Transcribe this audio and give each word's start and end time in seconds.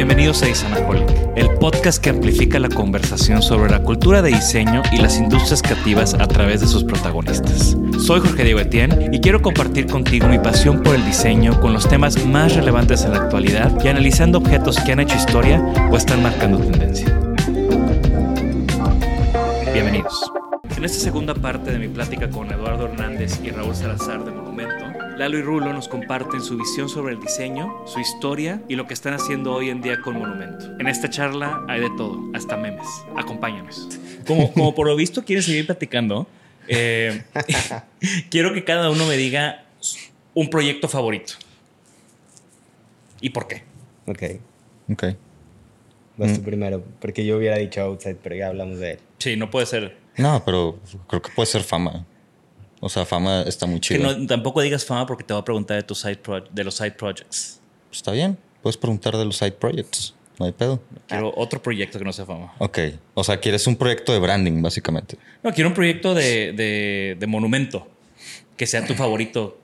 Bienvenidos 0.00 0.42
a 0.42 0.48
Isanaholic, 0.48 1.10
el 1.36 1.50
podcast 1.56 2.02
que 2.02 2.08
amplifica 2.08 2.58
la 2.58 2.70
conversación 2.70 3.42
sobre 3.42 3.70
la 3.70 3.82
cultura 3.82 4.22
de 4.22 4.30
diseño 4.30 4.80
y 4.92 4.96
las 4.96 5.18
industrias 5.18 5.60
creativas 5.60 6.14
a 6.14 6.26
través 6.26 6.62
de 6.62 6.68
sus 6.68 6.84
protagonistas. 6.84 7.76
Soy 7.98 8.20
Jorge 8.20 8.44
Diego 8.44 8.60
Etienne 8.60 9.10
y 9.12 9.20
quiero 9.20 9.42
compartir 9.42 9.86
contigo 9.88 10.26
mi 10.26 10.38
pasión 10.38 10.82
por 10.82 10.94
el 10.94 11.04
diseño 11.04 11.60
con 11.60 11.74
los 11.74 11.86
temas 11.86 12.24
más 12.24 12.54
relevantes 12.54 13.04
en 13.04 13.12
la 13.12 13.18
actualidad 13.18 13.78
y 13.84 13.88
analizando 13.88 14.38
objetos 14.38 14.80
que 14.80 14.92
han 14.92 15.00
hecho 15.00 15.16
historia 15.16 15.62
o 15.90 15.96
están 15.98 16.22
marcando 16.22 16.56
tendencia. 16.60 17.06
Bienvenidos. 19.74 20.32
En 20.78 20.82
esta 20.82 20.98
segunda 20.98 21.34
parte 21.34 21.72
de 21.72 21.78
mi 21.78 21.88
plática 21.88 22.30
con 22.30 22.50
Eduardo 22.50 22.86
Hernández 22.86 23.38
y 23.44 23.50
Raúl 23.50 23.74
Salazar 23.74 24.24
de 24.24 24.30
Lalo 25.20 25.36
y 25.36 25.42
Rulo 25.42 25.74
nos 25.74 25.86
comparten 25.86 26.40
su 26.40 26.56
visión 26.56 26.88
sobre 26.88 27.12
el 27.12 27.20
diseño, 27.20 27.86
su 27.86 28.00
historia 28.00 28.62
y 28.68 28.74
lo 28.74 28.86
que 28.86 28.94
están 28.94 29.12
haciendo 29.12 29.52
hoy 29.52 29.68
en 29.68 29.82
día 29.82 30.00
con 30.00 30.18
Monumento. 30.18 30.74
En 30.78 30.86
esta 30.86 31.10
charla 31.10 31.62
hay 31.68 31.82
de 31.82 31.90
todo, 31.90 32.30
hasta 32.32 32.56
memes. 32.56 32.86
Acompáñanos. 33.18 33.86
Como, 34.26 34.50
como 34.50 34.74
por 34.74 34.86
lo 34.86 34.96
visto 34.96 35.22
quieren 35.22 35.42
seguir 35.42 35.66
platicando, 35.66 36.26
eh, 36.68 37.22
quiero 38.30 38.54
que 38.54 38.64
cada 38.64 38.90
uno 38.90 39.04
me 39.06 39.18
diga 39.18 39.66
un 40.32 40.48
proyecto 40.48 40.88
favorito. 40.88 41.34
¿Y 43.20 43.28
por 43.28 43.46
qué? 43.46 43.62
Ok, 44.06 44.22
Ok. 44.90 45.04
vas 46.16 46.30
Mm. 46.30 46.34
tú 46.36 46.42
primero, 46.44 46.82
porque 46.98 47.26
yo 47.26 47.36
hubiera 47.36 47.58
dicho 47.58 47.82
Outside, 47.82 48.16
pero 48.22 48.36
ya 48.36 48.46
hablamos 48.46 48.78
de 48.78 48.92
él. 48.92 48.98
Sí, 49.18 49.36
no 49.36 49.50
puede 49.50 49.66
ser. 49.66 49.98
No, 50.16 50.42
pero 50.46 50.78
creo 51.08 51.20
que 51.20 51.30
puede 51.32 51.46
ser 51.46 51.62
fama. 51.62 52.06
O 52.80 52.88
sea, 52.88 53.04
fama 53.04 53.42
está 53.42 53.66
muy 53.66 53.76
Que 53.80 53.96
chido. 53.98 54.16
no- 54.16 54.26
tampoco 54.26 54.60
digas 54.62 54.84
fama 54.84 55.06
porque 55.06 55.22
te 55.24 55.32
voy 55.34 55.40
a 55.42 55.44
preguntar 55.44 55.76
de, 55.76 55.82
tu 55.82 55.94
side 55.94 56.16
pro- 56.16 56.40
de 56.50 56.64
los 56.64 56.74
side 56.74 56.92
projects. 56.92 57.60
Está 57.92 58.12
bien. 58.12 58.38
Puedes 58.62 58.76
preguntar 58.76 59.16
de 59.16 59.24
los 59.24 59.36
side 59.36 59.52
projects. 59.52 60.14
No 60.38 60.46
hay 60.46 60.52
pedo. 60.52 60.80
Quiero 61.06 61.32
otro 61.36 61.62
proyecto 61.62 61.98
que 61.98 62.04
no 62.04 62.12
sea 62.14 62.24
fama. 62.24 62.54
Ok. 62.58 62.78
O 63.14 63.22
sea, 63.22 63.38
quieres 63.38 63.66
un 63.66 63.76
proyecto 63.76 64.12
de 64.12 64.18
branding, 64.18 64.62
básicamente. 64.62 65.18
No, 65.42 65.52
quiero 65.52 65.68
un 65.68 65.74
proyecto 65.74 66.14
de, 66.14 66.52
de- 66.54 67.16
de 67.20 67.26
monumento 67.26 67.86
que 68.56 68.66
sea 68.66 68.86
tu 68.86 68.94
favorito 68.94 69.58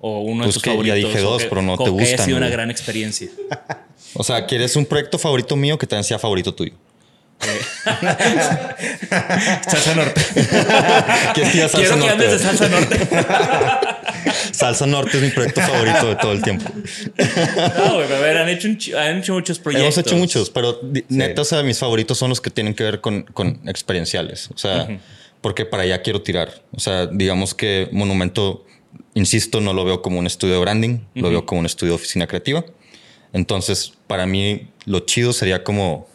o 0.00 0.20
uno 0.20 0.44
Pues 0.44 0.54
de 0.54 0.60
tus 0.60 0.62
que 0.62 0.86
ya 0.86 0.94
dije 0.94 1.18
dos, 1.20 1.42
que- 1.42 1.48
pero 1.48 1.62
no 1.62 1.76
te 1.76 1.84
que 1.92 2.02
haya 2.02 2.18
sido 2.18 2.36
una 2.36 2.48
gran 2.48 2.70
experiencia. 2.70 3.28
O 4.14 4.22
sea, 4.24 4.46
quieres 4.46 4.74
un 4.76 4.86
proyecto 4.86 5.18
favorito 5.18 5.54
mío 5.54 5.76
que 5.76 5.86
también 5.86 6.04
sea 6.04 6.18
favorito 6.18 6.54
tuyo. 6.54 6.72
salsa 9.68 9.94
norte. 9.94 10.20
¿Quieres 11.34 11.52
que 11.52 11.58
diga 11.58 11.68
salsa 11.68 11.78
quiero 11.78 11.94
que 11.94 12.00
norte? 12.00 12.12
andes 12.12 12.30
de 12.32 12.38
salsa 12.38 12.68
norte. 12.68 12.98
Salsa 14.52 14.86
Norte 14.86 15.16
es 15.18 15.22
mi 15.22 15.30
proyecto 15.30 15.60
favorito 15.60 16.08
de 16.08 16.16
todo 16.16 16.32
el 16.32 16.42
tiempo. 16.42 16.64
No, 17.76 17.94
güey, 17.94 18.12
a 18.12 18.18
ver, 18.18 18.38
han 18.38 18.48
hecho, 18.48 18.66
un 18.66 18.76
chi- 18.76 18.92
han 18.92 19.18
hecho 19.18 19.32
muchos 19.34 19.58
proyectos. 19.60 19.94
Hemos 19.96 20.06
hecho 20.06 20.16
muchos, 20.16 20.50
pero 20.50 20.80
di- 20.82 21.04
neta, 21.08 21.42
o 21.42 21.44
sea, 21.44 21.62
mis 21.62 21.78
favoritos 21.78 22.18
son 22.18 22.30
los 22.30 22.40
que 22.40 22.50
tienen 22.50 22.74
que 22.74 22.82
ver 22.82 23.00
con, 23.00 23.22
con 23.22 23.60
experienciales. 23.68 24.50
O 24.52 24.58
sea, 24.58 24.88
porque 25.40 25.64
para 25.64 25.84
allá 25.84 26.02
quiero 26.02 26.22
tirar. 26.22 26.52
O 26.72 26.80
sea, 26.80 27.06
digamos 27.06 27.54
que 27.54 27.88
Monumento, 27.92 28.66
insisto, 29.14 29.60
no 29.60 29.72
lo 29.72 29.84
veo 29.84 30.02
como 30.02 30.18
un 30.18 30.26
estudio 30.26 30.54
de 30.54 30.60
branding, 30.60 30.98
lo 31.14 31.30
veo 31.30 31.46
como 31.46 31.60
un 31.60 31.66
estudio 31.66 31.92
de 31.92 31.96
oficina 31.96 32.26
creativa. 32.26 32.64
Entonces, 33.32 33.92
para 34.08 34.26
mí, 34.26 34.68
lo 34.86 35.00
chido 35.00 35.32
sería 35.32 35.62
como 35.62 36.08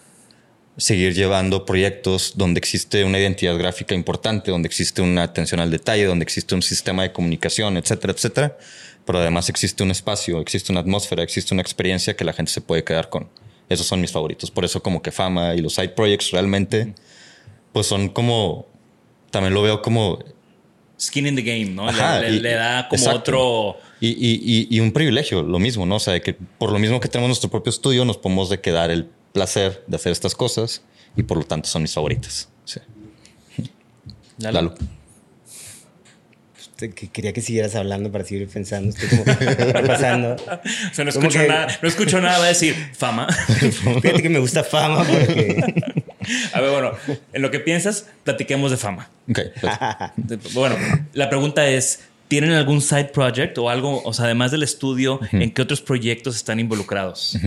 seguir 0.78 1.13
llevando 1.13 1.66
proyectos 1.66 2.34
donde 2.35 2.57
existe 2.59 3.03
una 3.03 3.19
identidad 3.19 3.56
gráfica 3.57 3.94
importante, 3.94 4.50
donde 4.51 4.67
existe 4.67 5.01
una 5.01 5.23
atención 5.23 5.59
al 5.59 5.69
detalle, 5.69 6.06
donde 6.06 6.23
existe 6.23 6.56
un 6.56 6.61
sistema 6.61 7.03
de 7.03 7.11
comunicación, 7.11 7.78
etcétera, 7.78 8.13
etcétera. 8.13 8.57
Pero 9.06 9.19
además 9.19 9.50
existe 9.50 9.84
un 9.84 9.91
espacio, 9.91 10.39
existe 10.39 10.72
una 10.72 10.81
atmósfera, 10.81 11.22
existe 11.23 11.53
una 11.53 11.61
experiencia 11.61 12.16
que 12.16 12.23
la 12.23 12.34
gente 12.34 12.51
se 12.51 12.61
puede 12.61 12.84
quedar 12.84 13.09
con. 13.09 13.29
Esos 13.69 13.85
son 13.85 14.01
mis 14.01 14.11
favoritos. 14.11 14.50
Por 14.51 14.66
eso 14.66 14.81
como 14.81 15.01
que 15.01 15.11
Fama 15.11 15.56
y 15.56 15.59
los 15.61 15.73
side 15.75 15.89
projects 15.89 16.31
realmente, 16.31 16.94
pues 17.72 17.85
son 17.88 18.09
como, 18.09 18.66
también 19.29 19.53
lo 19.53 19.61
veo 19.61 19.81
como 19.81 20.19
Skin 21.00 21.28
in 21.28 21.35
the 21.35 21.41
game, 21.41 21.66
¿no? 21.66 21.85
Le- 21.91 22.00
Ajá, 22.00 22.19
le, 22.22 22.29
y- 22.31 22.40
le 22.40 22.53
da 22.53 22.88
como 22.88 23.01
exacto. 23.03 23.19
otro. 23.19 23.78
Y, 24.00 24.09
y- 24.09 24.41
y- 24.44 24.67
y 24.78 24.79
un 24.79 24.91
privilegio, 24.94 25.41
lo 25.44 25.59
mismo, 25.59 25.85
¿no? 25.85 25.95
O 25.95 26.00
sea, 26.00 26.19
que 26.22 26.34
por 26.34 26.72
lo 26.72 26.79
mismo 26.79 27.00
que 27.00 27.07
tenemos 27.09 27.28
nuestro 27.29 27.50
propio 27.50 27.69
estudio, 27.72 28.05
nos 28.05 28.17
podemos 28.17 28.50
de 28.50 28.59
quedar 28.61 28.90
el 28.90 29.09
placer 29.34 29.84
de 29.88 29.96
hacer 29.98 30.12
estas 30.12 30.36
cosas 30.36 30.82
y 31.18 31.24
por 31.24 31.38
lo 31.38 31.44
tanto 31.44 31.68
son 31.68 31.82
mis 31.82 31.94
favoritas. 31.94 32.50
Sí. 32.66 32.80
Lalo. 34.38 34.54
Lalo. 34.62 34.76
Que 36.78 36.90
Quería 37.08 37.32
que 37.32 37.40
siguieras 37.42 37.76
hablando 37.76 38.12
para 38.12 38.26
seguir 38.26 38.48
pensando. 38.50 38.90
Estoy 38.90 39.08
como. 39.10 39.24
O 39.94 39.98
sea, 39.98 40.18
no 41.06 41.10
escucho, 41.10 41.40
que- 41.40 41.48
nada, 41.48 41.68
no 41.82 41.88
escucho 41.88 42.20
nada, 42.20 42.40
va 42.40 42.46
a 42.46 42.48
decir 42.50 42.76
fama. 42.94 43.28
Fíjate 44.02 44.22
que 44.22 44.30
me 44.30 44.40
gusta 44.40 44.64
fama 44.64 45.04
porque... 45.06 45.64
A 46.54 46.60
ver, 46.62 46.72
bueno, 46.72 46.92
en 47.32 47.42
lo 47.42 47.52
que 47.52 47.60
piensas, 47.60 48.08
platiquemos 48.24 48.72
de 48.72 48.78
fama. 48.78 49.10
Ok. 49.30 49.40
pues, 49.62 49.74
De- 50.18 50.36
Bueno, 50.54 50.76
la 51.14 51.30
pregunta 51.30 51.66
es: 51.68 52.02
¿tienen 52.28 52.52
algún 52.52 52.82
side 52.82 53.06
project 53.06 53.58
o 53.60 53.70
algo, 53.70 54.02
o 54.04 54.12
sea, 54.14 54.26
además 54.26 54.52
del 54.52 54.64
estudio, 54.64 55.20
en 55.32 55.52
qué 55.52 55.62
otros 55.62 55.80
proyectos 55.82 56.36
están 56.36 56.60
involucrados? 56.60 57.38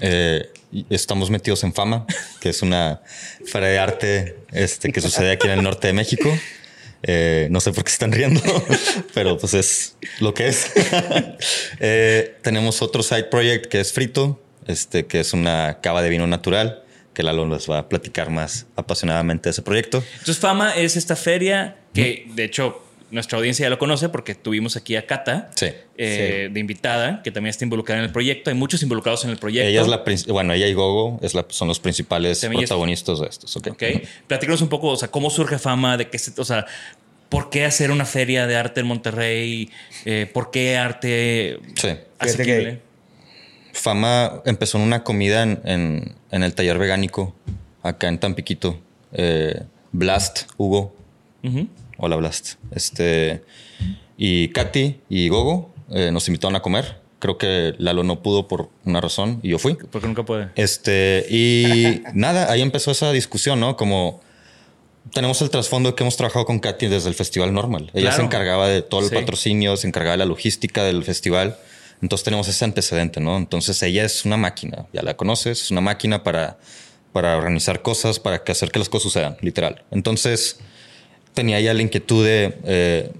Eh, 0.00 0.50
estamos 0.90 1.30
metidos 1.30 1.64
en 1.64 1.72
Fama, 1.72 2.06
que 2.40 2.50
es 2.50 2.62
una 2.62 3.00
feria 3.46 3.68
de 3.68 3.78
arte 3.78 4.36
este, 4.52 4.92
que 4.92 5.00
sucede 5.00 5.32
aquí 5.32 5.46
en 5.46 5.54
el 5.54 5.62
norte 5.62 5.88
de 5.88 5.92
México. 5.92 6.30
Eh, 7.02 7.46
no 7.50 7.60
sé 7.60 7.72
por 7.72 7.84
qué 7.84 7.90
están 7.90 8.12
riendo, 8.12 8.40
pero 9.14 9.38
pues 9.38 9.54
es 9.54 9.96
lo 10.20 10.34
que 10.34 10.48
es. 10.48 10.72
Eh, 11.80 12.36
tenemos 12.42 12.82
otro 12.82 13.02
side 13.02 13.24
project 13.24 13.66
que 13.66 13.80
es 13.80 13.92
Frito, 13.92 14.40
este, 14.66 15.06
que 15.06 15.20
es 15.20 15.32
una 15.32 15.78
cava 15.80 16.02
de 16.02 16.08
vino 16.08 16.26
natural, 16.26 16.82
que 17.14 17.22
Lalo 17.22 17.46
nos 17.46 17.70
va 17.70 17.78
a 17.78 17.88
platicar 17.88 18.30
más 18.30 18.66
apasionadamente 18.74 19.48
de 19.48 19.52
ese 19.52 19.62
proyecto. 19.62 20.02
Entonces, 20.12 20.38
Fama 20.38 20.74
es 20.74 20.96
esta 20.96 21.14
feria 21.14 21.76
que, 21.94 22.26
de 22.34 22.44
hecho, 22.44 22.82
nuestra 23.10 23.38
audiencia 23.38 23.64
ya 23.66 23.70
lo 23.70 23.78
conoce 23.78 24.08
porque 24.08 24.34
tuvimos 24.34 24.76
aquí 24.76 24.96
a 24.96 25.06
Cata 25.06 25.50
Sí. 25.54 25.66
eh, 25.96 26.48
de 26.52 26.60
invitada, 26.60 27.22
que 27.22 27.30
también 27.30 27.50
está 27.50 27.64
involucrada 27.64 28.00
en 28.00 28.06
el 28.06 28.12
proyecto. 28.12 28.50
Hay 28.50 28.56
muchos 28.56 28.82
involucrados 28.82 29.24
en 29.24 29.30
el 29.30 29.36
proyecto. 29.38 29.68
Ella 29.68 29.80
es 29.80 29.88
la, 29.88 30.04
bueno, 30.32 30.52
ella 30.52 30.66
y 30.66 30.74
Gogo 30.74 31.18
es 31.22 31.34
la- 31.34 31.46
son 31.48 31.68
los 31.68 31.80
principales 31.80 32.40
También 32.40 32.62
es- 32.64 32.68
protagonistas 32.68 33.20
de 33.20 33.26
estos. 33.26 33.56
ok. 33.56 33.68
Ok. 33.72 33.82
Platícanos 34.26 34.60
un 34.62 34.68
poco, 34.68 34.88
o 34.88 34.96
sea, 34.96 35.08
cómo 35.10 35.30
surge 35.30 35.58
Fama, 35.58 35.96
de 35.96 36.08
qué 36.08 36.18
se, 36.18 36.38
o 36.40 36.44
sea, 36.44 36.66
por 37.28 37.50
qué 37.50 37.64
hacer 37.64 37.90
una 37.90 38.04
feria 38.04 38.46
de 38.46 38.56
arte 38.56 38.80
en 38.80 38.86
Monterrey, 38.86 39.70
Eh, 40.04 40.30
por 40.32 40.50
qué 40.50 40.76
arte 40.76 41.58
Sí. 41.76 41.88
asequible. 42.18 42.80
Fama 43.72 44.42
empezó 44.44 44.78
en 44.78 44.84
una 44.84 45.04
comida 45.04 45.42
en, 45.42 45.60
en- 45.64 46.14
en 46.30 46.42
el 46.42 46.54
taller 46.54 46.78
vegánico, 46.78 47.34
acá 47.82 48.08
en 48.08 48.18
Tampiquito. 48.18 48.80
Eh, 49.12 49.62
Blast, 49.92 50.50
Hugo, 50.56 50.94
Ujú. 51.42 51.68
Hola, 52.00 52.14
Blast. 52.14 52.54
Este, 52.70 53.42
y 54.16 54.50
Katy 54.50 55.00
y 55.08 55.28
Gogo 55.30 55.74
eh, 55.90 56.12
nos 56.12 56.28
invitaron 56.28 56.54
a 56.54 56.62
comer. 56.62 57.00
Creo 57.18 57.38
que 57.38 57.74
Lalo 57.78 58.04
no 58.04 58.22
pudo 58.22 58.46
por 58.46 58.70
una 58.84 59.00
razón 59.00 59.40
y 59.42 59.48
yo 59.48 59.58
fui. 59.58 59.74
Porque 59.74 60.06
nunca 60.06 60.24
puede. 60.24 60.50
Este, 60.54 61.26
y 61.28 62.02
nada, 62.14 62.52
ahí 62.52 62.62
empezó 62.62 62.92
esa 62.92 63.10
discusión, 63.10 63.58
¿no? 63.58 63.76
Como 63.76 64.20
tenemos 65.12 65.42
el 65.42 65.50
trasfondo 65.50 65.96
que 65.96 66.04
hemos 66.04 66.16
trabajado 66.16 66.46
con 66.46 66.60
Katy 66.60 66.86
desde 66.86 67.08
el 67.08 67.16
festival 67.16 67.52
normal. 67.52 67.90
Ella 67.94 68.12
se 68.12 68.22
encargaba 68.22 68.68
de 68.68 68.82
todo 68.82 69.04
el 69.04 69.10
patrocinio, 69.10 69.76
se 69.76 69.88
encargaba 69.88 70.12
de 70.12 70.18
la 70.18 70.26
logística 70.26 70.84
del 70.84 71.02
festival. 71.02 71.58
Entonces 72.00 72.24
tenemos 72.24 72.46
ese 72.46 72.64
antecedente, 72.64 73.18
¿no? 73.18 73.36
Entonces 73.36 73.82
ella 73.82 74.04
es 74.04 74.24
una 74.24 74.36
máquina, 74.36 74.86
ya 74.92 75.02
la 75.02 75.16
conoces, 75.16 75.62
es 75.62 75.70
una 75.72 75.80
máquina 75.80 76.22
para, 76.22 76.58
para 77.12 77.36
organizar 77.36 77.82
cosas, 77.82 78.20
para 78.20 78.44
que 78.44 78.52
hacer 78.52 78.70
que 78.70 78.78
las 78.78 78.88
cosas 78.88 79.10
sucedan, 79.10 79.36
literal. 79.40 79.84
Entonces 79.90 80.60
tenía 81.38 81.60
ya 81.60 81.72
la 81.72 81.82
inquietud 81.82 82.24
de... 82.24 82.52
Eh, 82.64 83.12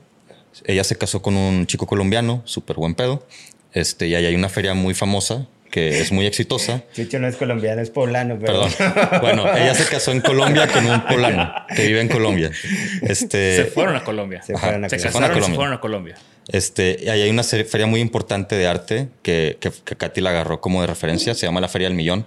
ella 0.64 0.82
se 0.82 0.96
casó 0.96 1.22
con 1.22 1.36
un 1.36 1.68
chico 1.68 1.86
colombiano, 1.86 2.42
súper 2.46 2.74
buen 2.74 2.96
pedo. 2.96 3.24
Este, 3.72 4.08
y 4.08 4.16
ahí 4.16 4.26
hay 4.26 4.34
una 4.34 4.48
feria 4.48 4.74
muy 4.74 4.92
famosa 4.92 5.46
que 5.70 6.00
es 6.00 6.10
muy 6.10 6.26
exitosa. 6.26 6.82
Chicho 6.94 7.20
no 7.20 7.28
es 7.28 7.36
colombiano, 7.36 7.80
es 7.80 7.90
poblano. 7.90 8.36
Perdón. 8.40 8.72
bueno, 9.20 9.46
ella 9.54 9.72
se 9.72 9.84
casó 9.84 10.10
en 10.10 10.20
Colombia 10.20 10.66
con 10.66 10.84
un 10.84 11.04
polano 11.06 11.52
que 11.76 11.86
vive 11.86 12.00
en 12.00 12.08
Colombia. 12.08 12.50
Este, 13.02 13.56
se 13.56 13.64
fueron 13.66 13.94
a 13.94 14.02
Colombia. 14.02 14.42
Se, 14.42 14.56
fueron 14.56 14.84
a, 14.84 14.88
se 14.88 14.96
casaron 14.96 15.28
Colombia. 15.28 15.46
se 15.46 15.54
fueron 15.54 15.74
a 15.74 15.80
Colombia. 15.80 16.16
Este, 16.48 16.96
y 17.00 17.08
ahí 17.08 17.22
hay 17.22 17.30
una 17.30 17.44
feria 17.44 17.86
muy 17.86 18.00
importante 18.00 18.56
de 18.56 18.66
arte 18.66 19.08
que, 19.22 19.58
que, 19.60 19.70
que 19.84 19.94
Katy 19.94 20.20
la 20.22 20.30
agarró 20.30 20.60
como 20.60 20.80
de 20.80 20.88
referencia. 20.88 21.34
Se 21.34 21.46
llama 21.46 21.60
la 21.60 21.68
Feria 21.68 21.86
del 21.86 21.96
Millón. 21.96 22.26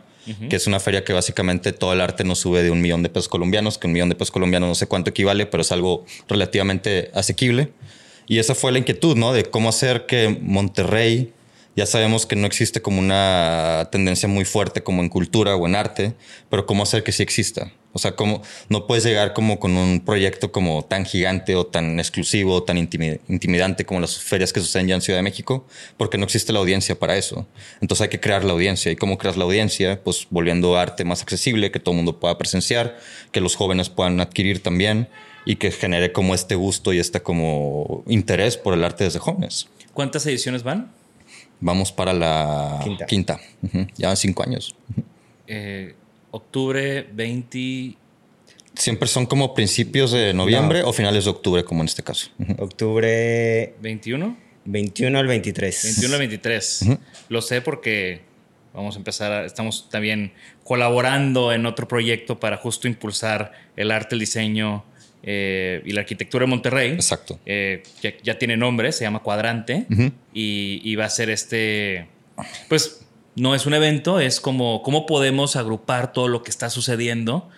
Que 0.50 0.56
es 0.56 0.68
una 0.68 0.80
feria 0.80 1.04
que 1.04 1.14
básicamente 1.14 1.72
todo 1.72 1.94
el 1.94 2.02
arte 2.02 2.24
no 2.24 2.36
sube 2.36 2.64
de 2.64 2.72
un 2.72 2.82
millón 2.82 3.04
de 3.04 3.10
pesos 3.10 3.28
colombianos, 3.28 3.78
que 3.78 3.88
un 3.88 3.94
millón 3.94 4.10
de 4.10 4.16
pesos 4.16 4.32
colombinos 4.32 4.70
no 4.70 4.76
sé 4.76 4.88
cuánto 4.88 5.10
equivale, 5.10 5.46
pero 5.46 5.62
es 5.62 5.72
algo 5.72 6.06
relativamente 6.28 7.12
asequible. 7.14 7.72
Y 8.28 8.40
esa 8.40 8.56
fue 8.56 8.72
la 8.72 8.80
inquietud, 8.80 9.18
¿no? 9.18 9.34
De 9.34 9.44
cómo 9.46 9.70
hacer 9.70 10.06
que 10.06 10.38
Monterrey 10.42 11.34
ya 11.76 11.86
sabemos 11.86 12.26
que 12.26 12.36
no 12.36 12.48
existe 12.48 12.82
como 12.82 13.00
una 13.00 13.90
tendencia 13.92 14.28
muy 14.28 14.46
fuerte 14.46 14.84
como 14.84 15.02
en 15.02 15.10
cultura 15.10 15.56
o 15.56 15.66
en 15.68 15.76
arte, 15.76 16.14
pero 16.50 16.66
cómo 16.66 16.84
hacer 16.84 17.04
que 17.04 17.12
sí 17.12 17.24
exista. 17.24 17.72
O 17.94 18.00
sea, 18.00 18.16
cómo 18.16 18.42
no 18.70 18.88
puedes 18.88 19.04
llegar 19.04 19.34
como 19.34 19.60
con 19.60 19.76
un 19.76 20.00
proyecto 20.00 20.52
como 20.52 20.84
tan 20.84 21.06
gigante 21.06 21.56
o 21.56 21.66
tan 21.66 22.00
exclusivo 22.00 22.56
o 22.56 22.64
tan 22.64 22.78
intimidante 22.78 23.86
como 23.86 24.00
las 24.00 24.18
ferias 24.18 24.54
que 24.54 24.62
suceden 24.62 24.88
ya 24.88 24.96
en 24.96 25.02
Ciudad 25.02 25.20
de 25.20 25.24
México, 25.24 25.68
porque 25.98 26.18
no 26.18 26.24
existe 26.24 26.54
la 26.54 26.60
audiencia 26.60 26.98
para 26.98 27.18
eso. 27.18 27.48
Entonces 27.82 28.04
hay 28.04 28.10
que 28.10 28.20
crear 28.20 28.44
la 28.46 28.54
audiencia. 28.54 28.92
¿Y 28.92 28.96
cómo 28.96 29.18
creas 29.18 29.38
la 29.38 29.44
audiencia? 29.44 30.02
Pues 30.04 30.28
volviendo 30.30 30.78
arte 30.78 31.04
más 31.04 31.22
accesible, 31.22 31.72
que 31.72 31.80
todo 31.80 31.94
el 31.94 31.98
mundo 31.98 32.20
pueda 32.20 32.38
presenciar, 32.38 32.98
que 33.32 33.42
los 33.42 33.56
jóvenes 33.56 33.90
puedan 33.90 34.22
adquirir 34.22 34.64
también 34.64 35.10
y 35.46 35.56
que 35.58 35.72
genere 35.72 36.12
como 36.12 36.36
este 36.36 36.56
gusto 36.56 36.94
y 36.94 37.00
este 37.00 37.22
como 37.22 38.04
interés 38.08 38.58
por 38.58 38.74
el 38.74 38.84
arte 38.84 39.04
desde 39.04 39.20
jóvenes. 39.20 39.68
¿Cuántas 39.94 40.26
ediciones 40.26 40.64
van? 40.64 40.92
Vamos 41.60 41.92
para 41.92 42.14
la 42.14 42.80
quinta. 42.84 43.06
quinta. 43.06 43.40
Ya 43.98 44.16
cinco 44.16 44.44
años. 44.44 44.76
Eh, 45.48 45.96
octubre 46.32 47.08
20. 47.14 47.98
Siempre 48.74 49.08
son 49.08 49.26
como 49.26 49.54
principios 49.54 50.12
de 50.12 50.34
noviembre 50.34 50.84
o 50.84 50.94
finales 50.94 51.26
de 51.26 51.32
octubre, 51.32 51.64
como 51.64 51.82
en 51.82 51.88
este 51.88 52.04
caso. 52.04 52.30
Octubre. 52.58 53.76
¿21? 53.82 54.36
21 54.66 55.20
al 55.20 55.28
23. 55.28 55.84
21 55.84 56.14
al 56.14 56.20
23. 56.20 56.86
Lo 57.30 57.42
sé 57.42 57.62
porque 57.62 58.22
vamos 58.74 58.96
a 58.96 59.00
empezar, 59.00 59.46
estamos 59.46 59.90
también 59.90 60.34
colaborando 60.64 61.52
en 61.52 61.66
otro 61.66 61.88
proyecto 61.88 62.40
para 62.40 62.58
justo 62.58 62.88
impulsar 62.88 63.52
el 63.76 63.92
arte, 63.92 64.16
el 64.16 64.20
diseño 64.20 64.86
eh, 65.24 65.82
y 65.86 65.92
la 65.92 66.02
arquitectura 66.02 66.46
de 66.46 66.50
Monterrey. 66.50 66.92
Exacto. 66.92 67.40
Eh, 67.46 67.84
ya, 68.24 68.38
tiene 68.38 68.58
nombre, 68.58 68.92
se 68.92 69.04
llama 69.04 69.20
Cuadrante 69.20 69.86
y, 70.34 70.96
va 70.96 71.06
a 71.06 71.10
ser 71.10 71.30
este, 71.30 72.08
pues 72.70 73.01
no 73.36 73.56
es 73.56 73.66
un 73.66 73.74
evento, 73.74 74.20
es 74.20 74.40
como 74.42 74.82
cómo 74.84 75.06
podemos 75.06 75.56
agrupar 75.56 76.14
todo 76.14 76.28
lo 76.28 76.44
que 76.44 76.52
está 76.52 76.70
sucediendo 76.70 77.50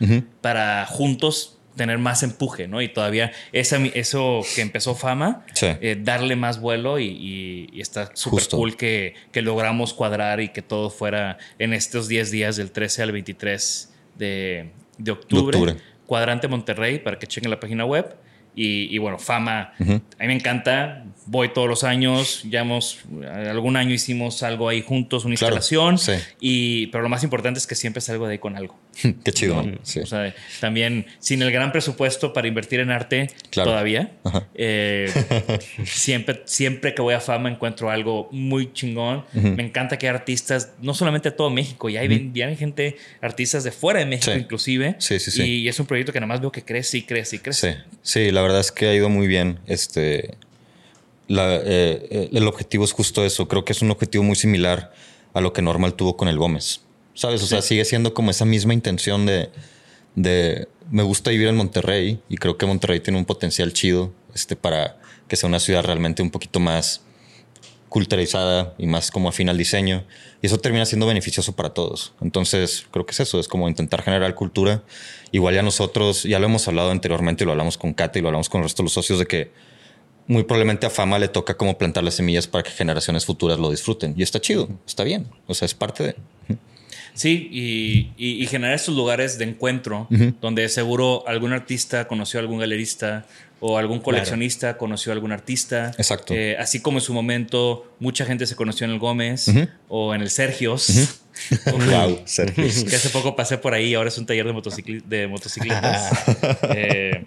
para 0.42 0.86
juntos 0.86 1.58
tener 1.76 1.98
más 1.98 2.24
empuje, 2.24 2.68
¿no? 2.68 2.82
Y 2.82 2.90
todavía 2.90 3.32
esa, 3.52 3.78
eso 3.94 4.42
que 4.56 4.62
empezó 4.62 4.96
fama, 4.96 5.46
eh, 5.62 5.98
darle 6.00 6.36
más 6.36 6.60
vuelo 6.60 7.00
y, 7.00 7.72
está 7.76 8.12
súper 8.14 8.48
cool 8.50 8.78
que, 8.78 9.16
que, 9.32 9.42
logramos 9.42 9.94
cuadrar 9.94 10.40
y 10.40 10.50
que 10.50 10.62
todo 10.62 10.90
fuera 10.90 11.38
en 11.60 11.74
estos 11.74 12.08
10 12.08 12.32
días 12.32 12.56
del 12.56 12.72
13 12.72 13.04
al 13.04 13.12
23 13.12 13.94
de, 14.16 14.70
de 14.98 15.12
octubre. 15.12 15.78
Cuadrante 16.06 16.48
Monterrey 16.48 17.00
para 17.00 17.18
que 17.18 17.28
chequen 17.28 17.50
la 17.50 17.60
página 17.60 17.86
web. 17.86 18.16
Y, 18.56 18.98
bueno, 18.98 19.18
fama, 19.20 19.74
a 19.80 19.84
mí 19.84 20.28
me 20.28 20.34
encanta, 20.34 21.06
voy 21.26 21.50
todos 21.50 21.68
los 21.68 21.84
años, 21.84 22.44
ya 22.50 22.62
hemos, 22.62 23.00
algún 23.50 23.78
año 23.78 23.94
hicimos 23.94 24.44
algo 24.44 24.70
ahí 24.70 24.82
juntos, 24.82 25.26
una 25.26 25.34
instalación, 25.34 25.98
y, 26.40 26.88
pero 26.88 27.02
lo 27.02 27.10
más 27.10 27.24
importante 27.24 27.60
es 27.60 27.68
que 27.68 27.76
siempre 27.76 28.02
salgo 28.02 28.28
de 28.28 28.34
ahí 28.34 28.40
con 28.40 28.56
algo. 28.56 28.78
Qué 29.24 29.32
chido. 29.32 29.60
O 29.60 30.06
sea, 30.06 30.34
también 30.60 31.06
sin 31.20 31.42
el 31.42 31.52
gran 31.52 31.72
presupuesto 31.72 32.34
para 32.34 32.48
invertir 32.48 32.80
en 32.80 32.92
arte 32.92 33.30
todavía, 33.50 34.12
eh, 34.54 35.12
siempre, 35.84 36.44
siempre 36.46 36.94
que 36.94 37.02
voy 37.02 37.14
a 37.16 37.20
fama 37.20 37.50
encuentro 37.50 37.90
algo 37.90 38.30
muy 38.32 38.72
chingón. 38.74 39.26
Me 39.34 39.64
encanta 39.64 39.98
que 39.98 40.08
hay 40.08 40.16
artistas, 40.16 40.74
no 40.82 40.94
solamente 40.94 41.32
de 41.32 41.36
todo 41.36 41.50
México, 41.50 41.90
ya 41.90 42.02
hay, 42.02 42.08
vienen 42.08 42.58
gente, 42.58 42.98
artistas 43.22 43.64
de 43.64 43.72
fuera 43.72 44.00
de 44.00 44.06
México 44.06 44.38
inclusive. 44.38 44.96
Sí, 45.00 45.20
sí, 45.20 45.32
sí. 45.32 45.44
Y 45.44 45.68
es 45.68 45.80
un 45.80 45.86
proyecto 45.86 46.14
que 46.14 46.20
nada 46.20 46.28
más 46.28 46.42
veo 46.42 46.52
que 46.52 46.64
crece 46.64 47.00
y 47.00 47.02
crece 47.04 47.38
y 47.38 47.40
crece. 47.40 47.74
Sí, 47.74 47.80
sí, 48.02 48.32
la 48.32 48.43
verdad 48.44 48.60
es 48.60 48.72
que 48.72 48.88
ha 48.88 48.94
ido 48.94 49.10
muy 49.10 49.28
bien. 49.28 49.60
Este, 49.66 50.38
la, 51.28 51.56
eh, 51.56 51.62
eh, 51.66 52.30
el 52.32 52.48
objetivo 52.48 52.86
es 52.86 52.92
justo 52.92 53.26
eso. 53.26 53.48
Creo 53.48 53.66
que 53.66 53.74
es 53.74 53.82
un 53.82 53.92
objetivo 53.92 54.24
muy 54.24 54.36
similar 54.36 54.94
a 55.34 55.42
lo 55.42 55.54
que 55.54 55.62
Normal 55.62 55.96
tuvo 55.96 56.16
con 56.16 56.28
el 56.28 56.38
Gómez. 56.38 56.82
¿Sabes? 57.16 57.44
O 57.44 57.48
sea, 57.48 57.62
sigue 57.62 57.86
siendo 57.86 58.14
como 58.14 58.32
esa 58.32 58.46
misma 58.46 58.74
intención 58.74 59.26
de, 59.26 59.50
de, 60.16 60.68
me 60.90 61.04
gusta 61.04 61.32
vivir 61.32 61.48
en 61.48 61.56
Monterrey 61.56 62.20
y 62.30 62.38
creo 62.38 62.58
que 62.58 62.66
Monterrey 62.66 63.00
tiene 63.00 63.20
un 63.20 63.26
potencial 63.26 63.74
chido 63.74 64.12
este, 64.34 64.56
para 64.56 65.00
que 65.28 65.36
sea 65.36 65.48
una 65.48 65.60
ciudad 65.60 65.84
realmente 65.84 66.22
un 66.22 66.32
poquito 66.32 66.60
más 66.60 67.02
culturalizada 67.94 68.74
y 68.80 68.88
más 68.88 69.12
como 69.12 69.30
afín 69.30 69.50
al 69.50 69.58
diseño. 69.58 70.04
Y 70.42 70.48
eso 70.48 70.58
termina 70.58 70.84
siendo 70.84 71.06
beneficioso 71.06 71.56
para 71.56 71.76
todos. 71.76 72.14
Entonces, 72.22 72.88
creo 72.90 73.06
que 73.06 73.12
es 73.12 73.20
eso, 73.20 73.40
es 73.40 73.48
como 73.48 73.70
intentar 73.70 74.02
generar 74.02 74.34
cultura. 74.34 74.82
Igual 75.32 75.54
ya 75.54 75.62
nosotros, 75.62 76.24
ya 76.24 76.40
lo 76.40 76.48
hemos 76.48 76.68
hablado 76.68 76.90
anteriormente 76.90 77.44
y 77.44 77.46
lo 77.46 77.52
hablamos 77.52 77.78
con 77.78 77.94
Kate 77.94 78.18
y 78.18 78.24
lo 78.24 78.30
hablamos 78.30 78.50
con 78.50 78.62
el 78.62 78.66
resto 78.66 78.82
de 78.82 78.86
los 78.86 78.94
socios 78.94 79.20
de 79.20 79.28
que 79.28 79.52
muy 80.26 80.42
probablemente 80.42 80.88
a 80.88 80.90
Fama 80.90 81.20
le 81.20 81.28
toca 81.28 81.56
como 81.56 81.78
plantar 81.78 82.04
las 82.04 82.16
semillas 82.16 82.48
para 82.48 82.64
que 82.64 82.72
generaciones 82.72 83.26
futuras 83.26 83.60
lo 83.60 83.70
disfruten. 83.70 84.16
Y 84.18 84.24
está 84.24 84.42
chido, 84.42 84.70
está 84.88 85.04
bien. 85.04 85.28
O 85.46 85.54
sea, 85.54 85.68
es 85.68 85.76
parte 85.76 86.04
de... 86.04 86.16
Sí, 87.14 88.12
y, 88.18 88.48
generar 88.48 88.74
estos 88.74 88.96
lugares 88.96 89.38
de 89.38 89.46
encuentro 89.46 90.08
donde 90.42 90.68
seguro 90.68 91.24
algún 91.28 91.54
artista 91.54 92.08
conoció 92.08 92.40
a 92.40 92.42
algún 92.42 92.58
galerista 92.58 93.28
o 93.66 93.78
algún 93.78 94.00
coleccionista 94.00 94.78
conoció 94.78 95.14
a 95.14 95.16
algún 95.16 95.32
artista. 95.32 95.92
Exacto. 95.98 96.34
Eh, 96.34 96.58
así 96.58 96.82
como 96.82 96.98
en 96.98 97.02
su 97.02 97.14
momento 97.14 97.96
mucha 97.98 98.26
gente 98.26 98.46
se 98.46 98.58
conoció 98.58 98.84
en 98.84 98.92
el 98.92 99.00
Gómez 99.00 99.50
o 99.88 100.14
en 100.14 100.22
el 100.22 100.30
Sergios. 100.30 101.22
wow, 101.72 102.20
Sergios. 102.26 102.84
Que 102.84 102.98
hace 102.98 103.08
poco 103.08 103.38
pasé 103.38 103.58
por 103.58 103.74
ahí, 103.74 103.94
ahora 103.94 104.10
es 104.10 104.18
un 104.18 104.26
taller 104.26 104.46
de, 104.46 105.02
de 105.06 105.28
motocicletas. 105.28 106.12
eh, 106.76 107.24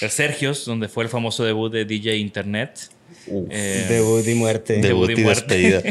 el 0.00 0.10
Sergios, 0.10 0.64
donde 0.66 0.86
fue 0.86 1.02
el 1.02 1.10
famoso 1.10 1.42
debut 1.42 1.72
de 1.72 1.84
DJ 1.84 2.16
Internet. 2.18 2.88
Eh, 3.26 3.86
debut 3.88 4.24
y 4.24 4.34
muerte. 4.34 4.76
Debut, 4.76 5.10
y, 5.10 5.20
despedida. 5.20 5.82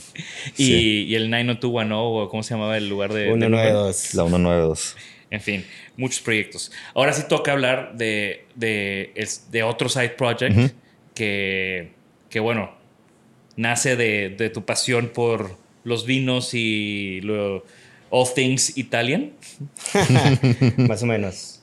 y, 0.56 1.14
el 1.14 1.28
90210, 1.28 1.90
o 1.92 2.28
cómo 2.30 2.42
se 2.42 2.54
llamaba 2.54 2.78
el 2.78 2.88
lugar 2.88 3.12
de... 3.12 3.26
192. 3.26 4.14
la 4.14 4.22
192. 4.24 4.96
En 5.30 5.40
fin, 5.40 5.66
muchos 5.96 6.20
proyectos. 6.20 6.72
Ahora 6.94 7.12
sí 7.12 7.22
toca 7.28 7.52
hablar 7.52 7.96
de, 7.96 8.44
de, 8.54 9.62
otro 9.62 9.88
side 9.88 10.10
project 10.10 10.74
que, 11.14 11.90
que, 12.30 12.40
bueno, 12.40 12.72
nace 13.56 13.96
de, 13.96 14.50
tu 14.50 14.64
pasión 14.64 15.08
por 15.08 15.56
los 15.84 16.06
vinos 16.06 16.54
y 16.54 17.20
lo, 17.22 17.64
all 18.10 18.26
things 18.34 18.76
Italian. 18.76 19.32
Más 20.76 21.02
o 21.02 21.06
menos. 21.06 21.62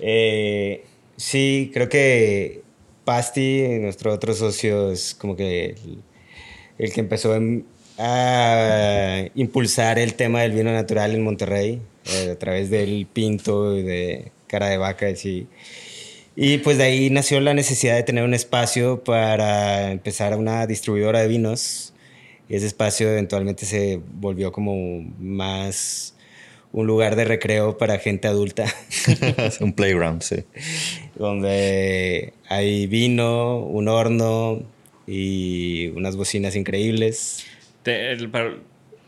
Eh, 0.00 0.84
sí, 1.16 1.70
creo 1.72 1.88
que 1.88 2.62
Pasti, 3.04 3.62
nuestro 3.80 4.12
otro 4.12 4.34
socio, 4.34 4.90
es 4.90 5.14
como 5.14 5.36
que 5.36 5.76
el, 6.76 6.92
que 6.92 7.00
empezó 7.00 7.38
a 7.98 9.24
impulsar 9.36 10.00
el 10.00 10.14
tema 10.14 10.42
del 10.42 10.52
vino 10.52 10.72
natural 10.72 11.14
en 11.14 11.22
Monterrey 11.22 11.80
eh, 12.12 12.30
a 12.32 12.38
través 12.38 12.70
del 12.70 13.06
pinto 13.12 13.76
y 13.76 13.82
de 13.82 14.32
cara 14.46 14.68
de 14.68 14.76
vaca. 14.78 15.10
Y, 15.10 15.46
y 16.36 16.58
pues 16.58 16.78
de 16.78 16.84
ahí 16.84 17.10
nació 17.10 17.40
la 17.40 17.54
necesidad 17.54 17.96
de 17.96 18.02
tener 18.02 18.24
un 18.24 18.34
espacio 18.34 19.02
para 19.02 19.90
empezar 19.90 20.36
una 20.36 20.66
distribuidora 20.66 21.20
de 21.20 21.28
vinos. 21.28 21.92
Y 22.48 22.56
ese 22.56 22.66
espacio 22.66 23.10
eventualmente 23.10 23.66
se 23.66 24.00
volvió 24.14 24.52
como 24.52 25.02
más 25.18 26.14
un 26.72 26.86
lugar 26.86 27.16
de 27.16 27.24
recreo 27.24 27.78
para 27.78 27.98
gente 27.98 28.28
adulta. 28.28 28.66
un 29.60 29.72
playground, 29.72 30.22
sí. 30.22 30.44
Donde 31.14 32.34
hay 32.48 32.86
vino, 32.86 33.58
un 33.60 33.88
horno 33.88 34.62
y 35.06 35.88
unas 35.96 36.16
bocinas 36.16 36.54
increíbles. 36.54 37.46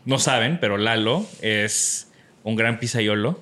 no 0.05 0.19
saben, 0.19 0.57
pero 0.59 0.77
Lalo 0.77 1.25
es 1.41 2.08
un 2.43 2.55
gran 2.55 2.79
pizzaiolo. 2.79 3.39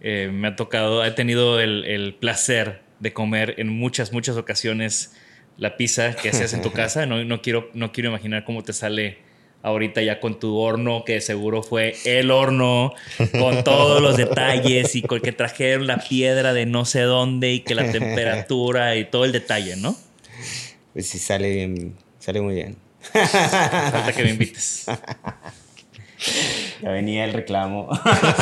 Eh, 0.00 0.30
me 0.32 0.48
ha 0.48 0.56
tocado, 0.56 1.04
he 1.04 1.10
tenido 1.10 1.60
el, 1.60 2.16
placer 2.20 2.82
de 3.00 3.12
comer 3.12 3.54
en 3.58 3.68
muchas, 3.68 4.12
muchas 4.12 4.36
ocasiones 4.36 5.14
la 5.58 5.76
pizza 5.76 6.14
que 6.14 6.28
haces 6.28 6.52
en 6.52 6.62
tu 6.62 6.72
casa. 6.74 7.06
No, 7.06 7.24
no, 7.24 7.42
quiero, 7.42 7.70
no 7.74 7.92
quiero 7.92 8.10
imaginar 8.10 8.44
cómo 8.44 8.62
te 8.62 8.72
sale 8.72 9.18
ahorita 9.62 10.02
ya 10.02 10.20
con 10.20 10.38
tu 10.38 10.56
horno, 10.56 11.04
que 11.04 11.20
seguro 11.20 11.62
fue 11.62 11.96
el 12.04 12.30
horno, 12.30 12.94
con 13.38 13.64
todos 13.64 14.00
los 14.00 14.16
detalles 14.16 14.94
y 14.94 15.02
con 15.02 15.20
que 15.20 15.32
trajeron 15.32 15.88
la 15.88 15.98
piedra 15.98 16.52
de 16.52 16.66
no 16.66 16.84
sé 16.84 17.00
dónde 17.00 17.52
y 17.52 17.60
que 17.60 17.74
la 17.74 17.90
temperatura 17.90 18.94
y 18.94 19.06
todo 19.06 19.24
el 19.24 19.32
detalle, 19.32 19.74
¿no? 19.76 19.96
Pues 20.92 21.08
sí, 21.08 21.18
sale, 21.18 21.90
sale 22.20 22.40
muy 22.40 22.54
bien. 22.54 22.76
Falta 23.12 24.12
que 24.14 24.22
me 24.22 24.30
invites. 24.30 24.86
Ya 26.82 26.90
venía 26.90 27.24
el 27.24 27.32
reclamo. 27.32 27.88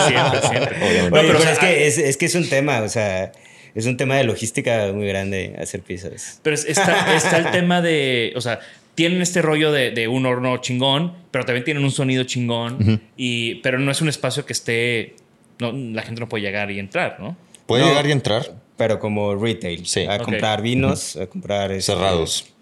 Siempre, 0.08 0.40
siempre. 0.40 0.76
pero, 1.10 1.38
es, 1.38 1.58
que 1.58 1.86
es, 1.86 1.98
es, 1.98 2.16
que 2.16 2.26
es 2.26 2.34
un 2.34 2.48
tema, 2.48 2.82
o 2.82 2.88
sea, 2.88 3.32
es 3.74 3.86
un 3.86 3.96
tema 3.96 4.16
de 4.16 4.24
logística 4.24 4.90
muy 4.92 5.06
grande 5.06 5.54
hacer 5.58 5.82
pizzas. 5.82 6.40
Pero 6.42 6.56
está, 6.56 7.14
está 7.14 7.38
el 7.38 7.50
tema 7.50 7.80
de, 7.80 8.32
o 8.36 8.40
sea, 8.40 8.60
tienen 8.94 9.22
este 9.22 9.42
rollo 9.42 9.72
de, 9.72 10.08
un 10.08 10.26
horno 10.26 10.56
chingón, 10.58 11.12
pero 11.30 11.44
también 11.44 11.64
tienen 11.64 11.84
un 11.84 11.90
sonido 11.90 12.24
chingón, 12.24 13.00
y, 13.16 13.56
pero 13.56 13.78
no 13.78 13.90
es 13.90 14.00
un 14.00 14.08
espacio 14.08 14.46
que 14.46 14.52
esté, 14.52 15.14
no, 15.58 15.72
la 15.72 16.02
gente 16.02 16.20
no 16.20 16.28
puede 16.28 16.42
llegar 16.42 16.70
y 16.70 16.78
entrar, 16.78 17.18
¿no? 17.20 17.36
Puede 17.66 17.84
llegar 17.84 18.06
y 18.06 18.12
entrar. 18.12 18.64
Pero 18.76 18.98
como 18.98 19.36
retail, 19.36 19.86
sí. 19.86 20.04
a 20.08 20.18
comprar 20.18 20.60
vinos, 20.60 21.16
a 21.16 21.28
comprar... 21.28 21.70
Este, 21.70 21.92
Cerrados. 21.92 22.52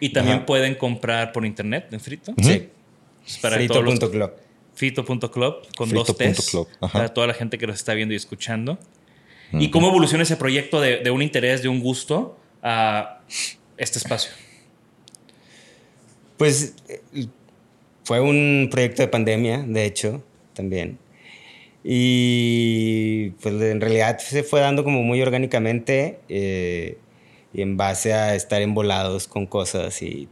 Y 0.00 0.08
también 0.08 0.44
pueden 0.44 0.74
comprar 0.74 1.32
por 1.32 1.46
internet 1.46 1.86
en 1.92 2.00
Frito. 2.00 2.34
Sí. 2.42 2.68
Frito.club. 3.28 4.32
Frito.club 4.74 5.54
con 5.76 5.90
dos 5.90 6.16
T's 6.16 6.56
para 6.92 7.12
toda 7.12 7.26
la 7.26 7.34
gente 7.34 7.58
que 7.58 7.66
nos 7.66 7.76
está 7.76 7.94
viendo 7.94 8.14
y 8.14 8.16
escuchando. 8.16 8.78
¿Y 9.52 9.70
cómo 9.70 9.88
evoluciona 9.88 10.24
ese 10.24 10.36
proyecto 10.36 10.80
de, 10.80 10.98
de 10.98 11.10
un 11.10 11.22
interés, 11.22 11.62
de 11.62 11.68
un 11.68 11.80
gusto 11.80 12.38
a 12.62 13.20
este 13.76 13.98
espacio? 13.98 14.30
Pues 16.36 16.74
fue 18.04 18.20
un 18.20 18.68
proyecto 18.70 19.02
de 19.02 19.08
pandemia, 19.08 19.64
de 19.66 19.84
hecho, 19.84 20.22
también. 20.54 20.98
Y 21.84 23.30
pues 23.42 23.54
en 23.60 23.80
realidad 23.80 24.18
se 24.18 24.42
fue 24.42 24.60
dando 24.60 24.84
como 24.84 25.02
muy 25.02 25.22
orgánicamente 25.22 26.20
eh, 26.28 26.98
y 27.52 27.62
en 27.62 27.76
base 27.76 28.12
a 28.12 28.34
estar 28.34 28.62
embolados 28.62 29.28
con 29.28 29.46
cosas 29.46 30.02
y 30.02 30.28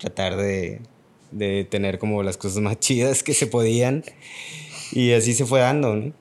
tratar 0.00 0.36
de, 0.36 0.80
de, 1.34 1.64
tener 1.64 1.98
como 1.98 2.22
las 2.22 2.36
cosas 2.36 2.60
más 2.60 2.78
chidas 2.80 3.22
que 3.22 3.34
se 3.34 3.46
podían. 3.46 4.04
Y 4.92 5.12
así 5.12 5.34
se 5.34 5.44
fue 5.44 5.60
dando, 5.60 5.96
¿no? 5.96 6.12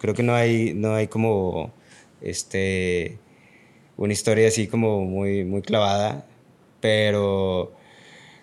Creo 0.00 0.14
que 0.14 0.22
no 0.22 0.34
hay, 0.34 0.74
no 0.74 0.94
hay 0.94 1.08
como 1.08 1.72
este, 2.20 3.18
una 3.96 4.12
historia 4.12 4.48
así 4.48 4.66
como 4.66 5.04
muy, 5.04 5.44
muy 5.44 5.62
clavada, 5.62 6.26
pero 6.80 7.72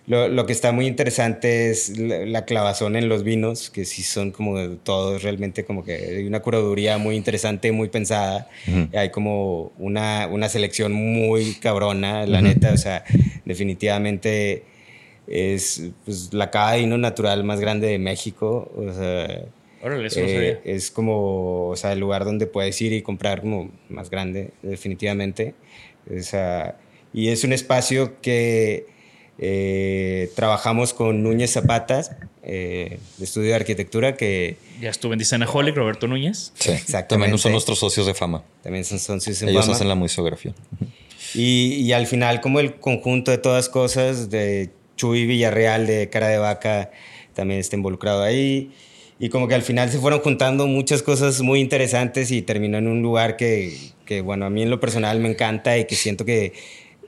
lo, 0.07 0.45
que 0.45 0.53
está 0.53 0.71
muy 0.71 0.85
interesante 0.85 1.71
es 1.71 1.97
la, 1.97 2.45
clavazón 2.45 2.95
en 2.95 3.09
los 3.09 3.23
vinos, 3.23 3.71
que 3.71 3.85
sí 3.85 4.03
son 4.03 4.31
como 4.31 4.69
todos 4.83 5.23
realmente 5.23 5.65
como 5.65 5.83
que 5.83 5.95
hay 5.95 6.27
una 6.27 6.41
curaduría 6.41 6.99
muy 6.99 7.15
interesante, 7.15 7.71
muy 7.71 7.89
pensada. 7.89 8.47
Hay 8.93 9.09
como 9.09 9.71
una, 9.79 10.27
una, 10.27 10.47
selección 10.47 10.93
muy 10.93 11.55
cabrona, 11.55 12.27
la 12.27 12.41
neta. 12.41 12.71
O 12.71 12.77
sea, 12.77 13.03
definitivamente 13.45 14.63
es 15.27 15.89
pues, 16.03 16.33
la 16.33 16.51
cava 16.51 16.73
de 16.73 16.79
vino 16.79 16.97
natural 16.97 17.43
más 17.43 17.59
grande 17.59 17.87
de 17.87 17.99
México. 17.99 18.71
O 18.75 18.93
sea, 18.93 19.45
eh, 19.83 20.61
es 20.65 20.89
como 20.89 21.69
o 21.69 21.75
sea, 21.75 21.93
el 21.93 21.99
lugar 21.99 22.25
donde 22.25 22.47
puedes 22.47 22.81
ir 22.81 22.93
y 22.93 23.01
comprar 23.01 23.41
como 23.41 23.69
más 23.89 24.09
grande, 24.09 24.51
definitivamente. 24.61 25.53
O 26.09 26.21
sea, 26.21 26.77
y 27.13 27.29
es 27.29 27.43
un 27.43 27.53
espacio 27.53 28.19
que 28.21 28.87
eh, 29.37 30.31
trabajamos 30.35 30.93
con 30.93 31.21
Núñez 31.23 31.51
Zapatas, 31.51 32.11
eh, 32.43 32.99
de 33.17 33.23
estudio 33.23 33.49
de 33.49 33.55
arquitectura, 33.55 34.15
que... 34.15 34.57
Ya 34.81 34.89
estuve 34.89 35.13
en 35.13 35.19
Designaholic, 35.19 35.75
Roberto 35.75 36.07
Núñez. 36.07 36.51
Sí, 36.55 36.71
exactamente. 36.71 37.07
También 37.07 37.37
son 37.37 37.51
nuestros 37.51 37.79
socios 37.79 38.05
de 38.07 38.13
fama. 38.13 38.43
También 38.63 38.85
son 38.85 38.99
socios 38.99 39.39
de 39.39 39.47
fama. 39.47 39.51
Ellos 39.51 39.69
hacen 39.69 39.87
la 39.87 39.95
museografía. 39.95 40.53
Y, 41.33 41.73
y, 41.81 41.91
al 41.91 42.07
final, 42.07 42.39
como 42.39 42.59
el 42.59 42.75
conjunto 42.75 43.29
de 43.31 43.37
todas 43.37 43.67
cosas, 43.67 44.29
de 44.29 44.71
Chuy 44.95 45.25
Villarreal, 45.25 45.87
de 45.87 46.09
Cara 46.09 46.27
de 46.27 46.37
Vaca, 46.37 46.91
también 47.33 47.59
está 47.59 47.75
involucrado 47.75 48.23
ahí. 48.23 48.71
Y 49.17 49.29
como 49.29 49.47
que 49.47 49.55
al 49.55 49.61
final 49.61 49.89
se 49.89 49.99
fueron 49.99 50.19
juntando 50.19 50.67
muchas 50.67 51.01
cosas 51.01 51.41
muy 51.41 51.61
interesantes 51.61 52.31
y 52.31 52.41
terminó 52.41 52.77
en 52.77 52.87
un 52.87 53.01
lugar 53.01 53.37
que, 53.37 53.77
que 54.05 54.21
bueno, 54.21 54.45
a 54.45 54.49
mí 54.49 54.61
en 54.61 54.69
lo 54.69 54.79
personal 54.79 55.19
me 55.19 55.29
encanta 55.29 55.77
y 55.77 55.85
que 55.85 55.95
siento 55.95 56.25
que... 56.25 56.53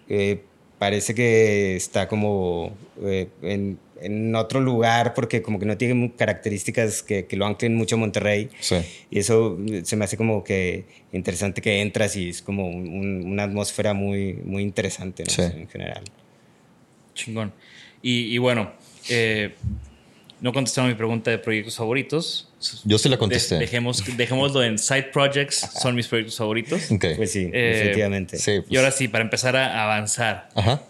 Eh, 0.10 0.42
parece 0.78 1.16
que 1.16 1.76
está 1.76 2.08
como 2.08 2.76
eh, 3.02 3.30
en, 3.42 3.80
en, 4.02 4.36
otro 4.36 4.60
lugar 4.60 5.14
porque 5.14 5.42
como 5.42 5.60
que 5.60 5.66
no 5.66 5.78
tiene 5.78 6.14
características 6.16 7.04
que, 7.04 7.26
que 7.26 7.36
lo 7.36 7.46
anclen 7.46 7.76
mucho 7.76 7.96
a 7.96 8.00
Monterrey. 8.00 8.50
Sí. 8.60 8.78
Y 9.10 9.20
eso 9.20 9.58
se 9.84 9.96
me 9.96 10.06
hace 10.06 10.18
como 10.18 10.44
que 10.44 10.86
interesante 11.12 11.62
que 11.62 11.82
entras 11.82 12.16
y 12.16 12.30
es 12.30 12.42
como 12.42 12.68
una 12.68 13.44
atmósfera 13.44 13.94
muy, 13.94 14.34
muy 14.34 14.64
interesante 14.64 15.24
¿no? 15.26 15.44
en 15.44 15.68
general. 15.68 16.04
Chingón. 17.14 17.54
Y, 18.02 18.34
y 18.34 18.38
bueno, 18.38 18.72
eh, 19.10 19.54
no 20.40 20.54
contestaron 20.54 20.90
mi 20.90 20.96
pregunta 20.96 21.32
de 21.32 21.40
proyectos 21.40 21.76
favoritos. 21.76 22.50
Yo 22.84 22.98
sí 22.98 23.10
la 23.10 23.18
contesté. 23.18 23.56
dejemos, 23.56 24.04
dejémoslo 24.18 24.64
en 24.64 24.78
side 24.78 25.10
projects, 25.14 25.68
son 25.82 25.96
mis 25.96 26.08
proyectos 26.08 26.38
favoritos. 26.38 26.90
Pues 27.16 27.32
sí, 27.32 27.50
eh, 27.54 27.82
efectivamente. 27.82 28.38
Y 28.38 28.62
pues. 28.62 28.78
ahora 28.78 28.92
sí, 28.92 29.08
para 29.08 29.24
empezar 29.24 29.56
a 29.56 29.84
avanzar. 29.84 30.50
Ajá. 30.56 30.82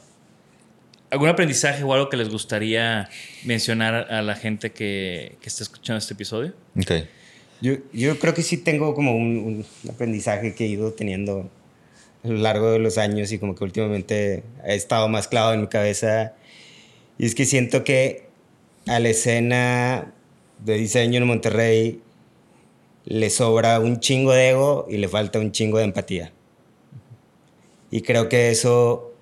¿Algún 1.10 1.30
aprendizaje 1.30 1.84
o 1.84 1.94
algo 1.94 2.10
que 2.10 2.18
les 2.18 2.28
gustaría 2.28 3.10
mencionar 3.46 4.12
a 4.12 4.22
la 4.22 4.36
gente 4.36 4.72
que, 4.72 5.38
que 5.42 5.48
está 5.48 5.64
escuchando 5.64 6.00
este 6.00 6.14
episodio? 6.14 6.54
Ok. 6.78 6.92
Yo, 7.62 7.76
yo 7.94 8.20
creo 8.20 8.34
que 8.34 8.44
sí 8.44 8.58
tengo 8.58 8.94
como 8.94 9.16
un, 9.16 9.66
un, 9.84 9.90
aprendizaje 9.90 10.54
que 10.54 10.66
he 10.66 10.68
ido 10.68 10.92
teniendo 10.92 11.50
a 12.24 12.28
lo 12.28 12.38
largo 12.38 12.72
de 12.72 12.80
los 12.80 12.98
años 12.98 13.32
y 13.32 13.40
como 13.40 13.56
que 13.56 13.64
últimamente 13.64 14.44
ha 14.64 14.74
estado 14.74 15.08
más 15.08 15.30
clavado 15.30 15.54
en 15.54 15.62
mi 15.62 15.68
cabeza. 15.68 16.34
Y 17.18 17.26
es 17.26 17.36
que 17.36 17.46
siento 17.46 17.84
que 17.84 18.28
a 18.86 19.00
la 19.00 19.10
escena 19.10 20.14
de 20.60 20.76
diseño 20.76 21.18
en 21.18 21.28
Monterrey 21.28 22.02
le 23.06 23.30
sobra 23.30 23.80
un 23.80 24.00
chingo 24.00 24.34
de 24.34 24.50
ego 24.50 24.86
y 24.90 24.98
le 24.98 25.08
falta 25.08 25.40
un 25.40 25.52
chingo 25.52 25.78
de 25.78 25.86
empatía. 25.86 26.32
Y 27.90 28.02
creo 28.02 28.28
que 28.28 28.50
eso 28.50 29.14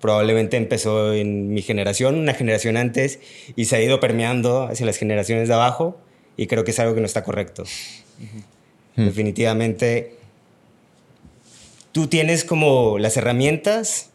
probablemente 0.00 0.56
empezó 0.56 1.14
en 1.14 1.54
mi 1.54 1.62
generación, 1.62 2.18
una 2.18 2.34
generación 2.34 2.76
antes, 2.76 3.20
y 3.56 3.66
se 3.66 3.76
ha 3.76 3.80
ido 3.80 4.00
permeando 4.00 4.64
hacia 4.64 4.84
las 4.84 4.98
generaciones 4.98 5.48
de 5.48 5.54
abajo, 5.54 5.96
y 6.36 6.46
creo 6.46 6.64
que 6.64 6.72
es 6.72 6.78
algo 6.78 6.94
que 6.94 7.00
no 7.00 7.06
está 7.06 7.22
correcto. 7.22 7.64
Definitivamente, 8.96 10.16
tú 11.92 12.08
tienes 12.08 12.44
como 12.44 12.98
las 12.98 13.16
herramientas, 13.16 14.10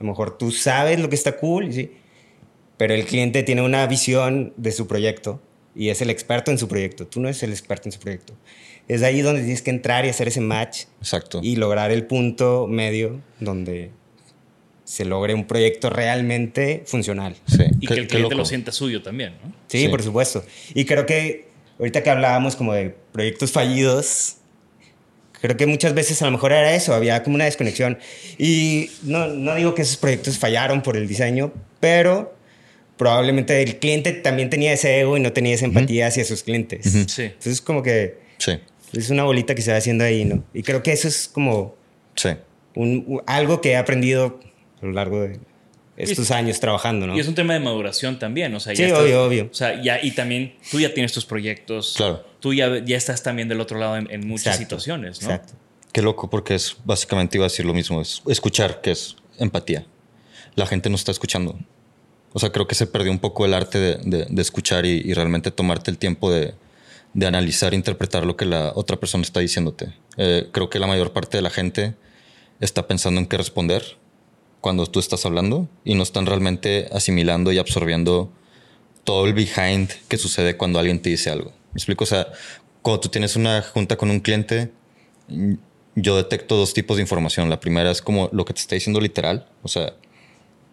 a 0.00 0.04
lo 0.04 0.10
mejor 0.10 0.38
tú 0.38 0.50
sabes 0.50 0.98
lo 0.98 1.08
que 1.08 1.16
está 1.16 1.36
cool, 1.36 1.72
¿sí? 1.72 1.92
Pero 2.76 2.94
el 2.94 3.04
cliente 3.06 3.42
tiene 3.42 3.62
una 3.62 3.86
visión 3.86 4.52
de 4.56 4.72
su 4.72 4.86
proyecto 4.86 5.40
y 5.74 5.90
es 5.90 6.00
el 6.00 6.10
experto 6.10 6.50
en 6.50 6.58
su 6.58 6.68
proyecto. 6.68 7.06
Tú 7.06 7.20
no 7.20 7.28
eres 7.28 7.42
el 7.42 7.50
experto 7.50 7.88
en 7.88 7.92
su 7.92 8.00
proyecto. 8.00 8.34
Es 8.88 9.02
ahí 9.02 9.20
donde 9.20 9.42
tienes 9.42 9.62
que 9.62 9.70
entrar 9.70 10.06
y 10.06 10.08
hacer 10.08 10.28
ese 10.28 10.40
match. 10.40 10.84
Exacto. 11.00 11.40
Y 11.42 11.56
lograr 11.56 11.90
el 11.90 12.06
punto 12.06 12.66
medio 12.66 13.20
donde 13.40 13.90
se 14.84 15.04
logre 15.04 15.34
un 15.34 15.46
proyecto 15.46 15.90
realmente 15.90 16.84
funcional. 16.86 17.34
Sí. 17.46 17.64
Y 17.80 17.86
que 17.88 17.94
el 17.94 18.06
cliente 18.06 18.36
lo 18.36 18.44
sienta 18.44 18.70
suyo 18.72 19.02
también, 19.02 19.34
¿no? 19.42 19.52
Sí, 19.66 19.88
por 19.88 20.02
supuesto. 20.02 20.44
Y 20.74 20.84
creo 20.84 21.04
que 21.04 21.48
ahorita 21.78 22.02
que 22.02 22.10
hablábamos 22.10 22.54
como 22.54 22.72
de 22.72 22.94
proyectos 23.12 23.50
fallidos, 23.50 24.36
creo 25.40 25.56
que 25.56 25.66
muchas 25.66 25.92
veces 25.92 26.22
a 26.22 26.26
lo 26.26 26.30
mejor 26.30 26.52
era 26.52 26.74
eso, 26.74 26.94
había 26.94 27.22
como 27.24 27.34
una 27.34 27.46
desconexión. 27.46 27.98
Y 28.38 28.90
no, 29.02 29.26
no 29.26 29.56
digo 29.56 29.74
que 29.74 29.82
esos 29.82 29.96
proyectos 29.96 30.38
fallaron 30.38 30.82
por 30.82 30.96
el 30.96 31.08
diseño, 31.08 31.52
pero 31.80 32.35
probablemente 32.96 33.62
el 33.62 33.78
cliente 33.78 34.12
también 34.12 34.50
tenía 34.50 34.72
ese 34.72 35.00
ego 35.00 35.16
y 35.16 35.20
no 35.20 35.32
tenía 35.32 35.54
esa 35.54 35.66
empatía 35.66 36.06
hacia 36.06 36.24
sus 36.24 36.42
clientes. 36.42 36.84
sí. 37.08 37.22
Entonces, 37.22 37.60
como 37.60 37.82
que 37.82 38.18
sí. 38.38 38.58
es 38.92 39.10
una 39.10 39.24
bolita 39.24 39.54
que 39.54 39.62
se 39.62 39.72
va 39.72 39.78
haciendo 39.78 40.04
ahí, 40.04 40.24
¿no? 40.24 40.44
Y 40.54 40.62
creo 40.62 40.82
que 40.82 40.92
eso 40.92 41.08
es 41.08 41.28
como 41.28 41.76
sí. 42.14 42.30
un, 42.74 43.22
algo 43.26 43.60
que 43.60 43.72
he 43.72 43.76
aprendido 43.76 44.40
a 44.82 44.86
lo 44.86 44.92
largo 44.92 45.22
de, 45.22 45.38
estos 45.96 46.30
años 46.30 46.60
trabajando, 46.60 47.06
¿no? 47.06 47.16
Y 47.16 47.20
es 47.20 47.28
un 47.28 47.34
tema 47.34 47.54
de 47.54 47.60
maduración 47.60 48.18
también, 48.18 48.54
o 48.54 48.60
sea, 48.60 48.76
sí, 48.76 48.84
obvio, 48.84 49.24
obvio. 49.24 49.48
O 49.50 49.54
sea, 49.54 49.80
ya, 49.82 49.98
y 50.02 50.10
también 50.10 50.54
tú 50.70 50.78
ya 50.78 50.92
tienes 50.92 51.12
tus 51.12 51.24
proyectos. 51.24 51.94
Claro. 51.96 52.22
Tú 52.40 52.52
ya, 52.52 52.84
ya 52.84 52.96
estás 52.96 53.22
también 53.22 53.48
del 53.48 53.60
otro 53.60 53.78
lado 53.78 53.96
en, 53.96 54.28
muchas 54.28 54.58
situaciones, 54.58 55.22
¿no? 55.22 55.30
Exacto. 55.30 55.54
Qué 55.92 56.02
loco, 56.02 56.28
porque 56.28 56.54
es 56.54 56.76
básicamente 56.84 57.38
iba 57.38 57.46
a 57.46 57.48
decir 57.48 57.64
lo 57.64 57.72
mismo, 57.72 58.02
es 58.02 58.22
escuchar, 58.28 58.82
que 58.82 58.90
es 58.90 59.16
empatía. 59.38 59.86
La 60.54 60.66
gente 60.66 60.90
no 60.90 60.96
está 60.96 61.10
escuchando. 61.12 61.58
O 62.36 62.38
sea, 62.38 62.52
creo 62.52 62.66
que 62.66 62.74
se 62.74 62.86
perdió 62.86 63.10
un 63.10 63.18
poco 63.18 63.46
el 63.46 63.54
arte 63.54 63.78
de, 63.78 64.42
escuchar 64.42 64.84
y, 64.84 65.14
realmente 65.14 65.50
tomarte 65.50 65.90
el 65.90 65.96
tiempo 65.96 66.30
de, 66.30 66.52
de 67.14 67.26
analizar 67.26 67.72
e 67.72 67.76
interpretar 67.76 68.26
lo 68.26 68.36
que 68.36 68.44
la 68.44 68.72
otra 68.74 68.98
persona 68.98 69.22
está 69.22 69.40
diciéndote. 69.40 69.94
Eh, 70.18 70.50
creo 70.52 70.68
que 70.68 70.78
la 70.78 70.86
mayor 70.86 71.14
parte 71.14 71.38
de 71.38 71.42
la 71.42 71.48
gente 71.48 71.94
está 72.60 72.86
pensando 72.86 73.18
en 73.22 73.26
qué 73.26 73.38
responder 73.38 73.96
cuando 74.60 74.84
tú 74.84 75.00
estás 75.00 75.24
hablando 75.24 75.66
y 75.82 75.94
no 75.94 76.02
están 76.02 76.26
realmente 76.26 76.90
asimilando 76.92 77.52
y 77.52 77.58
absorbiendo 77.58 78.30
todo 79.04 79.24
el 79.26 79.32
behind 79.32 79.88
que 80.06 80.18
sucede 80.18 80.58
cuando 80.58 80.78
alguien 80.78 81.00
te 81.00 81.08
dice 81.08 81.30
algo. 81.30 81.52
¿Me 81.72 81.78
explico? 81.78 82.04
O 82.04 82.06
sea, 82.06 82.26
cuando 82.82 83.00
tú 83.00 83.08
tienes 83.08 83.36
una 83.36 83.62
junta 83.62 83.96
con 83.96 84.10
un 84.10 84.20
cliente, 84.20 84.70
yo 85.94 86.18
detecto 86.18 86.56
dos 86.56 86.74
tipos 86.74 86.98
de 86.98 87.02
información. 87.02 87.48
La 87.48 87.60
primera 87.60 87.90
es 87.90 88.02
como 88.02 88.28
lo 88.30 88.44
que 88.44 88.52
te 88.52 88.60
está 88.60 88.74
diciendo 88.74 89.00
literal, 89.00 89.48
o 89.62 89.68
sea, 89.68 89.94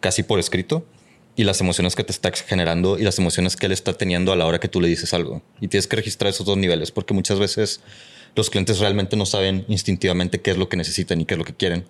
casi 0.01 0.23
por 0.23 0.39
escrito, 0.39 0.85
y 1.35 1.43
las 1.43 1.61
emociones 1.61 1.95
que 1.95 2.03
te 2.03 2.11
está 2.11 2.31
generando 2.31 2.99
y 2.99 3.03
las 3.03 3.17
emociones 3.17 3.55
que 3.55 3.65
él 3.65 3.71
está 3.71 3.93
teniendo 3.93 4.31
a 4.31 4.35
la 4.35 4.45
hora 4.45 4.59
que 4.59 4.67
tú 4.67 4.79
le 4.81 4.87
dices 4.87 5.13
algo. 5.13 5.41
Y 5.61 5.67
tienes 5.67 5.87
que 5.87 5.95
registrar 5.95 6.29
esos 6.29 6.45
dos 6.45 6.57
niveles, 6.57 6.91
porque 6.91 7.13
muchas 7.13 7.39
veces 7.39 7.81
los 8.35 8.49
clientes 8.49 8.79
realmente 8.79 9.15
no 9.15 9.25
saben 9.25 9.65
instintivamente 9.67 10.41
qué 10.41 10.51
es 10.51 10.57
lo 10.57 10.69
que 10.69 10.77
necesitan 10.77 11.21
y 11.21 11.25
qué 11.25 11.35
es 11.35 11.37
lo 11.37 11.45
que 11.45 11.53
quieren, 11.53 11.85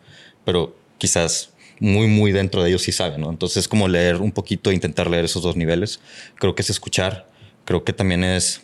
pero 0.45 0.75
quizás 0.97 1.50
muy, 1.79 2.07
muy 2.07 2.31
dentro 2.31 2.63
de 2.63 2.69
ellos 2.69 2.83
sí 2.83 2.91
saben, 2.91 3.21
¿no? 3.21 3.29
Entonces 3.29 3.57
es 3.57 3.67
como 3.67 3.88
leer 3.88 4.17
un 4.17 4.31
poquito, 4.31 4.71
e 4.71 4.73
intentar 4.73 5.09
leer 5.09 5.25
esos 5.25 5.41
dos 5.41 5.55
niveles. 5.55 6.00
Creo 6.35 6.55
que 6.55 6.62
es 6.62 6.69
escuchar, 6.69 7.27
creo 7.65 7.83
que 7.83 7.93
también 7.93 8.23
es 8.23 8.62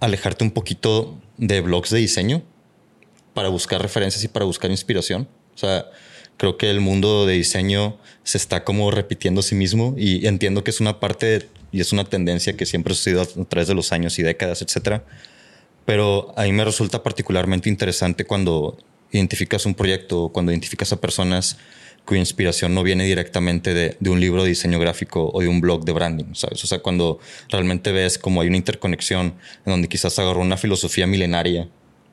alejarte 0.00 0.44
un 0.44 0.50
poquito 0.50 1.18
de 1.38 1.60
blogs 1.60 1.90
de 1.90 1.98
diseño 1.98 2.42
para 3.32 3.48
buscar 3.48 3.80
referencias 3.80 4.22
y 4.24 4.28
para 4.28 4.44
buscar 4.44 4.70
inspiración. 4.70 5.28
O 5.54 5.58
sea, 5.58 5.86
creo 6.36 6.56
que 6.56 6.70
el 6.70 6.80
mundo 6.80 7.26
de 7.26 7.34
diseño 7.34 7.98
se 8.22 8.38
está 8.38 8.64
como 8.64 8.90
repitiendo 8.90 9.40
a 9.40 9.42
sí 9.42 9.54
mismo 9.54 9.94
y 9.96 10.26
entiendo 10.26 10.64
que 10.64 10.70
es 10.70 10.80
una 10.80 11.00
parte 11.00 11.48
y 11.72 11.80
es 11.80 11.92
una 11.92 12.04
tendencia 12.04 12.56
que 12.56 12.66
siempre 12.66 12.92
ha 12.92 12.96
sucedido 12.96 13.22
a 13.22 13.44
través 13.44 13.68
de 13.68 13.74
los 13.74 13.92
años 13.92 14.18
y 14.18 14.22
décadas, 14.22 14.62
etcétera. 14.62 15.04
Pero 15.84 16.32
a 16.36 16.44
mí 16.44 16.52
me 16.52 16.64
resulta 16.64 17.02
particularmente 17.02 17.68
interesante 17.68 18.24
cuando 18.24 18.78
identificas 19.10 19.66
un 19.66 19.74
proyecto, 19.74 20.30
cuando 20.32 20.52
identificas 20.52 20.92
a 20.92 21.00
personas 21.00 21.58
cuya 22.04 22.20
inspiración 22.20 22.74
no 22.74 22.82
viene 22.82 23.04
directamente 23.04 23.72
de, 23.72 23.96
de, 23.98 24.10
un 24.10 24.20
libro 24.20 24.42
de 24.42 24.50
diseño 24.50 24.78
gráfico 24.78 25.30
o 25.32 25.40
de 25.40 25.48
un 25.48 25.60
blog 25.60 25.84
de 25.84 25.92
branding, 25.92 26.34
¿sabes? 26.34 26.62
O 26.62 26.66
sea, 26.66 26.80
cuando 26.80 27.18
realmente 27.48 27.92
ves 27.92 28.18
como 28.18 28.42
hay 28.42 28.48
una 28.48 28.58
interconexión 28.58 29.34
en 29.64 29.70
donde 29.70 29.88
quizás 29.88 30.18
agarró 30.18 30.40
una 30.40 30.56
filosofía 30.58 31.06
milenaria 31.06 31.68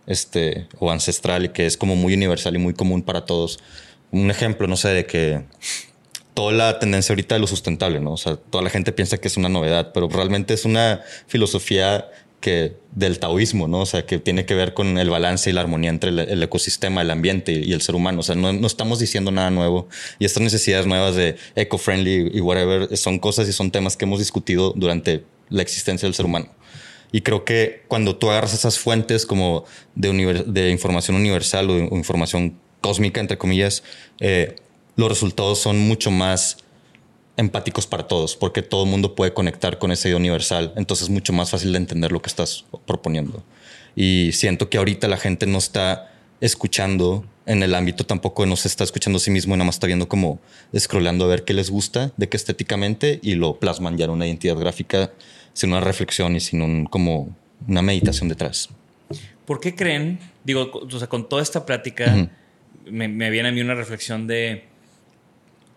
este, 0.07 0.67
o 0.79 0.91
ancestral 0.91 1.51
que 1.51 1.65
es 1.65 1.77
como 1.77 1.95
muy 1.95 2.13
universal 2.13 2.55
y 2.55 2.59
muy 2.59 2.73
común 2.73 3.01
para 3.01 3.25
todos. 3.25 3.59
Un 4.11 4.29
ejemplo, 4.29 4.67
no 4.67 4.77
sé, 4.77 4.89
de 4.89 5.05
que 5.05 5.43
toda 6.33 6.51
la 6.51 6.79
tendencia 6.79 7.13
ahorita 7.13 7.35
de 7.35 7.41
lo 7.41 7.47
sustentable, 7.47 7.99
¿no? 7.99 8.13
O 8.13 8.17
sea, 8.17 8.35
toda 8.35 8.63
la 8.63 8.69
gente 8.69 8.91
piensa 8.91 9.17
que 9.17 9.27
es 9.27 9.37
una 9.37 9.49
novedad, 9.49 9.91
pero 9.93 10.09
realmente 10.09 10.53
es 10.53 10.65
una 10.65 11.01
filosofía 11.27 12.09
que 12.41 12.75
del 12.91 13.19
taoísmo, 13.19 13.67
¿no? 13.67 13.81
O 13.81 13.85
sea, 13.85 14.05
que 14.05 14.19
tiene 14.19 14.45
que 14.45 14.55
ver 14.55 14.73
con 14.73 14.97
el 14.97 15.09
balance 15.09 15.49
y 15.49 15.53
la 15.53 15.61
armonía 15.61 15.91
entre 15.91 16.09
el, 16.09 16.43
ecosistema, 16.43 17.01
el 17.01 17.11
ambiente 17.11 17.53
y 17.53 17.71
el 17.71 17.81
ser 17.81 17.95
humano. 17.95 18.19
O 18.21 18.23
sea, 18.23 18.35
no, 18.35 18.51
no, 18.51 18.67
estamos 18.67 18.99
diciendo 18.99 19.31
nada 19.31 19.51
nuevo. 19.51 19.87
Y 20.19 20.25
estas 20.25 20.41
necesidades 20.43 20.87
nuevas 20.87 21.15
de 21.15 21.37
eco-friendly 21.55 22.31
y 22.33 22.41
whatever 22.41 22.97
son 22.97 23.19
cosas 23.19 23.47
y 23.47 23.53
son 23.53 23.71
temas 23.71 23.95
que 23.95 24.05
hemos 24.05 24.19
discutido 24.19 24.73
durante 24.75 25.23
la 25.49 25.61
existencia 25.61 26.07
del 26.07 26.15
ser 26.15 26.25
humano. 26.25 26.49
Y 27.11 27.21
creo 27.21 27.45
que 27.45 27.83
cuando 27.87 28.15
tú 28.15 28.31
agarras 28.31 28.53
esas 28.53 28.79
fuentes 28.79 29.25
como 29.25 29.65
de, 29.95 30.43
de 30.47 30.69
información 30.69 31.17
universal 31.17 31.69
o, 31.69 31.77
información 31.95 32.57
cósmica, 32.81 33.21
entre 33.21 33.37
comillas, 33.37 33.83
eh, 34.19 34.55
los 34.95 35.09
resultados 35.09 35.59
son 35.59 35.79
mucho 35.79 36.11
más 36.11 36.57
empáticos 37.37 37.87
para 37.87 38.07
todos, 38.07 38.35
porque 38.35 38.61
todo 38.61 38.83
el 38.83 38.89
mundo 38.89 39.15
puede 39.15 39.33
conectar 39.33 39.79
con 39.79 39.91
ese 39.91 40.09
idea 40.09 40.17
universal. 40.17 40.73
Entonces 40.75 41.05
es 41.05 41.09
mucho 41.09 41.33
más 41.33 41.49
fácil 41.49 41.71
de 41.71 41.77
entender 41.77 42.11
lo 42.11 42.21
que 42.21 42.27
estás 42.27 42.65
proponiendo. 42.85 43.43
Y 43.95 44.31
siento 44.33 44.69
que 44.69 44.77
ahorita 44.77 45.07
la 45.07 45.17
gente 45.17 45.47
no 45.47 45.57
está 45.57 46.11
escuchando 46.41 47.25
en 47.45 47.63
el 47.63 47.75
ámbito 47.75 48.05
tampoco 48.05 48.45
no 48.45 48.55
se 48.55 48.67
está 48.67 48.83
escuchando 48.83 49.17
a 49.17 49.19
sí 49.19 49.31
mismo, 49.31 49.55
nada 49.55 49.65
más 49.65 49.75
está 49.75 49.87
viendo 49.87 50.07
como 50.07 50.39
scrollando 50.77 51.25
a 51.25 51.27
ver 51.27 51.43
qué 51.43 51.53
les 51.53 51.69
gusta, 51.69 52.11
de 52.17 52.29
qué 52.29 52.37
estéticamente 52.37 53.19
y 53.21 53.35
lo 53.35 53.59
plasman 53.59 53.97
ya 53.97 54.05
en 54.05 54.11
una 54.11 54.27
identidad 54.27 54.55
gráfica 54.55 55.11
sin 55.53 55.71
una 55.71 55.81
reflexión 55.81 56.35
y 56.35 56.39
sin 56.39 56.61
un, 56.61 56.85
como 56.85 57.35
una 57.67 57.81
meditación 57.81 58.29
detrás. 58.29 58.69
¿Por 59.45 59.59
qué 59.59 59.75
creen? 59.75 60.19
Digo, 60.43 60.71
o 60.71 60.99
sea, 60.99 61.07
con 61.07 61.27
toda 61.27 61.41
esta 61.41 61.65
plática 61.65 62.29
me, 62.89 63.07
me 63.07 63.29
viene 63.29 63.49
a 63.49 63.51
mí 63.51 63.61
una 63.61 63.75
reflexión 63.75 64.27
de 64.27 64.71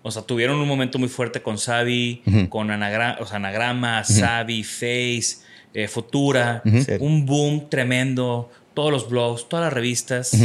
o 0.06 0.10
sea, 0.10 0.20
tuvieron 0.20 0.60
un 0.60 0.68
momento 0.68 0.98
muy 0.98 1.08
fuerte 1.08 1.40
con 1.40 1.56
Savi, 1.56 2.22
con 2.50 2.70
anagrama, 2.70 3.16
o 3.20 3.26
sea, 3.26 3.36
Anagrama, 3.36 4.04
Savi, 4.04 4.62
Face, 4.62 5.38
eh, 5.72 5.88
Futura, 5.88 6.62
un 7.00 7.24
boom 7.24 7.70
tremendo, 7.70 8.50
todos 8.74 8.92
los 8.92 9.08
blogs, 9.08 9.48
todas 9.48 9.64
las 9.64 9.72
revistas. 9.72 10.36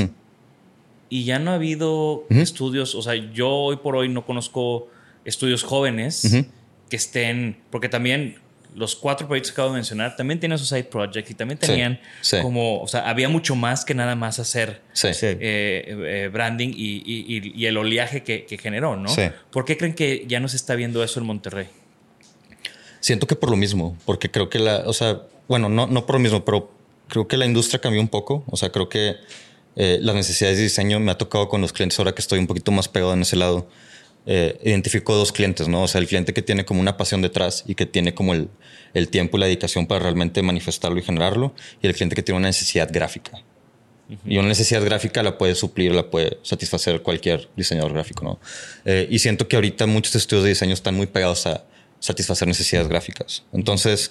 Y 1.09 1.25
ya 1.25 1.39
no 1.39 1.51
ha 1.51 1.55
habido 1.55 2.25
estudios, 2.29 2.95
o 2.95 3.01
sea, 3.01 3.15
yo 3.15 3.49
hoy 3.49 3.75
por 3.75 3.97
hoy 3.97 4.07
no 4.07 4.25
conozco 4.25 4.87
estudios 5.25 5.63
jóvenes 5.63 6.45
que 6.89 6.95
estén, 6.95 7.57
porque 7.69 7.89
también 7.89 8.37
los 8.75 8.95
cuatro 8.95 9.27
proyectos 9.27 9.51
que 9.51 9.55
acabo 9.55 9.69
de 9.69 9.75
mencionar 9.75 10.15
también 10.15 10.39
tienen 10.39 10.57
su 10.57 10.65
side 10.65 10.85
project 10.85 11.29
y 11.31 11.33
también 11.33 11.57
tenían 11.57 11.99
como, 12.41 12.81
o 12.81 12.87
sea, 12.87 13.09
había 13.09 13.29
mucho 13.29 13.55
más 13.55 13.83
que 13.83 13.93
nada 13.93 14.15
más 14.15 14.39
hacer 14.39 14.81
eh, 15.03 15.35
eh, 15.41 16.29
branding 16.31 16.71
y, 16.75 17.65
el 17.65 17.77
oleaje 17.77 18.23
que, 18.23 18.57
generó, 18.61 18.95
¿no? 18.95 19.09
¿Por 19.51 19.65
qué 19.65 19.77
creen 19.77 19.93
que 19.93 20.25
ya 20.27 20.39
no 20.39 20.47
se 20.47 20.57
está 20.57 20.75
viendo 20.75 21.03
eso 21.03 21.19
en 21.19 21.25
Monterrey? 21.25 21.67
Siento 22.99 23.27
que 23.27 23.35
por 23.35 23.49
lo 23.49 23.55
mismo, 23.55 23.97
porque 24.05 24.29
creo 24.29 24.49
que 24.49 24.59
la, 24.59 24.83
o 24.85 24.93
sea, 24.93 25.21
bueno, 25.47 25.69
no, 25.69 25.87
no 25.87 26.05
por 26.05 26.15
lo 26.15 26.19
mismo, 26.19 26.43
pero 26.43 26.71
creo 27.07 27.27
que 27.27 27.37
la 27.37 27.45
industria 27.45 27.79
cambió 27.79 28.01
un 28.01 28.09
poco, 28.09 28.43
o 28.47 28.57
sea, 28.57 28.71
creo 28.71 28.89
que 28.89 29.15
eh, 29.75 29.99
las 30.01 30.15
necesidades 30.15 30.57
de 30.57 30.63
diseño 30.63 30.99
me 30.99 31.11
ha 31.11 31.17
tocado 31.17 31.47
con 31.47 31.61
los 31.61 31.73
clientes 31.73 31.97
ahora 31.99 32.13
que 32.13 32.21
estoy 32.21 32.39
un 32.39 32.47
poquito 32.47 32.71
más 32.71 32.87
pegado 32.87 33.13
en 33.13 33.21
ese 33.21 33.35
lado 33.35 33.67
eh, 34.25 34.59
identifico 34.63 35.15
dos 35.15 35.31
clientes, 35.31 35.67
¿no? 35.67 35.83
O 35.83 35.87
sea, 35.87 36.01
el 36.01 36.07
cliente 36.07 36.33
que 36.33 36.41
tiene 36.41 36.65
como 36.65 36.79
una 36.79 36.97
pasión 36.97 37.21
detrás 37.21 37.63
y 37.67 37.75
que 37.75 37.85
tiene 37.85 38.13
como 38.13 38.33
el, 38.33 38.49
el, 38.93 39.09
tiempo 39.09 39.37
y 39.37 39.39
la 39.39 39.45
dedicación 39.47 39.87
para 39.87 40.01
realmente 40.01 40.41
manifestarlo 40.41 40.99
y 40.99 41.03
generarlo, 41.03 41.53
y 41.81 41.87
el 41.87 41.95
cliente 41.95 42.15
que 42.15 42.23
tiene 42.23 42.37
una 42.37 42.47
necesidad 42.47 42.89
gráfica. 42.91 43.43
Y 44.25 44.39
una 44.39 44.47
necesidad 44.47 44.83
gráfica 44.83 45.21
la 45.21 45.37
puede 45.37 45.53
suplir, 45.53 45.93
la 45.93 46.09
puede 46.09 46.39
satisfacer 46.41 47.03
cualquier 47.03 47.47
diseñador 47.55 47.93
gráfico, 47.93 48.23
¿no? 48.23 48.39
Eh, 48.83 49.07
y 49.09 49.19
siento 49.19 49.47
que 49.47 49.55
ahorita 49.55 49.85
muchos 49.85 50.15
estudios 50.15 50.43
de 50.43 50.49
diseño 50.49 50.73
están 50.73 50.95
muy 50.95 51.05
pegados 51.05 51.45
a 51.45 51.63
satisfacer 51.99 52.47
necesidades 52.47 52.87
gráficas. 52.87 53.43
Entonces, 53.53 54.09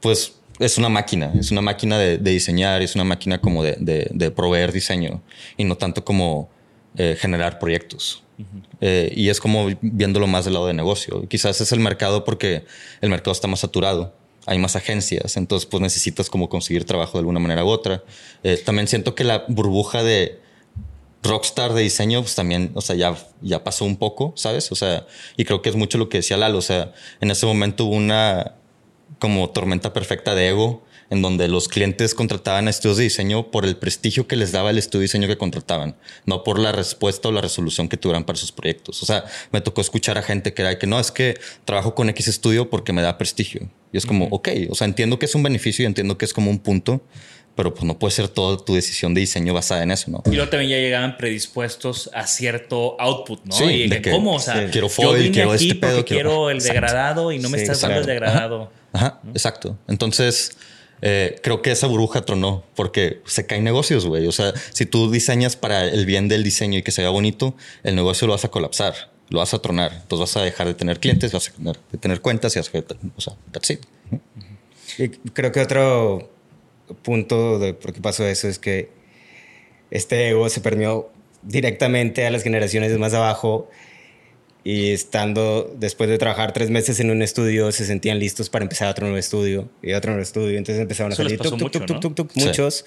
pues 0.00 0.34
es 0.58 0.78
una 0.78 0.88
máquina, 0.88 1.32
es 1.38 1.50
una 1.50 1.62
máquina 1.62 1.98
de, 1.98 2.18
de 2.18 2.30
diseñar, 2.30 2.82
es 2.82 2.94
una 2.94 3.04
máquina 3.04 3.40
como 3.40 3.62
de, 3.64 3.76
de, 3.78 4.08
de, 4.12 4.30
proveer 4.30 4.72
diseño 4.72 5.22
y 5.56 5.64
no 5.64 5.76
tanto 5.76 6.04
como 6.04 6.48
eh, 6.96 7.16
generar 7.18 7.58
proyectos. 7.58 8.23
Eh, 8.80 9.12
y 9.14 9.28
es 9.28 9.40
como 9.40 9.68
viéndolo 9.80 10.26
más 10.26 10.44
del 10.44 10.54
lado 10.54 10.66
de 10.66 10.74
negocio. 10.74 11.26
Quizás 11.28 11.60
es 11.60 11.72
el 11.72 11.80
mercado 11.80 12.24
porque 12.24 12.64
el 13.00 13.10
mercado 13.10 13.32
está 13.32 13.48
más 13.48 13.60
saturado. 13.60 14.14
Hay 14.46 14.58
más 14.58 14.76
agencias, 14.76 15.38
entonces 15.38 15.66
pues 15.66 15.80
necesitas 15.80 16.28
como 16.28 16.50
conseguir 16.50 16.84
trabajo 16.84 17.12
de 17.12 17.20
alguna 17.20 17.40
manera 17.40 17.64
u 17.64 17.68
otra. 17.68 18.04
Eh, 18.42 18.60
también 18.62 18.88
siento 18.88 19.14
que 19.14 19.24
la 19.24 19.44
burbuja 19.48 20.02
de 20.02 20.38
rockstar 21.22 21.72
de 21.72 21.82
diseño, 21.82 22.20
pues 22.20 22.34
también, 22.34 22.70
o 22.74 22.82
sea, 22.82 22.94
ya, 22.94 23.16
ya 23.40 23.64
pasó 23.64 23.86
un 23.86 23.96
poco, 23.96 24.34
¿sabes? 24.36 24.70
O 24.70 24.74
sea, 24.74 25.06
y 25.38 25.44
creo 25.46 25.62
que 25.62 25.70
es 25.70 25.76
mucho 25.76 25.96
lo 25.96 26.10
que 26.10 26.18
decía 26.18 26.36
Lalo, 26.36 26.58
o 26.58 26.62
sea, 26.62 26.92
en 27.22 27.30
ese 27.30 27.46
momento 27.46 27.86
hubo 27.86 27.96
una 27.96 28.56
como 29.18 29.48
tormenta 29.48 29.94
perfecta 29.94 30.34
de 30.34 30.48
ego 30.48 30.84
en 31.14 31.22
donde 31.22 31.48
los 31.48 31.68
clientes 31.68 32.14
contrataban 32.14 32.66
a 32.66 32.70
estudios 32.70 32.98
de 32.98 33.04
diseño 33.04 33.50
por 33.50 33.64
el 33.64 33.76
prestigio 33.76 34.26
que 34.26 34.36
les 34.36 34.52
daba 34.52 34.70
el 34.70 34.78
estudio 34.78 35.00
de 35.00 35.04
diseño 35.04 35.28
que 35.28 35.38
contrataban, 35.38 35.96
no 36.26 36.44
por 36.44 36.58
la 36.58 36.72
respuesta 36.72 37.28
o 37.28 37.32
la 37.32 37.40
resolución 37.40 37.88
que 37.88 37.96
tuvieran 37.96 38.24
para 38.24 38.36
sus 38.36 38.52
proyectos. 38.52 39.02
O 39.02 39.06
sea, 39.06 39.24
me 39.50 39.60
tocó 39.60 39.80
escuchar 39.80 40.18
a 40.18 40.22
gente 40.22 40.52
que 40.52 40.62
era 40.62 40.78
que 40.78 40.86
no, 40.86 41.00
es 41.00 41.10
que 41.10 41.38
trabajo 41.64 41.94
con 41.94 42.08
X 42.10 42.28
estudio 42.28 42.68
porque 42.68 42.92
me 42.92 43.00
da 43.00 43.16
prestigio. 43.16 43.70
Y 43.92 43.96
es 43.96 44.06
como, 44.06 44.26
ok, 44.26 44.48
o 44.70 44.74
sea, 44.74 44.86
entiendo 44.86 45.18
que 45.18 45.26
es 45.26 45.34
un 45.34 45.42
beneficio 45.42 45.84
y 45.84 45.86
entiendo 45.86 46.18
que 46.18 46.24
es 46.24 46.32
como 46.32 46.50
un 46.50 46.58
punto, 46.58 47.02
pero 47.54 47.72
pues 47.72 47.84
no 47.84 47.98
puede 47.98 48.12
ser 48.12 48.28
toda 48.28 48.56
tu 48.56 48.74
decisión 48.74 49.14
de 49.14 49.20
diseño 49.20 49.54
basada 49.54 49.82
en 49.82 49.90
eso, 49.90 50.10
¿no? 50.10 50.22
Y 50.26 50.34
luego 50.34 50.50
también 50.50 50.70
ya 50.72 50.76
llegaban 50.76 51.16
predispuestos 51.16 52.10
a 52.12 52.26
cierto 52.26 53.00
output, 53.00 53.44
¿no? 53.44 53.54
Sí, 53.54 53.64
y 53.64 53.88
de 53.88 54.02
que, 54.02 54.10
¿cómo? 54.10 54.34
O 54.34 54.40
sea, 54.40 54.68
quiero 54.70 54.88
foil, 54.88 55.30
quiero 55.30 55.54
este 55.54 55.74
pedo, 55.76 56.04
quiero, 56.04 56.50
el 56.50 56.60
degradado 56.60 57.30
y 57.32 57.38
no 57.38 57.48
me 57.48 57.58
estás 57.58 57.80
dando 57.80 58.00
el 58.00 58.06
degradado. 58.06 58.72
Ajá, 58.92 59.20
exacto. 59.32 59.78
Entonces, 59.88 60.56
eh, 61.02 61.36
creo 61.42 61.62
que 61.62 61.70
esa 61.70 61.86
burbuja 61.86 62.22
tronó 62.22 62.64
porque 62.74 63.20
se 63.26 63.46
caen 63.46 63.64
negocios, 63.64 64.06
güey. 64.06 64.26
O 64.26 64.32
sea, 64.32 64.52
si 64.72 64.86
tú 64.86 65.10
diseñas 65.10 65.56
para 65.56 65.84
el 65.84 66.06
bien 66.06 66.28
del 66.28 66.42
diseño 66.42 66.78
y 66.78 66.82
que 66.82 66.92
se 66.92 67.02
vea 67.02 67.10
bonito, 67.10 67.54
el 67.82 67.94
negocio 67.94 68.26
lo 68.26 68.32
vas 68.32 68.44
a 68.44 68.48
colapsar. 68.48 69.12
lo 69.30 69.38
vas 69.38 69.54
a 69.54 69.60
tronar. 69.60 69.92
Entonces 69.92 70.20
vas 70.20 70.36
a 70.36 70.44
dejar 70.44 70.66
de 70.66 70.74
tener 70.74 71.00
clientes, 71.00 71.32
vas 71.32 71.48
a 71.48 71.52
dejar 71.52 71.76
de 71.92 71.98
tener 71.98 72.20
cuentas 72.20 72.54
y 72.56 72.58
vas 72.58 72.70
a 72.74 72.78
o 73.16 73.20
sea, 73.20 73.34
that's 73.52 73.70
it. 73.70 73.80
Y 74.98 75.08
creo 75.30 75.50
que 75.50 75.60
otro 75.60 76.30
punto 77.02 77.58
de 77.58 77.74
por 77.74 77.92
qué 77.92 78.00
pasó 78.00 78.26
eso 78.26 78.48
es 78.48 78.58
que 78.58 78.90
este 79.90 80.28
ego 80.28 80.48
se 80.48 80.60
permeó 80.60 81.10
directamente 81.42 82.26
a 82.26 82.30
las 82.30 82.42
generaciones 82.42 82.96
más 82.98 83.14
abajo 83.14 83.68
y 84.64 84.92
estando 84.92 85.72
después 85.78 86.08
de 86.08 86.16
trabajar 86.16 86.52
tres 86.52 86.70
meses 86.70 86.98
en 86.98 87.10
un 87.10 87.20
estudio 87.20 87.70
se 87.70 87.84
sentían 87.84 88.18
listos 88.18 88.48
para 88.48 88.64
empezar 88.64 88.88
otro 88.88 89.04
nuevo 89.04 89.18
estudio 89.18 89.68
y 89.82 89.92
otro 89.92 90.12
nuevo 90.12 90.22
estudio. 90.22 90.56
Entonces 90.56 90.80
empezaron 90.80 91.12
a 91.12 91.16
salir 91.16 91.38
muchos. 92.34 92.86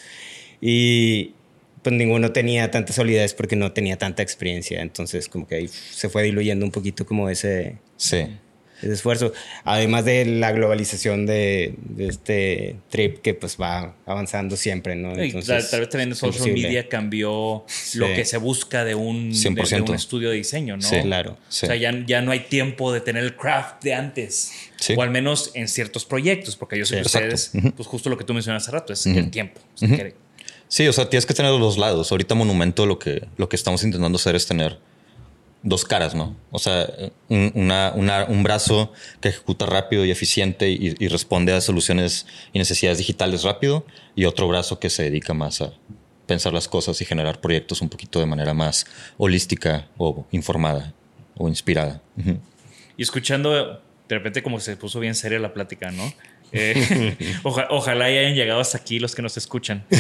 Y 0.60 1.34
pues 1.84 1.96
ninguno 1.96 2.32
tenía 2.32 2.72
tanta 2.72 2.94
solidez 2.94 3.36
porque 3.36 3.56
no 3.56 3.74
tenía 3.74 3.98
tanta 3.98 4.24
experiencia. 4.24 4.82
Entonces 4.82 5.30
como 5.30 5.48
que 5.48 5.56
ahí 5.56 5.68
se 5.68 6.10
fue 6.10 6.24
diluyendo 6.24 6.66
un 6.66 6.72
poquito 6.72 7.06
como 7.06 7.30
ese 7.30 7.78
sí 7.96 8.26
ese 8.82 8.94
esfuerzo. 8.94 9.34
Además 9.64 10.06
de 10.06 10.26
la 10.26 10.52
globalización 10.52 11.26
de, 11.26 11.76
este 11.98 12.76
trip 12.90 13.20
que 13.22 13.34
pues 13.34 13.58
va 13.60 13.96
avanzando 14.06 14.56
siempre, 14.56 14.96
¿no? 14.96 15.16
Entonces, 15.16 15.70
tal, 15.70 15.82
vez 15.82 15.90
también 15.90 16.16
social 16.16 16.52
media 16.52 16.88
cambió 16.88 17.66
lo 17.96 18.08
que 18.08 18.26
se 18.26 18.38
busca 18.38 18.86
de 18.86 18.96
un, 18.96 19.32
de, 19.32 19.82
un 19.82 19.96
estudio 19.96 20.30
de 20.30 20.36
diseño, 20.36 20.78
¿no? 20.78 20.84
Sí, 20.84 21.02
claro. 21.02 21.32
O 21.32 21.52
sea, 21.52 21.76
ya, 21.76 21.92
ya, 22.06 22.22
no 22.22 22.32
hay 22.32 22.42
tiempo 22.42 22.94
de 22.94 23.02
tener 23.02 23.24
el 23.24 23.36
craft 23.36 23.84
de 23.84 23.94
antes. 23.94 24.52
O 24.96 25.02
al 25.02 25.10
menos 25.10 25.52
en 25.56 25.68
ciertos 25.68 26.06
proyectos, 26.06 26.56
porque 26.56 26.78
yo 26.78 26.86
sé 26.86 26.98
que 26.98 27.02
ustedes, 27.02 27.52
pues 27.76 27.88
justo 27.88 28.10
lo 28.10 28.18
que 28.18 28.24
tú 28.24 28.34
mencionaste 28.34 28.70
hace 28.70 28.72
rato, 28.72 28.94
es 28.94 29.06
el 29.06 29.32
tiempo. 29.32 29.60
Sí, 30.70 30.88
o 30.88 30.94
sea, 30.94 31.10
tienes 31.10 31.26
que 31.26 31.34
tener 31.34 31.52
los 31.52 31.62
dos 31.62 31.78
lados. 31.78 32.12
Ahorita 32.12 32.36
Monumento 32.36 32.86
lo 32.86 33.00
que, 33.00 33.26
lo 33.38 33.48
que 33.48 33.56
estamos 33.56 33.84
intentando 33.84 34.18
hacer 34.18 34.36
es 34.36 34.48
tener 34.48 34.80
dos 35.68 35.84
caras, 35.84 36.16
¿no? 36.16 36.36
O 36.52 36.60
sea, 36.60 36.88
un, 37.28 37.72
un 38.28 38.44
brazo 38.44 38.94
que 39.20 39.30
ejecuta 39.30 39.66
rápido 39.66 40.06
y 40.06 40.12
eficiente 40.12 40.70
y, 40.70 41.08
responde 41.10 41.54
a 41.54 41.62
soluciones 41.62 42.26
y 42.54 42.60
necesidades 42.60 43.00
digitales 43.00 43.44
rápido 43.44 43.86
y 44.16 44.26
otro 44.26 44.48
brazo 44.48 44.80
que 44.80 44.90
se 44.90 45.04
dedica 45.04 45.34
más 45.34 45.62
a 45.62 45.74
pensar 46.26 46.54
las 46.54 46.68
cosas 46.68 47.00
y 47.02 47.06
generar 47.06 47.42
proyectos 47.42 47.82
un 47.82 47.90
poquito 47.90 48.20
de 48.20 48.26
manera 48.26 48.54
más 48.54 48.86
holística 49.18 49.88
o 49.98 50.26
informada 50.32 50.94
o 51.36 51.50
inspirada. 51.50 52.02
Y 52.96 53.04
escuchando, 53.04 53.82
de 54.08 54.16
repente 54.16 54.42
como 54.42 54.60
se 54.60 54.78
puso 54.78 55.00
bien 55.00 55.16
seria 55.16 55.40
la 55.40 55.54
plática, 55.54 55.92
¿no? 55.92 56.14
Eh, 56.54 57.18
ojalá 57.44 58.06
hayan 58.06 58.36
llegado 58.36 58.62
hasta 58.62 58.78
aquí 58.78 59.00
los 59.00 59.16
que 59.16 59.22
nos 59.22 59.36
escuchan. 59.36 59.86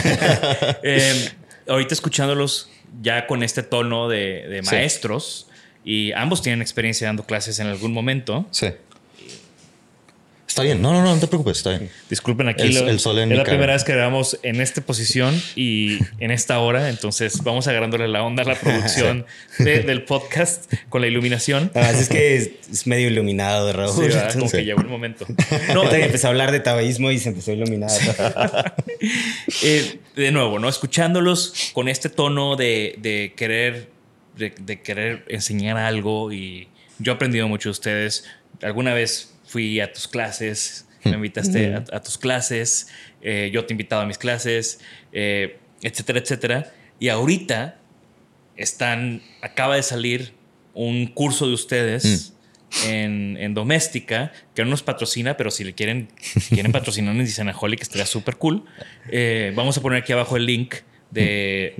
Eh, 0.83 1.29
ahorita 1.67 1.93
escuchándolos 1.93 2.69
ya 3.01 3.27
con 3.27 3.43
este 3.43 3.63
tono 3.63 4.07
de, 4.07 4.61
maestros, 4.65 5.46
y 5.87 6.11
ambos 6.11 6.41
tienen 6.41 6.61
experiencia 6.61 7.07
dando 7.07 7.23
clases 7.23 7.59
en 7.61 7.67
algún 7.67 7.93
momento. 7.93 8.45
Sí. 8.51 8.67
Está 10.45 10.61
bien, 10.63 10.81
no, 10.81 10.91
no, 10.91 11.01
no, 11.01 11.13
no 11.13 11.19
te 11.21 11.27
preocupes, 11.27 11.59
está 11.59 11.69
bien. 11.69 11.89
Disculpen 12.09 12.49
aquí. 12.49 12.75
El, 12.75 12.99
sol 12.99 13.19
en 13.19 13.31
es 13.31 13.37
la 13.37 13.45
primera 13.45 13.71
vez 13.71 13.85
que 13.85 13.93
grabamos 13.93 14.37
en 14.43 14.59
esta 14.59 14.81
posición 14.81 15.41
y 15.55 15.99
en 16.19 16.31
esta 16.31 16.59
hora, 16.59 16.89
entonces 16.89 17.41
vamos 17.41 17.69
agarrándole 17.69 18.09
la 18.09 18.21
onda 18.21 18.43
a 18.43 18.47
la 18.47 18.55
producción 18.59 19.25
del 19.59 20.03
podcast 20.03 20.73
con 20.89 20.99
la 20.99 21.07
iluminación. 21.07 21.71
Además 21.73 22.01
es 22.01 22.09
que 22.09 22.35
es, 22.35 22.85
medio 22.85 23.07
iluminado, 23.07 23.71
Raúl. 23.71 24.11
Sí, 24.11 24.17
como 24.33 24.51
que 24.51 24.65
llegó 24.65 24.81
el 24.81 24.89
momento. 24.89 25.25
No, 25.73 25.89
empezó 25.89 26.27
a 26.27 26.29
hablar 26.31 26.51
de 26.51 26.59
tabaísmo 26.59 27.11
y 27.11 27.19
se 27.19 27.29
empezó 27.29 27.51
a 27.51 27.53
iluminar. 27.53 27.91
Eh, 29.63 29.99
de 30.15 30.31
nuevo, 30.31 30.59
¿no? 30.59 30.67
Escuchándolos 30.67 31.71
con 31.73 31.87
este 31.87 32.09
tono 32.09 32.55
de, 32.55 32.95
de 32.97 33.33
querer 33.35 33.96
de, 34.37 34.81
querer 34.81 35.25
enseñar 35.27 35.77
algo 35.77 36.31
y 36.31 36.67
yo 36.99 37.11
he 37.11 37.15
aprendido 37.15 37.47
mucho 37.47 37.69
de 37.69 37.71
ustedes. 37.71 38.25
Alguna 38.61 38.93
vez 38.93 39.35
fui 39.45 39.79
a 39.79 39.91
tus 39.91 40.07
clases, 40.07 40.87
me 41.03 41.11
invitaste 41.11 41.73
a, 41.75 42.01
tus 42.01 42.17
clases, 42.17 42.89
eh, 43.21 43.49
yo 43.53 43.65
te 43.65 43.73
he 43.73 43.75
invitado 43.75 44.01
a 44.01 44.05
mis 44.05 44.17
clases, 44.17 44.79
eh, 45.11 45.57
etcétera, 45.81 46.19
etcétera. 46.19 46.73
Y 46.99 47.09
ahorita 47.09 47.79
están, 48.55 49.21
acaba 49.41 49.75
de 49.75 49.83
salir 49.83 50.33
un 50.73 51.07
curso 51.07 51.47
de 51.47 51.53
ustedes. 51.53 52.31
Mm. 52.31 52.37
En, 52.85 53.37
en, 53.39 53.53
doméstica, 53.53 54.33
que 54.53 54.61
no 54.65 54.71
nos 54.71 54.83
patrocina, 54.83 55.37
pero 55.37 55.51
si 55.51 55.63
le 55.63 55.73
quieren, 55.73 56.09
quieren 56.49 56.73
patrocinar 56.73 57.15
en 57.15 57.25
que 57.25 57.81
estaría 57.81 58.05
súper 58.05 58.35
cool. 58.35 58.65
Eh, 59.09 59.53
vamos 59.55 59.77
a 59.77 59.81
poner 59.81 60.01
aquí 60.01 60.11
abajo 60.11 60.35
el 60.35 60.45
link 60.45 60.75
de, 61.11 61.75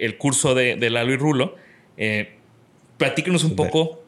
el 0.00 0.18
curso 0.18 0.54
de, 0.54 0.76
de, 0.76 0.90
Lalo 0.90 1.12
y 1.12 1.16
Rulo. 1.16 1.56
Eh, 1.96 2.34
platíquenos 2.98 3.44
un 3.44 3.56
poco 3.56 4.02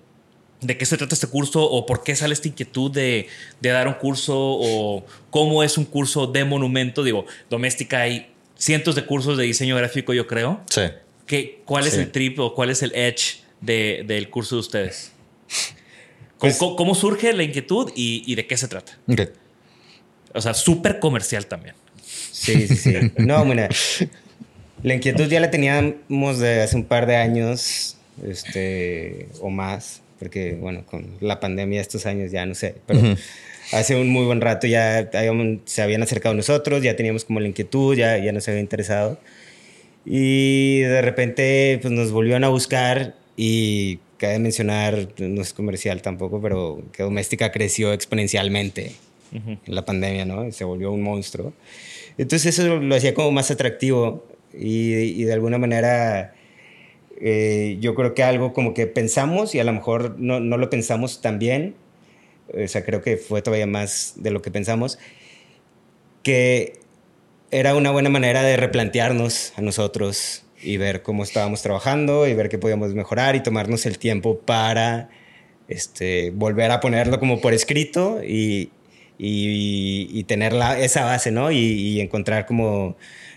de 0.60 0.78
qué 0.78 0.86
se 0.86 0.96
trata 0.96 1.14
este 1.14 1.26
curso 1.26 1.62
o 1.62 1.86
por 1.86 2.02
qué 2.02 2.16
sale 2.16 2.32
esta 2.32 2.48
inquietud 2.48 2.90
de, 2.90 3.28
dar 3.60 3.86
un 3.88 3.94
curso 3.94 4.34
o 4.36 5.04
cómo 5.30 5.62
es 5.62 5.78
un 5.78 5.84
curso 5.84 6.26
de 6.26 6.44
monumento. 6.44 7.02
Digo, 7.02 7.26
doméstica 7.50 8.00
hay 8.02 8.32
cientos 8.56 8.94
de 8.94 9.04
cursos 9.04 9.36
de 9.36 9.44
diseño 9.44 9.76
gráfico, 9.76 10.12
yo 10.14 10.26
creo. 10.26 10.60
Sí. 10.70 10.82
¿Qué, 11.26 11.62
¿Cuál 11.64 11.86
es 11.86 11.94
el 11.94 12.10
trip 12.10 12.38
o 12.38 12.54
cuál 12.54 12.70
es 12.70 12.82
el 12.82 12.92
edge 12.94 13.42
del 13.60 14.30
curso 14.30 14.56
de 14.56 14.60
ustedes? 14.60 15.12
Pues 16.38 16.58
¿Cómo, 16.58 16.94
surge 16.94 17.32
la 17.32 17.42
inquietud 17.42 17.90
y, 17.94 18.34
de 18.34 18.46
qué 18.46 18.56
se 18.56 18.68
trata? 18.68 18.98
O 20.34 20.40
sea, 20.40 20.52
súper 20.52 20.98
comercial 20.98 21.46
también. 21.46 21.74
Sí, 22.44 22.68
sí, 22.68 22.76
sí. 22.76 22.94
No, 23.16 23.44
mira, 23.44 23.68
la 24.82 24.94
inquietud 24.94 25.26
ya 25.28 25.40
la 25.40 25.50
teníamos 25.50 26.38
de 26.38 26.62
hace 26.62 26.76
un 26.76 26.84
par 26.84 27.06
de 27.06 27.16
años, 27.16 27.96
este, 28.26 29.28
o 29.40 29.50
más, 29.50 30.02
porque, 30.18 30.54
bueno, 30.54 30.84
con 30.86 31.06
la 31.20 31.40
pandemia 31.40 31.80
estos 31.80 32.06
años 32.06 32.30
ya 32.30 32.44
no 32.46 32.54
sé, 32.54 32.76
pero 32.86 33.00
hace 33.72 33.96
un 33.96 34.08
muy 34.08 34.24
buen 34.26 34.40
rato 34.40 34.66
ya 34.66 35.10
se 35.64 35.82
habían 35.82 36.02
acercado 36.02 36.34
a 36.34 36.36
nosotros, 36.36 36.82
ya 36.82 36.96
teníamos 36.96 37.24
como 37.24 37.40
la 37.40 37.48
inquietud, 37.48 37.96
ya, 37.96 38.18
ya 38.18 38.32
nos 38.32 38.46
había 38.48 38.60
interesado. 38.60 39.18
Y 40.04 40.80
de 40.80 41.00
repente, 41.00 41.78
pues 41.80 41.92
nos 41.92 42.12
volvieron 42.12 42.44
a 42.44 42.48
buscar 42.48 43.14
y 43.36 44.00
cabe 44.18 44.38
mencionar, 44.38 45.08
no 45.18 45.40
es 45.40 45.54
comercial 45.54 46.02
tampoco, 46.02 46.42
pero 46.42 46.82
que 46.92 47.02
Doméstica 47.02 47.50
creció 47.50 47.92
exponencialmente 47.92 48.92
en 49.32 49.58
la 49.66 49.84
pandemia, 49.84 50.24
¿no? 50.26 50.52
Se 50.52 50.64
volvió 50.64 50.92
un 50.92 51.02
monstruo. 51.02 51.52
Entonces 52.18 52.58
eso 52.58 52.76
lo 52.76 52.94
hacía 52.94 53.14
como 53.14 53.32
más 53.32 53.50
atractivo 53.50 54.24
y, 54.52 55.24
de 55.24 55.32
alguna 55.32 55.58
manera 55.58 56.34
eh, 57.20 57.76
yo 57.80 57.94
creo 57.94 58.14
que 58.14 58.22
algo 58.22 58.52
como 58.52 58.74
que 58.74 58.86
pensamos 58.86 59.54
y 59.54 59.60
a 59.60 59.64
lo 59.64 59.72
mejor 59.72 60.16
no, 60.18 60.40
no, 60.40 60.56
lo 60.56 60.70
pensamos 60.70 61.20
tan 61.20 61.38
bien, 61.38 61.74
o 62.52 62.68
sea, 62.68 62.84
creo 62.84 63.02
que 63.02 63.16
fue 63.16 63.42
todavía 63.42 63.66
más 63.66 64.14
de 64.16 64.30
lo 64.30 64.42
que 64.42 64.50
pensamos, 64.50 64.98
que 66.22 66.80
era 67.50 67.74
una 67.74 67.90
buena 67.90 68.10
manera 68.10 68.42
de 68.42 68.56
replantearnos 68.56 69.52
a 69.56 69.60
nosotros 69.60 70.44
y 70.62 70.76
ver 70.76 71.02
cómo 71.02 71.22
estábamos 71.22 71.62
trabajando 71.62 72.26
y 72.26 72.34
ver 72.34 72.48
qué 72.48 72.58
podíamos 72.58 72.94
mejorar 72.94 73.36
y 73.36 73.42
tomarnos 73.42 73.86
el 73.86 73.98
tiempo 73.98 74.38
para 74.38 75.10
este, 75.68 76.30
volver 76.30 76.70
a 76.70 76.80
ponerlo 76.80 77.20
como 77.20 77.40
por 77.40 77.52
escrito 77.52 78.20
y, 78.24 78.70
y, 79.18 80.24
tener 80.24 80.54
esa 80.78 81.04
base, 81.04 81.30
¿no? 81.30 81.50
Y, 81.50 82.00
encontrar 82.00 82.46
como 82.46 82.96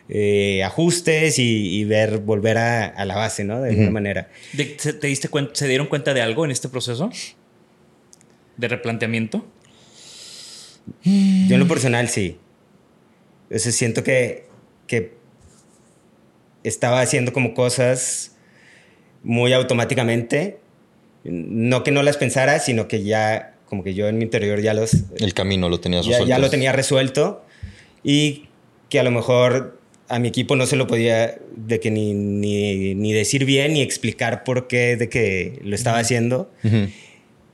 eh, 0.09 0.63
ajustes 0.63 1.39
y, 1.39 1.83
ver, 1.85 2.19
volver 2.19 2.57
a, 2.57 3.05
la 3.05 3.15
base, 3.15 3.43
¿no? 3.43 3.61
De 3.61 3.71
alguna 3.71 3.91
manera. 3.91 4.29
¿Te 4.55 5.07
diste 5.07 5.29
cuenta, 5.29 5.55
se 5.55 5.67
dieron 5.67 5.87
cuenta 5.87 6.13
de 6.13 6.21
algo 6.21 6.45
en 6.45 6.51
este 6.51 6.69
proceso? 6.69 7.09
¿De 8.57 8.67
replanteamiento? 8.67 9.45
Yo 11.03 11.55
en 11.55 11.59
lo 11.59 11.67
personal 11.67 12.09
sí. 12.09 12.37
O 13.53 13.59
siento 13.59 14.03
que, 14.03 14.45
que 14.87 15.13
estaba 16.63 17.01
haciendo 17.01 17.33
como 17.33 17.53
cosas 17.53 18.35
muy 19.23 19.53
automáticamente. 19.53 20.59
No 21.23 21.83
que 21.83 21.91
no 21.91 22.03
las 22.03 22.17
pensara, 22.17 22.59
sino 22.59 22.87
que 22.87 23.03
ya 23.03 23.56
como 23.67 23.84
que 23.84 23.93
yo 23.93 24.08
en 24.08 24.17
mi 24.17 24.23
interior 24.23 24.62
ya 24.62 24.73
los... 24.73 24.95
El 25.19 25.34
camino 25.34 25.69
lo 25.69 25.80
tenías 25.80 26.06
resuelto. 26.06 26.27
Ya 26.27 26.39
lo 26.39 26.49
tenía 26.49 26.71
resuelto 26.71 27.43
y 28.03 28.45
que 28.89 28.99
a 28.99 29.03
lo 29.03 29.12
mejor 29.12 29.80
a 30.08 30.19
mi 30.19 30.30
equipo 30.30 30.56
no 30.56 30.65
se 30.65 30.75
lo 30.75 30.88
podía 30.88 31.38
de 31.56 31.80
que 31.80 31.91
ni, 31.91 32.13
ni, 32.13 32.95
ni 32.95 33.13
decir 33.13 33.45
bien 33.45 33.73
ni 33.73 33.82
explicar 33.82 34.43
por 34.43 34.67
qué 34.67 34.95
de 34.95 35.10
que 35.10 35.60
lo 35.63 35.75
estaba 35.75 35.99
haciendo. 35.99 36.49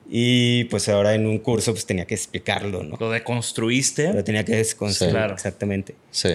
Y 0.09 0.65
pues 0.65 0.89
ahora 0.89 1.15
en 1.15 1.25
un 1.25 1.39
curso 1.39 1.71
pues 1.71 1.85
tenía 1.85 2.05
que 2.05 2.13
explicarlo, 2.13 2.83
¿no? 2.83 2.97
Lo 2.99 3.09
deconstruiste. 3.09 4.13
Lo 4.13 4.23
tenía 4.23 4.45
que 4.45 4.55
desconstruir, 4.55 5.31
exactamente. 5.31 5.95
Sí. 6.11 6.29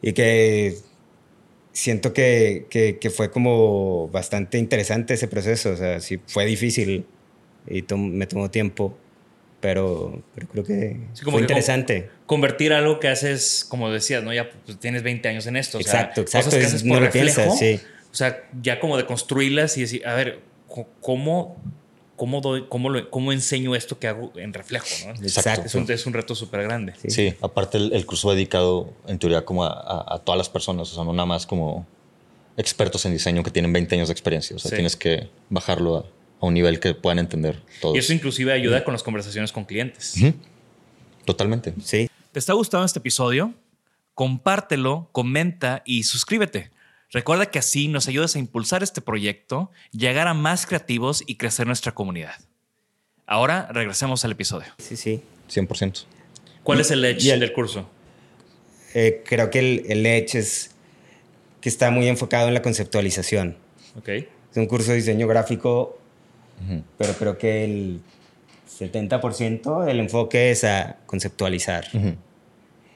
Y 0.00 0.14
que 0.14 0.76
siento 1.72 2.14
que, 2.14 2.66
que, 2.70 2.98
que, 2.98 3.10
fue 3.10 3.30
como 3.30 4.08
bastante 4.08 4.56
interesante 4.56 5.14
ese 5.14 5.28
proceso. 5.28 5.72
O 5.72 5.76
sea, 5.76 6.00
sí 6.00 6.20
fue 6.26 6.46
difícil 6.46 7.04
y 7.66 7.84
me 7.94 8.26
tomó 8.26 8.50
tiempo 8.50 8.96
pero, 9.62 10.20
pero 10.34 10.48
creo 10.48 10.64
que 10.64 10.96
fue 11.22 11.40
interesante. 11.40 12.10
Convertir 12.26 12.72
algo 12.72 12.98
que 12.98 13.06
haces, 13.06 13.64
como 13.68 13.90
decías, 13.90 14.24
¿no? 14.24 14.34
Ya 14.34 14.50
pues, 14.50 14.78
tienes 14.80 15.04
20 15.04 15.28
años 15.28 15.46
en 15.46 15.56
esto. 15.56 15.78
exacto, 15.78 16.20
exacto. 16.20 16.46
Cosas 16.48 16.60
que 16.60 16.66
haces 16.66 16.82
por 16.82 16.98
reflejo. 16.98 17.42
O 17.42 18.14
sea, 18.14 18.42
ya 18.60 18.80
como 18.80 18.96
de 18.96 19.06
construirlas 19.06 19.78
y 19.78 19.82
decir, 19.82 20.06
a 20.06 20.14
ver, 20.14 20.40
cómo, 21.00 21.56
cómo, 22.16 22.40
doy, 22.40 22.66
cómo, 22.68 22.90
lo, 22.90 23.08
cómo 23.08 23.32
enseño 23.32 23.76
esto 23.76 24.00
que 24.00 24.08
hago 24.08 24.32
en 24.34 24.52
reflejo. 24.52 24.86
¿no? 25.06 25.14
Exacto. 25.22 25.66
Es 25.66 25.74
un, 25.76 25.88
es 25.88 26.06
un 26.06 26.12
reto 26.12 26.34
súper 26.34 26.64
grande. 26.64 26.94
Sí. 27.06 27.32
aparte 27.40 27.78
el, 27.78 28.04
curso 28.04 28.28
va 28.28 28.34
dedicado 28.34 28.92
en 29.06 29.20
teoría 29.20 29.44
como 29.44 29.64
a, 29.64 30.04
a, 30.12 30.18
todas 30.18 30.38
las 30.38 30.48
personas, 30.48 30.90
o 30.90 30.94
sea, 30.96 31.04
no 31.04 31.12
nada 31.12 31.26
más 31.26 31.46
como 31.46 31.86
expertos 32.56 33.06
en 33.06 33.12
diseño 33.12 33.44
que 33.44 33.52
tienen 33.52 33.72
20 33.72 33.94
años 33.94 34.08
de 34.08 34.12
experiencia. 34.12 34.56
O 34.56 34.58
sea, 34.58 34.72
tienes 34.72 34.96
que 34.96 35.28
bajarlo 35.50 35.98
a, 35.98 36.04
a, 36.42 36.46
un 36.46 36.54
nivel 36.54 36.80
que 36.80 36.94
puedan 36.94 37.18
entender 37.18 37.62
todos. 37.80 37.94
Y 37.94 37.98
eso 37.98 38.12
inclusive 38.12 38.52
ayuda 38.52 38.84
con 38.84 38.92
las 38.92 39.02
conversaciones 39.02 39.52
con 39.52 39.64
clientes. 39.64 40.14
Totalmente. 41.24 41.72
Sí. 41.82 42.10
¿Te 42.32 42.38
está 42.38 42.52
gustando 42.52 42.84
este 42.84 42.98
episodio? 42.98 43.54
Compártelo, 44.14 45.08
comenta 45.12 45.82
y 45.86 46.02
suscríbete. 46.02 46.70
Recuerda 47.10 47.46
que 47.46 47.58
así 47.58 47.88
nos 47.88 48.08
ayudas 48.08 48.36
a 48.36 48.38
impulsar 48.38 48.82
este 48.82 49.00
proyecto, 49.00 49.70
llegar 49.92 50.28
a 50.28 50.34
más 50.34 50.66
creativos 50.66 51.22
y 51.26 51.36
crecer 51.36 51.66
nuestra 51.66 51.92
comunidad. 51.92 52.36
Ahora 53.26 53.68
regresemos 53.70 54.24
al 54.24 54.32
episodio. 54.32 54.68
Sí, 54.78 54.96
sí. 54.96 55.22
100%. 55.50 56.04
¿Cuál 56.62 56.80
es 56.80 56.90
el 56.90 57.04
edge 57.04 57.38
del 57.38 57.52
curso? 57.52 57.88
Eh, 58.94 59.22
creo 59.26 59.50
que 59.50 59.58
el, 59.58 59.84
el 59.88 60.06
edge 60.06 60.36
es 60.36 60.70
que 61.60 61.68
está 61.68 61.90
muy 61.90 62.08
enfocado 62.08 62.48
en 62.48 62.54
la 62.54 62.62
conceptualización. 62.62 63.56
Ok. 63.96 64.08
Es 64.08 64.56
un 64.56 64.66
curso 64.66 64.90
de 64.90 64.98
diseño 64.98 65.26
gráfico, 65.26 65.98
pero 66.98 67.14
creo 67.14 67.38
que 67.38 67.64
el 67.64 68.00
70% 68.78 69.84
del 69.84 70.00
enfoque 70.00 70.50
es 70.50 70.64
a 70.64 70.96
conceptualizar. 71.06 71.86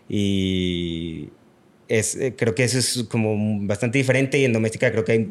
Y 0.09 1.31
es, 1.89 2.17
eh, 2.17 2.35
creo 2.37 2.55
que 2.55 2.65
eso 2.65 2.79
es 2.79 3.05
como 3.09 3.67
bastante 3.67 3.99
diferente 3.99 4.39
y 4.39 4.45
en 4.45 4.53
doméstica 4.53 4.91
creo 4.91 5.05
que 5.05 5.13
hay 5.13 5.31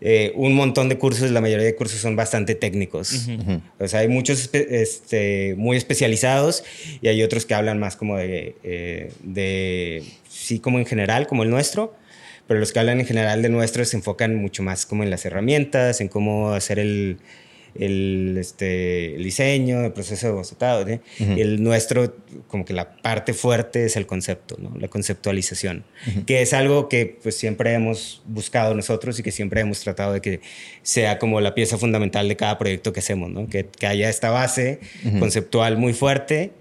eh, 0.00 0.32
un 0.34 0.54
montón 0.54 0.88
de 0.88 0.98
cursos, 0.98 1.30
la 1.30 1.40
mayoría 1.40 1.64
de 1.64 1.74
cursos 1.74 2.00
son 2.00 2.16
bastante 2.16 2.54
técnicos. 2.54 3.28
O 3.78 3.88
sea, 3.88 4.00
hay 4.00 4.08
muchos 4.08 4.50
este, 4.52 5.54
muy 5.56 5.76
especializados 5.76 6.64
y 7.00 7.08
hay 7.08 7.22
otros 7.22 7.46
que 7.46 7.54
hablan 7.54 7.78
más 7.78 7.96
como 7.96 8.16
de, 8.16 8.56
eh, 8.64 9.12
de, 9.22 10.02
sí, 10.28 10.58
como 10.58 10.78
en 10.78 10.86
general, 10.86 11.26
como 11.26 11.42
el 11.42 11.50
nuestro, 11.50 11.94
pero 12.46 12.60
los 12.60 12.72
que 12.72 12.80
hablan 12.80 13.00
en 13.00 13.06
general 13.06 13.40
de 13.40 13.48
nuestro 13.48 13.84
se 13.84 13.96
enfocan 13.96 14.34
mucho 14.34 14.62
más 14.62 14.84
como 14.84 15.04
en 15.04 15.10
las 15.10 15.24
herramientas, 15.24 16.00
en 16.00 16.08
cómo 16.08 16.52
hacer 16.52 16.78
el, 16.78 17.18
el, 17.78 18.36
este, 18.38 19.16
el 19.16 19.24
diseño, 19.24 19.84
el 19.84 19.92
proceso 19.92 20.26
de 20.28 20.32
bocetado. 20.32 20.84
El 21.18 21.62
nuestro, 21.62 22.14
como 22.48 22.64
que 22.64 22.72
la 22.72 22.96
parte 22.96 23.34
fuerte 23.34 23.84
es 23.86 23.96
el 23.96 24.06
concepto, 24.06 24.56
¿no? 24.58 24.76
la 24.78 24.88
conceptualización, 24.88 25.84
que 26.26 26.42
es 26.42 26.52
algo 26.52 26.88
que 26.88 27.18
pues 27.22 27.36
siempre 27.36 27.72
hemos 27.72 28.22
buscado 28.26 28.74
nosotros 28.74 29.18
y 29.18 29.22
que 29.22 29.32
siempre 29.32 29.60
hemos 29.60 29.80
tratado 29.80 30.12
de 30.12 30.20
que 30.20 30.40
sea 30.82 31.18
como 31.18 31.40
la 31.40 31.54
pieza 31.54 31.78
fundamental 31.78 32.28
de 32.28 32.36
cada 32.36 32.58
proyecto 32.58 32.92
que 32.92 33.00
hacemos, 33.00 33.30
¿no? 33.30 33.48
que, 33.48 33.66
que 33.66 33.86
haya 33.86 34.08
esta 34.08 34.30
base 34.30 34.80
conceptual 35.18 35.76
muy 35.76 35.92
fuerte, 35.92 36.52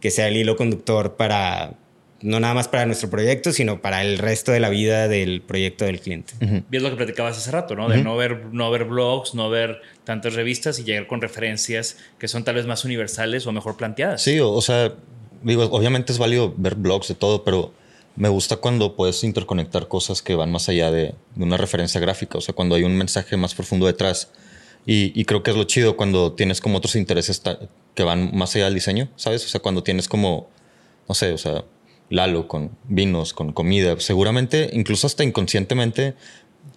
que 0.00 0.10
sea 0.10 0.28
el 0.28 0.36
hilo 0.36 0.56
conductor 0.56 1.16
para 1.16 1.78
no 2.22 2.38
nada 2.38 2.54
más 2.54 2.68
para 2.68 2.86
nuestro 2.86 3.08
proyecto, 3.08 3.52
sino 3.52 3.80
para 3.80 4.02
el 4.02 4.18
resto 4.18 4.52
de 4.52 4.60
la 4.60 4.68
vida 4.68 5.08
del 5.08 5.40
proyecto 5.40 5.84
del 5.86 6.00
cliente. 6.00 6.34
Y 6.70 6.76
es 6.76 6.82
lo 6.82 6.90
que 6.90 6.96
platicabas 6.96 7.38
hace 7.38 7.50
rato, 7.50 7.74
¿no? 7.74 7.88
De 7.88 8.02
no, 8.02 8.16
ver, 8.16 8.46
no 8.52 8.70
ver 8.70 8.84
blogs, 8.84 9.34
no 9.34 9.48
ver 9.48 9.80
tantas 10.04 10.34
revistas 10.34 10.78
y 10.78 10.84
llegar 10.84 11.06
con 11.06 11.20
referencias 11.20 11.96
que 12.18 12.28
son 12.28 12.44
tal 12.44 12.56
vez 12.56 12.66
más 12.66 12.84
universales 12.84 13.46
o 13.46 13.52
mejor 13.52 13.76
planteadas. 13.76 14.22
Sí, 14.22 14.38
o, 14.40 14.60
sea, 14.60 14.94
digo, 15.42 15.64
obviamente 15.64 16.12
es 16.12 16.18
válido 16.18 16.54
ver 16.56 16.74
blogs 16.74 17.08
de 17.08 17.14
todo, 17.14 17.42
pero 17.42 17.72
me 18.16 18.28
gusta 18.28 18.56
cuando 18.56 18.96
puedes 18.96 19.24
interconectar 19.24 19.88
cosas 19.88 20.20
que 20.20 20.34
van 20.34 20.52
más 20.52 20.68
allá 20.68 20.90
de, 20.90 21.14
una 21.36 21.56
referencia 21.56 22.00
gráfica, 22.00 22.38
o 22.38 22.40
sea, 22.40 22.54
cuando 22.54 22.74
hay 22.74 22.82
un 22.82 22.96
mensaje 22.96 23.36
más 23.36 23.54
profundo 23.54 23.86
detrás. 23.86 24.30
Y, 24.86 25.12
y, 25.18 25.26
creo 25.26 25.42
que 25.42 25.50
es 25.50 25.56
lo 25.58 25.64
chido 25.64 25.94
cuando 25.94 26.32
tienes 26.32 26.62
como 26.62 26.78
otros 26.78 26.96
intereses 26.96 27.42
que 27.94 28.02
van 28.02 28.30
más 28.34 28.56
allá 28.56 28.64
del 28.64 28.74
diseño, 28.74 29.10
¿sabes? 29.14 29.44
O 29.44 29.48
sea, 29.48 29.60
cuando 29.60 29.82
tienes 29.82 30.08
como, 30.08 30.48
no 31.06 31.14
sé, 31.14 31.32
o 31.32 31.38
sea, 31.38 31.64
Lalo, 32.10 32.48
con 32.48 32.76
vinos, 32.88 33.32
con 33.32 33.52
comida. 33.52 33.94
Seguramente, 33.98 34.68
incluso 34.72 35.06
hasta 35.06 35.24
inconscientemente, 35.24 36.14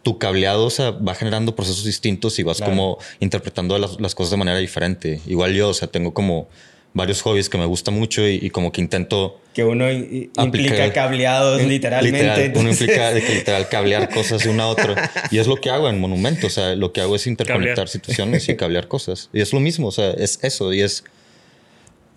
tu 0.03 0.19
cableado 0.19 0.69
va 1.05 1.15
generando 1.15 1.55
procesos 1.55 1.85
distintos 1.85 2.37
y 2.37 2.43
vas 2.43 2.61
como 2.61 2.99
interpretando 3.19 3.77
las, 3.77 4.15
cosas 4.15 4.31
de 4.31 4.37
manera 4.37 4.59
diferente. 4.59 5.21
Igual 5.25 5.53
yo, 5.53 5.69
o 5.69 5.73
sea, 5.73 5.87
tengo 5.87 6.13
como 6.13 6.49
varios 6.93 7.21
hobbies 7.23 7.49
que 7.49 7.57
me 7.57 7.65
gusta 7.65 7.89
mucho 7.89 8.27
y, 8.27 8.49
como 8.51 8.71
que 8.71 8.81
intento... 8.81 9.39
Que 9.53 9.63
uno 9.63 9.91
implica 9.91 10.91
cableados 10.93 11.63
literalmente. 11.63 12.53
uno 12.59 12.69
implica 12.69 13.11
literal 13.13 13.67
cablear 13.69 14.09
cosas 14.09 14.43
de 14.43 14.49
una 14.49 14.63
a 14.63 14.67
otra. 14.67 15.11
Y 15.31 15.39
es 15.39 15.47
lo 15.47 15.55
que 15.55 15.71
hago 15.71 15.89
en 15.89 15.99
Monumento. 15.99 16.47
O 16.47 16.51
sea, 16.51 16.75
lo 16.75 16.93
que 16.93 17.01
hago 17.01 17.15
es 17.15 17.25
interconectar 17.25 17.87
situaciones 17.87 18.47
y 18.49 18.55
cablear 18.55 18.87
cosas. 18.87 19.29
Y 19.33 19.41
es 19.41 19.53
lo 19.53 19.59
mismo, 19.59 19.87
o 19.87 19.91
sea, 19.91 20.11
es 20.11 20.37
eso. 20.43 20.73
Y 20.73 20.81
es... 20.81 21.03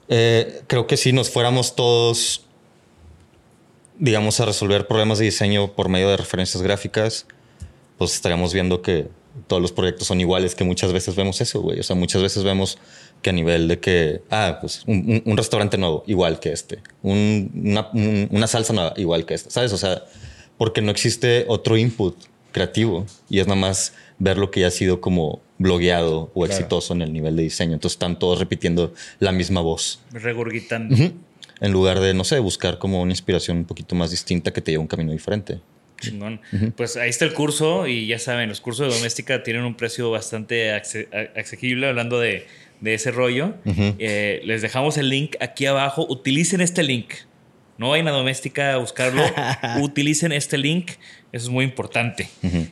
Eh, 0.08 0.60
creo 0.66 0.86
que 0.86 0.96
si 0.96 1.12
nos 1.12 1.30
fuéramos 1.30 1.74
todos 1.74 2.45
digamos, 3.98 4.40
a 4.40 4.46
resolver 4.46 4.86
problemas 4.86 5.18
de 5.18 5.26
diseño 5.26 5.72
por 5.72 5.88
medio 5.88 6.08
de 6.08 6.16
referencias 6.16 6.62
gráficas, 6.62 7.26
pues 7.98 8.14
estaríamos 8.14 8.52
viendo 8.52 8.82
que 8.82 9.08
todos 9.46 9.60
los 9.60 9.72
proyectos 9.72 10.06
son 10.06 10.20
iguales, 10.20 10.54
que 10.54 10.64
muchas 10.64 10.92
veces 10.92 11.14
vemos 11.14 11.40
eso, 11.40 11.60
güey. 11.60 11.80
O 11.80 11.82
sea, 11.82 11.96
muchas 11.96 12.22
veces 12.22 12.42
vemos 12.42 12.78
que 13.22 13.30
a 13.30 13.32
nivel 13.32 13.68
de 13.68 13.78
que, 13.80 14.22
ah, 14.30 14.58
pues 14.60 14.82
un, 14.86 15.36
restaurante 15.36 15.78
nuevo, 15.78 16.04
igual 16.06 16.40
que 16.40 16.52
este, 16.52 16.78
una, 17.02 17.88
una, 17.92 18.46
salsa 18.46 18.72
nueva, 18.72 18.94
igual 18.96 19.26
que 19.26 19.34
esta, 19.34 19.50
¿sabes? 19.50 19.72
O 19.72 19.78
sea, 19.78 20.02
porque 20.58 20.80
no 20.80 20.90
existe 20.90 21.44
otro 21.48 21.76
input 21.76 22.16
creativo 22.52 23.04
y 23.28 23.40
es 23.40 23.46
nada 23.46 23.60
más 23.60 23.94
ver 24.18 24.38
lo 24.38 24.50
que 24.50 24.60
ya 24.60 24.68
ha 24.68 24.70
sido 24.70 25.00
como 25.00 25.42
blogueado 25.58 26.30
o 26.34 26.46
exitoso 26.46 26.94
en 26.94 27.02
el 27.02 27.12
nivel 27.12 27.36
de 27.36 27.42
diseño. 27.42 27.74
Entonces 27.74 27.96
están 27.96 28.18
todos 28.18 28.38
repitiendo 28.38 28.94
la 29.18 29.32
misma 29.32 29.60
voz. 29.60 30.00
Regurgitando 30.12 30.96
en 31.60 31.72
lugar 31.72 32.00
de, 32.00 32.14
no 32.14 32.24
sé, 32.24 32.38
buscar 32.38 32.78
como 32.78 33.00
una 33.00 33.12
inspiración 33.12 33.58
un 33.58 33.64
poquito 33.64 33.94
más 33.94 34.10
distinta 34.10 34.52
que 34.52 34.60
te 34.60 34.72
lleve 34.72 34.78
a 34.78 34.82
un 34.82 34.86
camino 34.86 35.12
diferente. 35.12 35.60
Chingón. 36.00 36.40
Pues 36.76 36.96
ahí 36.96 37.08
está 37.08 37.24
el 37.24 37.32
curso 37.32 37.86
y 37.86 38.06
ya 38.06 38.18
saben, 38.18 38.48
los 38.48 38.60
cursos 38.60 38.88
de 38.88 38.94
doméstica 38.94 39.42
tienen 39.42 39.64
un 39.64 39.74
precio 39.74 40.10
bastante 40.10 40.72
accesible 40.72 41.88
hablando 41.88 42.20
de, 42.20 42.46
ese 42.84 43.10
rollo. 43.10 43.54
Eh, 43.64 44.42
les 44.44 44.62
dejamos 44.62 44.98
el 44.98 45.08
link 45.08 45.36
aquí 45.40 45.66
abajo. 45.66 46.06
Utilicen 46.08 46.60
este 46.60 46.82
link. 46.82 47.12
No 47.78 47.90
vayan 47.90 48.08
a 48.08 48.10
doméstica 48.10 48.74
a 48.74 48.76
buscarlo. 48.76 49.22
Utilicen 49.80 50.32
este 50.32 50.58
link. 50.58 50.92
Eso 51.32 51.46
es 51.46 51.48
muy 51.48 51.64
importante. 51.64 52.28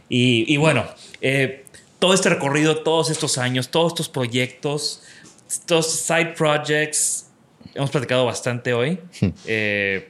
y, 0.08 0.56
bueno, 0.58 0.84
eh, 1.22 1.64
todo 1.98 2.12
este 2.12 2.28
recorrido, 2.28 2.82
todos 2.82 3.10
estos 3.10 3.38
años, 3.38 3.70
todos 3.70 3.92
estos 3.92 4.10
proyectos, 4.10 5.02
estos 5.48 5.90
side 5.90 6.34
projects, 6.36 7.30
hemos 7.74 7.90
platicado 7.90 8.24
bastante 8.24 8.72
hoy. 8.72 8.98
Hmm. 9.20 9.28
Eh, 9.46 10.08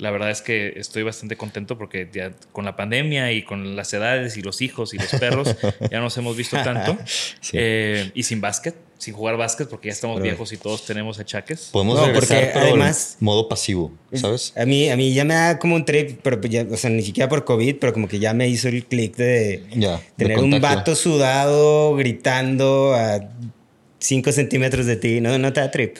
la 0.00 0.10
verdad 0.10 0.30
es 0.30 0.40
que 0.40 0.72
estoy 0.76 1.02
bastante 1.02 1.36
contento 1.36 1.76
porque 1.76 2.08
ya 2.12 2.32
con 2.52 2.64
la 2.64 2.74
pandemia 2.74 3.32
y 3.32 3.44
con 3.44 3.76
las 3.76 3.92
edades 3.92 4.36
y 4.36 4.42
los 4.42 4.62
hijos 4.62 4.94
y 4.94 4.98
los 4.98 5.08
perros 5.20 5.54
ya 5.90 6.00
nos 6.00 6.16
hemos 6.16 6.36
visto 6.36 6.56
tanto. 6.62 6.96
Eh, 7.52 8.10
y 8.14 8.22
sin 8.22 8.40
básquet, 8.40 8.76
sin 8.98 9.14
jugar 9.14 9.36
básquet 9.36 9.68
porque 9.68 9.88
ya 9.88 9.92
estamos 9.92 10.22
viejos 10.22 10.52
y 10.52 10.56
todos 10.56 10.86
tenemos 10.86 11.18
achaques. 11.18 11.70
Podemos 11.72 11.98
no, 11.98 12.06
regresar, 12.06 12.52
porque 12.52 12.68
además 12.68 13.16
modo 13.18 13.48
pasivo, 13.48 13.92
¿sabes? 14.12 14.52
A 14.56 14.64
mí, 14.64 14.88
a 14.88 14.96
mí 14.96 15.12
ya 15.12 15.24
me 15.24 15.34
da 15.34 15.58
como 15.58 15.74
un 15.74 15.84
trip, 15.84 16.20
pero 16.22 16.40
ya, 16.42 16.64
o 16.70 16.76
sea, 16.76 16.90
ni 16.90 17.02
siquiera 17.02 17.28
por 17.28 17.44
COVID, 17.44 17.76
pero 17.80 17.92
como 17.92 18.06
que 18.08 18.18
ya 18.18 18.34
me 18.34 18.48
hizo 18.48 18.68
el 18.68 18.84
clic 18.84 19.16
de 19.16 19.64
tener 20.16 20.38
un 20.38 20.60
vato 20.60 20.94
sudado 20.94 21.96
gritando 21.96 22.94
a 22.94 23.20
5 23.98 24.32
centímetros 24.32 24.86
de 24.86 24.96
ti. 24.96 25.20
No, 25.20 25.38
no 25.38 25.52
te 25.52 25.60
da 25.60 25.70
trip. 25.70 25.98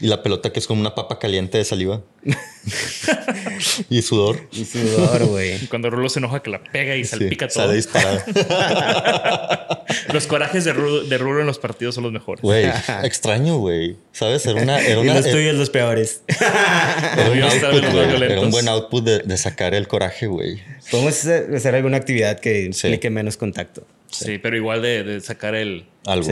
Y 0.00 0.06
la 0.06 0.22
pelota 0.22 0.52
que 0.52 0.60
es 0.60 0.66
como 0.66 0.80
una 0.80 0.94
papa 0.94 1.18
caliente 1.18 1.58
de 1.58 1.64
saliva. 1.64 2.02
y 3.90 4.02
sudor. 4.02 4.48
Y 4.52 4.64
sudor, 4.64 5.26
güey. 5.26 5.66
Cuando 5.68 5.90
Rulo 5.90 6.08
se 6.08 6.20
enoja 6.20 6.40
que 6.40 6.50
la 6.50 6.62
pega 6.62 6.94
y 6.96 7.04
salpica 7.04 7.48
todo. 7.48 7.64
Sale 7.64 7.74
disparado. 7.74 8.20
los 10.12 10.26
corajes 10.26 10.64
de 10.64 10.72
Rulo, 10.72 11.40
en 11.40 11.46
los 11.46 11.58
partidos 11.58 11.94
son 11.94 12.04
los 12.04 12.12
mejores. 12.12 12.42
Güey, 12.42 12.66
extraño, 13.02 13.58
güey. 13.58 13.96
¿Sabes? 14.12 14.46
Era 14.46 14.62
una... 14.62 14.80
Era 14.80 15.00
una 15.00 15.12
y 15.12 15.14
los 15.16 15.30
tuyos 15.30 15.54
los 15.56 15.70
peores. 15.70 16.22
era, 16.28 17.30
un 17.30 17.42
output, 17.42 18.22
era 18.22 18.40
un 18.40 18.50
buen 18.50 18.68
output 18.68 19.04
de, 19.04 19.36
sacar 19.36 19.74
el 19.74 19.88
coraje, 19.88 20.26
güey. 20.26 20.60
Podemos 20.90 21.14
hacer 21.26 21.74
alguna 21.74 21.96
actividad 21.96 22.38
que 22.38 22.64
implique 22.64 23.10
menos 23.10 23.36
contacto. 23.36 23.86
Sí, 24.10 24.38
pero 24.38 24.56
igual 24.56 24.82
de, 24.82 25.20
sacar 25.20 25.54
el... 25.54 25.86
Algo. 26.06 26.28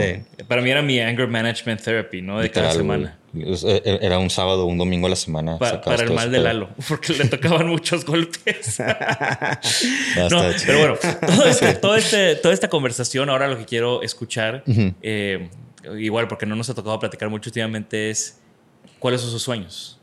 Para 0.47 0.61
mí 0.61 0.71
era 0.71 0.81
mi 0.81 0.99
anger 0.99 1.27
management 1.27 1.81
therapy, 1.81 2.21
¿no? 2.21 2.39
De 2.39 2.49
cada 2.49 2.71
semana. 2.71 3.17
Era 3.41 4.19
un 4.19 4.29
sábado 4.29 4.63
o 4.63 4.65
un 4.65 4.77
domingo 4.77 5.07
a 5.07 5.09
la 5.09 5.15
semana. 5.15 5.57
para 5.57 6.03
el 6.03 6.11
mal 6.11 6.31
de 6.31 6.39
Lalo, 6.39 6.69
porque 6.87 7.13
le 7.13 7.25
tocaban 7.25 7.67
muchos 7.67 8.05
golpes. 8.05 8.79
no, 10.29 10.43
pero 10.65 10.79
bueno, 10.79 10.95
todo 11.81 11.95
este, 11.95 12.35
toda 12.35 12.53
esta 12.53 12.69
conversación, 12.69 13.29
ahora 13.29 13.47
lo 13.47 13.57
que 13.57 13.65
quiero 13.65 14.01
escuchar, 14.01 14.63
eh, 15.01 15.49
igual 15.97 16.27
porque 16.27 16.45
no 16.45 16.55
nos 16.55 16.69
ha 16.69 16.75
tocado 16.75 16.99
platicar 16.99 17.29
mucho 17.29 17.49
últimamente, 17.49 18.09
es 18.09 18.39
cuáles 18.99 19.21
son 19.21 19.31
sus 19.31 19.41
sueños. 19.41 19.99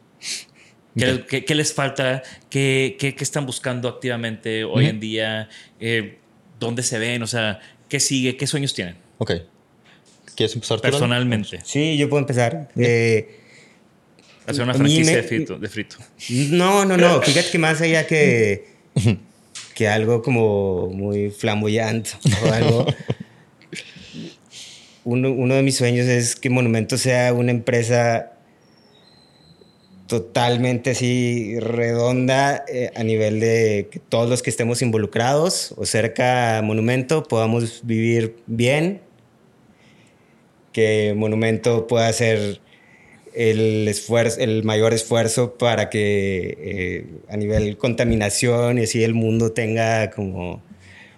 ¿Qué, 0.96 1.54
les 1.54 1.72
falta? 1.72 2.22
¿Qué, 2.48 2.96
qué, 2.98 3.14
están 3.18 3.46
buscando 3.46 3.88
activamente 3.88 4.64
hoy 4.64 4.86
en 4.86 5.00
día? 5.00 5.48
Eh, 5.80 6.18
¿Dónde 6.60 6.82
se 6.82 6.98
ven? 6.98 7.22
O 7.22 7.26
sea, 7.26 7.60
¿qué 7.88 7.98
sigue? 7.98 8.36
¿Qué 8.36 8.46
sueños 8.46 8.74
tienen? 8.74 8.96
Ok. 9.18 9.32
¿Quieres 10.36 10.54
empezar 10.54 10.78
tú? 10.78 10.82
Personalmente. 10.82 11.60
Sí, 11.64 11.96
yo 11.96 12.08
puedo 12.08 12.20
empezar. 12.20 12.68
Eh, 12.76 13.40
Hacer 14.46 14.62
una 14.62 14.74
franquicia 14.74 15.04
me- 15.12 15.16
de, 15.16 15.22
frito, 15.22 15.58
de 15.58 15.68
frito. 15.68 15.96
No, 16.50 16.84
no, 16.84 16.96
no. 16.96 17.22
Fíjate 17.22 17.50
que 17.50 17.58
más 17.58 17.80
allá 17.80 18.06
que, 18.06 18.66
que 19.74 19.88
algo 19.88 20.22
como 20.22 20.88
muy 20.90 21.30
flamboyante 21.30 22.10
o 22.44 22.52
algo. 22.52 22.86
Uno, 25.04 25.30
uno 25.32 25.54
de 25.54 25.62
mis 25.62 25.76
sueños 25.76 26.06
es 26.06 26.34
que 26.36 26.48
Monumento 26.50 26.96
sea 26.98 27.32
una 27.34 27.50
empresa 27.50 28.30
totalmente 30.06 30.90
así 30.90 31.58
redonda 31.60 32.64
eh, 32.68 32.90
a 32.94 33.02
nivel 33.02 33.40
de 33.40 33.88
que 33.90 33.98
todos 33.98 34.28
los 34.28 34.42
que 34.42 34.50
estemos 34.50 34.82
involucrados 34.82 35.74
o 35.76 35.86
cerca 35.86 36.58
a 36.58 36.62
Monumento 36.62 37.22
podamos 37.22 37.80
vivir 37.84 38.36
bien, 38.46 39.00
que 40.74 41.14
Monumento 41.16 41.87
pueda 41.87 42.12
ser 42.12 42.60
el 43.32 43.88
esfuerzo, 43.88 44.40
el 44.40 44.64
mayor 44.64 44.92
esfuerzo 44.92 45.54
para 45.56 45.88
que 45.88 46.58
eh, 46.60 47.06
a 47.30 47.37
nivel 47.37 47.78
contaminación 47.78 48.78
y 48.78 48.82
así 48.82 49.02
el 49.02 49.14
mundo 49.14 49.52
tenga 49.52 50.10
como, 50.10 50.62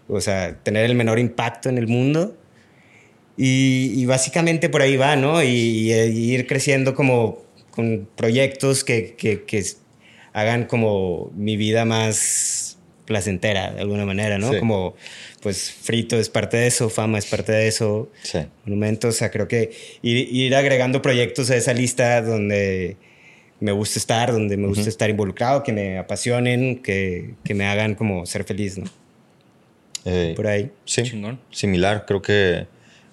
o 0.08 0.20
sea, 0.20 0.58
tener 0.62 0.84
el 0.84 0.94
menor 0.94 1.18
impacto 1.18 1.68
en 1.68 1.78
el 1.78 1.88
mundo. 1.88 2.36
Y, 3.38 3.92
y 3.94 4.06
básicamente 4.06 4.68
por 4.68 4.82
ahí 4.82 4.96
va, 4.96 5.16
¿no? 5.16 5.42
Y, 5.42 5.92
y 5.92 6.34
ir 6.34 6.46
creciendo 6.46 6.94
como 6.94 7.42
con 7.70 8.08
proyectos 8.16 8.84
que, 8.84 9.14
que, 9.16 9.42
que 9.44 9.62
hagan 10.32 10.64
como 10.64 11.30
mi 11.34 11.56
vida 11.56 11.84
más 11.84 12.65
placentera 13.06 13.70
de 13.72 13.80
alguna 13.80 14.04
manera, 14.04 14.36
¿no? 14.38 14.52
Sí. 14.52 14.58
Como, 14.58 14.94
pues, 15.40 15.70
Frito 15.72 16.18
es 16.18 16.28
parte 16.28 16.56
de 16.58 16.66
eso, 16.66 16.90
Fama 16.90 17.18
es 17.18 17.26
parte 17.26 17.52
de 17.52 17.68
eso, 17.68 18.10
Sí. 18.22 18.40
monumentos. 18.64 19.14
O 19.14 19.18
sea, 19.18 19.30
creo 19.30 19.48
que 19.48 19.70
ir, 20.02 20.16
ir 20.34 20.54
agregando 20.54 21.00
proyectos 21.02 21.50
a 21.50 21.56
esa 21.56 21.72
lista 21.72 22.20
donde 22.22 22.96
me 23.60 23.72
gusta 23.72 23.98
estar, 23.98 24.32
donde 24.32 24.56
me 24.56 24.66
gusta 24.66 24.88
estar 24.88 25.08
involucrado, 25.08 25.62
que 25.62 25.72
me 25.72 25.98
apasionen, 25.98 26.82
que, 26.82 27.34
que 27.44 27.54
me 27.54 27.64
hagan 27.66 27.94
como 27.94 28.26
ser 28.26 28.44
feliz, 28.44 28.76
¿no? 28.76 28.84
Eh, 30.04 30.34
Por 30.36 30.46
ahí. 30.46 30.70
Sí, 30.84 31.02
Chingón. 31.02 31.40
similar. 31.50 32.04
Creo 32.06 32.22
que 32.22 32.66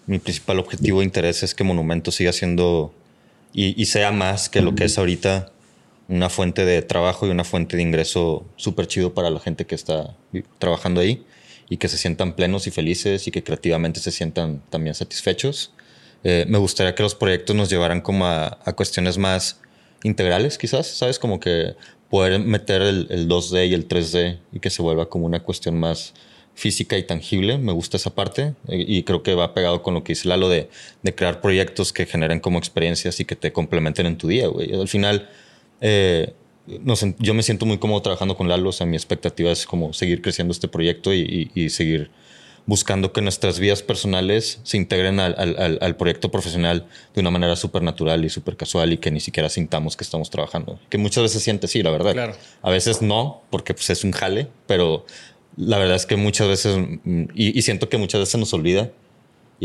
mi 0.06 0.20
principal 0.20 0.60
objetivo 0.60 1.00
de 1.00 1.06
interés 1.06 1.44
es 1.44 1.56
que 1.56 1.64
Monumento 1.64 2.12
siga 2.12 2.34
siendo 2.34 2.94
y, 3.54 3.80
y 3.82 3.86
sea 3.86 4.12
más 4.12 4.50
que 4.50 4.62
lo 4.62 4.76
que 4.76 4.84
es 4.86 4.98
ahorita 4.98 5.52
una 6.08 6.30
fuente 6.30 6.66
de 6.66 6.82
trabajo 6.82 7.28
y 7.28 7.30
una 7.30 7.44
fuente 7.44 7.78
de 7.78 7.84
ingreso 7.84 8.46
súper 8.56 8.88
chido 8.88 9.14
para 9.14 9.30
la 9.30 9.40
gente 9.40 9.66
que 9.66 9.76
está 9.76 10.16
trabajando 10.60 11.02
ahí 11.02 11.26
y 11.70 11.78
que 11.78 11.88
se 11.88 11.98
sientan 11.98 12.36
plenos 12.36 12.68
y 12.68 12.72
felices 12.72 13.28
y 13.28 13.32
que 13.32 13.44
creativamente 13.44 14.00
se 14.00 14.12
sientan 14.12 14.62
también 14.70 14.96
satisfechos. 14.96 15.72
Eh, 16.24 16.46
me 16.48 16.58
gustaría 16.58 16.96
que 16.96 17.04
los 17.04 17.16
proyectos 17.16 17.56
nos 17.56 17.70
llevaran 17.70 18.02
como 18.02 18.26
a, 18.26 18.60
a 18.64 18.74
cuestiones 18.74 19.18
más 19.18 19.60
integrales, 20.04 20.58
quizás, 20.58 20.88
¿sabes? 20.88 21.20
Como 21.20 21.40
que 21.40 21.76
poder 22.10 22.40
meter 22.40 22.82
el, 22.82 23.08
el 23.10 23.28
2D 23.28 23.70
y 23.70 23.74
el 23.74 23.88
3D 23.88 24.40
y 24.52 24.60
que 24.60 24.70
se 24.70 24.82
vuelva 24.82 25.10
como 25.10 25.26
una 25.26 25.42
cuestión 25.42 25.80
más 25.80 26.14
física 26.54 26.98
y 26.98 27.04
tangible. 27.04 27.58
Me 27.58 27.72
gusta 27.72 27.98
esa 27.98 28.14
parte 28.14 28.54
eh, 28.68 28.86
y 28.88 29.04
creo 29.04 29.24
que 29.24 29.34
va 29.34 29.54
pegado 29.54 29.82
con 29.82 29.94
lo 29.94 30.04
que 30.04 30.12
dice 30.14 30.28
Lalo 30.28 30.50
de, 30.50 30.70
de 31.02 31.16
crear 31.16 31.42
proyectos 31.42 31.92
que 31.92 32.06
generen 32.06 32.40
como 32.40 32.60
experiencias 32.60 33.20
y 33.20 33.26
que 33.26 33.36
te 33.36 33.52
complementen 33.52 34.06
en 34.06 34.18
tu 34.18 34.28
día, 34.28 34.48
güey. 34.48 34.74
Al 34.74 34.88
final, 34.88 35.30
eh, 35.84 36.34
no 36.82 36.96
sé, 36.96 37.14
yo 37.20 37.34
me 37.34 37.44
siento 37.44 37.66
muy 37.66 37.78
cómodo 37.78 38.02
trabajando 38.02 38.36
con 38.38 38.48
Lalo. 38.48 38.70
O 38.70 38.72
sea, 38.72 38.88
mi 38.88 38.96
expectativa 38.96 39.52
es 39.52 39.66
como 39.66 39.92
seguir 39.94 40.22
creciendo 40.22 40.52
este 40.54 40.68
proyecto 40.70 41.14
y, 41.14 41.52
y- 41.56 41.62
y 41.66 41.70
seguir 41.70 42.10
buscando 42.66 43.12
que 43.12 43.20
nuestras 43.22 43.60
vidas 43.60 43.84
personales 43.84 44.62
se 44.64 44.78
integren 44.78 45.20
al, 45.20 45.36
al- 45.38 45.58
al- 45.60 45.78
al 45.82 45.96
proyecto 45.98 46.32
profesional 46.32 46.88
de 47.14 47.20
una 47.20 47.30
manera 47.32 47.58
súper 47.58 47.82
natural 47.84 48.24
y 48.24 48.30
súper 48.30 48.56
casual 48.56 48.94
y 48.94 48.98
que 48.98 49.12
ni 49.12 49.20
siquiera 49.20 49.50
sintamos 49.50 49.98
que 49.98 50.06
estamos 50.06 50.30
trabajando. 50.30 50.80
Que 50.90 50.98
muchas 50.98 51.24
veces 51.24 51.44
siente 51.44 51.68
sí, 51.68 51.84
la 51.84 51.92
verdad. 51.92 52.14
Claro. 52.14 52.36
A 52.62 52.70
veces 52.72 53.02
no, 53.02 53.42
porque 53.50 53.74
pues, 53.74 53.90
es 53.90 54.06
un 54.06 54.14
jale, 54.14 54.48
pero 54.66 55.06
la 55.58 55.78
verdad 55.78 55.98
es 55.98 56.06
que 56.06 56.16
muchas 56.16 56.48
veces, 56.48 56.78
mm, 57.04 57.24
y, 57.36 57.60
y 57.60 57.62
siento 57.64 57.90
que 57.90 57.98
muchas 57.98 58.22
veces 58.22 58.40
nos 58.40 58.54
olvida. 58.54 58.90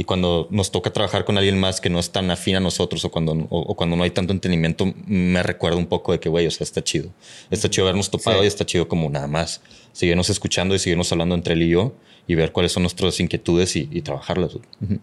Y 0.01 0.05
cuando 0.05 0.47
nos 0.53 0.71
toca 0.71 0.93
trabajar 0.93 1.25
con 1.25 1.37
alguien 1.39 1.59
más 1.59 1.81
que 1.81 1.91
no 1.91 1.99
es 1.99 2.11
tan 2.13 2.31
afín 2.31 2.55
a 2.55 2.61
nosotros 2.61 3.05
o 3.05 3.11
cuando, 3.11 3.33
o, 3.33 3.59
o 3.63 3.75
cuando 3.75 3.97
no 3.97 4.05
hay 4.05 4.11
tanto 4.11 4.33
entendimiento, 4.33 4.95
me 5.07 5.43
recuerda 5.43 5.77
un 5.77 5.87
poco 5.87 6.13
de 6.13 6.21
que, 6.21 6.29
güey, 6.29 6.47
o 6.47 6.51
sea, 6.53 6.65
está 6.65 6.85
chido. 6.85 7.11
Está 7.51 7.69
chido 7.69 7.87
habernos 7.89 8.09
topado 8.09 8.39
Sí. 8.39 8.45
y 8.45 8.47
está 8.47 8.65
chido 8.65 8.87
como 8.87 9.11
nada 9.11 9.27
más 9.27 9.61
seguirnos 9.93 10.31
escuchando 10.31 10.77
y 10.77 10.79
seguirnos 10.79 11.11
hablando 11.11 11.35
entre 11.35 11.55
él 11.55 11.63
y 11.63 11.71
yo 11.71 11.95
y 12.29 12.37
ver 12.37 12.53
cuáles 12.53 12.71
son 12.71 12.85
nuestras 12.85 13.19
inquietudes 13.19 13.75
y, 13.75 13.89
y 13.91 14.03
trabajarlas. 14.03 14.53
Me 14.79 15.01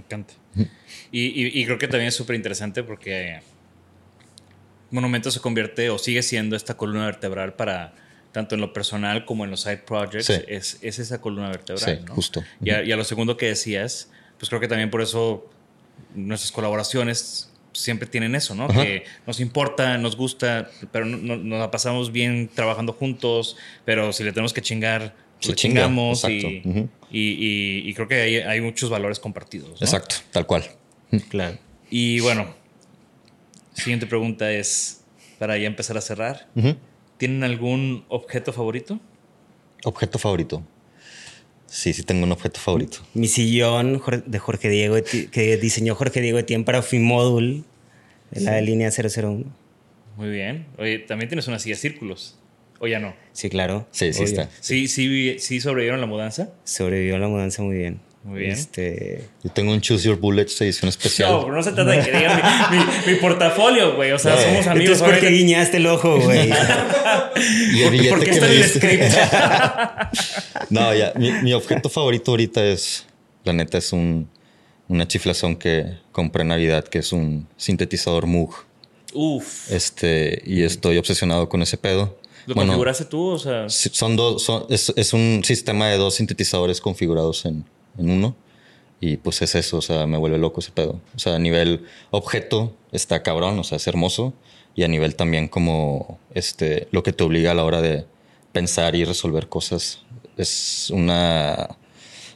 encanta. 0.00 0.34
Y, 1.10 1.20
y- 1.42 1.58
y 1.60 1.64
creo 1.64 1.78
que 1.78 1.88
también 1.88 2.08
es 2.08 2.14
súper 2.14 2.36
interesante 2.36 2.82
porque 2.82 3.40
Monumento 4.90 5.30
se 5.30 5.40
convierte 5.40 5.88
o 5.90 5.96
sigue 5.98 6.22
siendo 6.22 6.56
esta 6.56 6.76
columna 6.76 7.06
vertebral 7.06 7.54
para 7.54 7.94
tanto 8.34 8.54
en 8.56 8.60
lo 8.60 8.72
personal 8.74 9.24
como 9.24 9.44
en 9.44 9.50
los 9.52 9.62
side 9.62 9.78
projects. 9.78 10.26
Sí. 10.26 10.34
Es, 10.48 10.78
es 10.82 10.98
esa 10.98 11.20
columna 11.20 11.48
vertebral. 11.48 11.98
Sí, 11.98 12.04
¿no? 12.04 12.14
justo. 12.14 12.44
Y 12.62 12.70
a, 12.70 12.82
y 12.82 12.92
a 12.92 12.96
lo 12.96 13.04
segundo 13.04 13.36
que 13.38 13.46
decías, 13.46 14.10
pues 14.38 14.48
creo 14.50 14.60
que 14.60 14.68
también 14.68 14.90
por 14.90 15.00
eso 15.00 15.48
nuestras 16.14 16.50
colaboraciones 16.52 17.50
siempre 17.72 18.08
tienen 18.08 18.34
eso, 18.34 18.54
¿no? 18.54 18.64
Ajá. 18.64 18.82
Que 18.82 19.04
nos 19.26 19.38
importa, 19.40 19.96
nos 19.98 20.16
gusta, 20.16 20.68
pero 20.92 21.04
no- 21.06 21.16
no- 21.16 21.36
nos 21.36 21.58
la 21.60 21.70
pasamos 21.70 22.10
bien 22.12 22.50
trabajando 22.52 22.92
juntos, 22.92 23.56
pero 23.84 24.12
si 24.12 24.24
le 24.24 24.32
tenemos 24.32 24.52
que 24.52 24.62
chingar, 24.62 25.14
Se 25.40 25.50
le 25.50 25.54
chinga, 25.56 25.82
chingamos 25.82 26.24
y, 26.28 26.62
y- 27.10 27.20
y- 27.20 27.88
y 27.88 27.94
creo 27.94 28.08
que 28.08 28.14
hay, 28.20 28.36
hay 28.38 28.60
muchos 28.60 28.90
valores 28.90 29.18
compartidos. 29.20 29.80
¿no? 29.80 29.86
Exacto, 29.86 30.16
tal 30.32 30.44
cual. 30.46 30.64
Claro. 31.30 31.56
Y 31.90 32.18
bueno, 32.20 32.52
siguiente 33.74 34.06
pregunta 34.06 34.50
es, 34.52 35.02
para 35.38 35.56
ya 35.58 35.66
empezar 35.66 35.96
a 35.96 36.00
cerrar, 36.00 36.48
Ujú. 36.54 36.76
¿Tienen 37.24 37.42
algún 37.42 38.04
objeto 38.08 38.52
favorito? 38.52 39.00
Objeto 39.82 40.18
favorito. 40.18 40.62
Sí, 41.64 41.94
sí 41.94 42.02
tengo 42.02 42.24
un 42.24 42.32
objeto 42.32 42.60
favorito. 42.60 42.98
Mi 43.14 43.28
sillón 43.28 44.02
de 44.26 44.38
Jorge 44.38 44.68
Diego, 44.68 44.96
que 45.32 45.56
diseñó 45.56 45.94
Jorge 45.94 46.20
Diego 46.20 46.38
Etienne 46.38 46.66
para 46.66 46.82
Fimodul, 46.82 47.64
de 48.30 48.40
la 48.42 48.60
línea 48.60 48.90
001. 48.90 49.42
Muy 50.18 50.28
bien. 50.28 50.66
Oye, 50.76 50.98
también 50.98 51.30
tienes 51.30 51.48
una 51.48 51.58
silla 51.58 51.76
círculos. 51.76 52.36
O 52.78 52.86
ya 52.86 52.98
no. 52.98 53.14
Sí, 53.32 53.48
claro. 53.48 53.86
Sí, 53.90 54.12
sí 54.12 54.18
Obvio. 54.24 54.42
está. 54.42 54.50
Sí, 54.60 54.86
sí, 54.86 55.38
sí 55.38 55.62
sobrevivieron 55.62 56.02
la 56.02 56.06
mudanza. 56.06 56.52
Sobrevivió 56.64 57.16
a 57.16 57.18
la 57.20 57.28
mudanza 57.28 57.62
muy 57.62 57.78
bien. 57.78 58.00
Muy 58.24 58.40
bien. 58.40 58.52
Este, 58.52 59.22
Yo 59.42 59.50
tengo 59.50 59.72
un 59.72 59.80
Choose 59.82 60.08
Your 60.08 60.16
Bullets 60.18 60.58
edición 60.62 60.88
especial. 60.88 61.30
No, 61.30 61.42
pero 61.42 61.54
no 61.54 61.62
se 61.62 61.72
trata 61.72 61.90
de 61.90 62.02
que 62.02 62.10
digan 62.10 62.40
mi, 62.70 62.78
mi- 62.78 62.84
mi 63.12 63.14
portafolio, 63.20 63.94
güey. 63.96 64.12
O 64.12 64.18
sea, 64.18 64.34
No. 64.34 64.40
somos 64.40 64.66
amigos. 64.66 64.98
Entonces, 64.98 65.02
¿por 65.02 65.20
qué 65.20 65.28
guiñaste 65.34 65.76
el 65.76 65.86
ojo, 65.86 66.18
güey? 66.18 66.48
y 67.74 67.82
el 67.82 67.90
billete 67.90 68.08
Porque 68.10 68.24
que 68.26 68.30
está 68.32 68.46
en 68.46 68.52
el 68.52 68.64
script. 68.64 69.04
No, 70.70 70.94
ya. 70.94 71.12
Mi, 71.16 71.30
mi 71.32 71.52
objeto 71.52 71.88
favorito 71.88 72.30
ahorita 72.30 72.64
es, 72.64 73.04
la 73.44 73.52
neta, 73.52 73.78
es 73.78 73.92
un, 73.92 74.28
una 74.88 75.06
chiflazón 75.06 75.56
que 75.56 75.98
compré 76.12 76.42
en 76.42 76.48
Navidad, 76.48 76.84
que 76.84 76.98
es 77.00 77.12
un 77.12 77.46
sintetizador 77.56 78.26
Moog. 78.26 78.54
Uf. 79.12 79.70
Este, 79.70 80.42
y 80.46 80.62
estoy 80.62 80.96
obsesionado 80.98 81.48
con 81.48 81.62
ese 81.62 81.76
pedo. 81.76 82.18
¿Lo 82.46 82.54
Bueno, 82.54 82.72
configuraste 82.72 83.04
tú? 83.04 83.28
O 83.28 83.38
sea, 83.38 83.68
son 83.68 84.16
dos, 84.16 84.42
son- 84.42 84.66
es, 84.68 84.92
es 84.96 85.12
un 85.12 85.42
sistema 85.44 85.88
de 85.88 85.96
dos 85.98 86.14
sintetizadores 86.14 86.80
configurados 86.80 87.44
en, 87.46 87.64
en 87.98 88.10
uno. 88.10 88.36
Y 89.00 89.18
pues 89.18 89.42
es 89.42 89.54
eso, 89.54 89.78
o 89.78 89.82
sea, 89.82 90.06
me 90.06 90.16
vuelve 90.16 90.38
loco 90.38 90.60
ese 90.60 90.72
pedo. 90.72 91.00
O 91.14 91.18
sea, 91.18 91.34
a 91.34 91.38
nivel 91.38 91.84
objeto 92.10 92.74
está 92.92 93.22
cabrón, 93.22 93.58
o 93.58 93.64
sea, 93.64 93.76
es 93.76 93.86
hermoso. 93.86 94.32
Y 94.74 94.82
a 94.82 94.88
nivel 94.88 95.14
también 95.14 95.48
como 95.48 96.18
este, 96.32 96.88
lo 96.90 97.02
que 97.02 97.12
te 97.12 97.22
obliga 97.22 97.52
a 97.52 97.54
la 97.54 97.64
hora 97.64 97.80
de 97.80 98.06
pensar 98.52 98.94
y 98.94 99.04
resolver 99.04 99.48
cosas. 99.48 100.00
Es 100.36 100.90
una. 100.90 101.76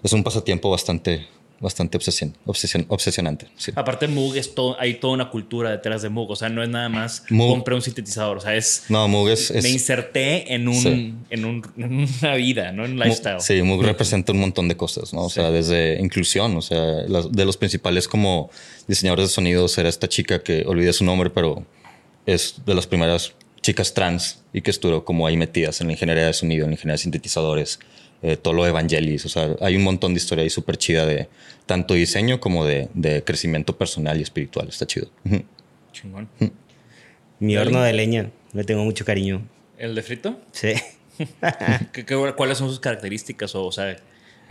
Es 0.02 0.12
un 0.12 0.22
pasatiempo 0.22 0.70
bastante, 0.70 1.26
bastante 1.60 1.96
obsesión, 1.96 2.36
obsesión- 2.46 2.86
obsesionante. 2.88 3.48
sí. 3.56 3.72
aparte 3.74 4.06
Moog, 4.06 4.36
es 4.36 4.54
todo, 4.54 4.78
hay 4.80 4.94
toda 4.94 5.14
una 5.14 5.28
cultura 5.30 5.70
detrás 5.70 6.02
de 6.02 6.08
Moog. 6.08 6.30
O 6.30 6.36
sea, 6.36 6.48
no 6.48 6.62
es 6.62 6.68
nada 6.68 6.88
más 6.88 7.24
Moog. 7.30 7.50
compré 7.50 7.74
un 7.74 7.82
sintetizador. 7.82 8.36
O 8.36 8.40
sea, 8.40 8.54
es... 8.54 8.84
No, 8.88 9.08
Moog 9.08 9.28
es. 9.30 9.50
es- 9.50 9.62
me 9.64 9.70
inserté 9.70 10.54
en, 10.54 10.68
un, 10.68 10.74
Sí. 10.74 11.14
en, 11.30 11.44
un- 11.44 11.62
en 11.76 12.09
una 12.22 12.34
vida, 12.36 12.70
¿no? 12.72 12.84
En 12.84 12.92
un 12.92 12.98
lifestyle. 13.00 13.40
Sí, 13.40 13.61
Moog 13.62 13.82
representa 13.82 14.32
un 14.32 14.40
montón 14.40 14.68
de 14.68 14.76
cosas, 14.76 15.12
¿no? 15.12 15.24
O 15.24 15.30
sea, 15.30 15.50
desde 15.50 15.98
inclusión, 16.00 16.56
o 16.56 16.62
sea, 16.62 16.80
las- 17.09 17.32
de 17.32 17.44
los 17.44 17.56
principales 17.56 18.06
como 18.06 18.50
diseñadores 18.86 19.28
de 19.30 19.34
sonidos 19.34 19.76
era 19.78 19.88
esta 19.88 20.09
chica 20.09 20.42
que 20.42 20.64
olvidé 20.66 20.92
su 20.92 21.04
nombre, 21.04 21.30
pero 21.30 21.64
es 22.26 22.56
de 22.66 22.74
las 22.74 22.86
primeras 22.86 23.32
chicas 23.62 23.92
trans 23.94 24.38
y 24.52 24.61
que 24.62 24.70
estuvo 24.70 25.04
como 25.04 25.26
ahí 25.26 25.36
metidas 25.36 25.80
en 25.80 25.88
la 25.88 25.94
ingeniería 25.94 26.26
de 26.26 26.32
sonido, 26.32 26.64
en 26.64 26.70
la 26.70 26.74
ingeniería 26.74 26.94
de 26.94 27.02
sintetizadores, 27.02 27.80
eh, 28.22 28.36
todo 28.36 28.54
lo 28.54 28.64
de 28.64 28.70
Evangelis, 28.70 29.24
o 29.24 29.28
sea, 29.28 29.54
hay 29.60 29.76
un 29.76 29.82
montón 29.84 30.14
de 30.14 30.18
historia 30.18 30.42
ahí 30.42 30.50
súper 30.50 30.76
chida 30.76 31.06
de 31.06 31.28
tanto 31.66 31.94
diseño 31.94 32.40
como 32.40 32.64
de, 32.64 32.88
de 32.94 33.22
crecimiento 33.24 33.76
personal 33.76 34.18
y 34.18 34.22
espiritual, 34.22 34.68
está 34.68 34.86
chido. 34.86 35.08
Chingón. 35.92 36.28
Mi 37.38 37.56
horno 37.56 37.82
de 37.82 37.92
leña, 37.92 38.30
le 38.52 38.64
tengo 38.64 38.84
mucho 38.84 39.04
cariño. 39.04 39.46
¿El 39.76 39.94
de 39.94 40.02
frito? 40.02 40.40
Sí. 40.52 40.72
¿Qué- 41.92 42.04
qué- 42.04 42.32
cuáles 42.36 42.58
son 42.58 42.68
sus 42.68 42.80
características? 42.80 43.54
O, 43.54 43.66
o 43.66 43.72
sea, 43.72 43.96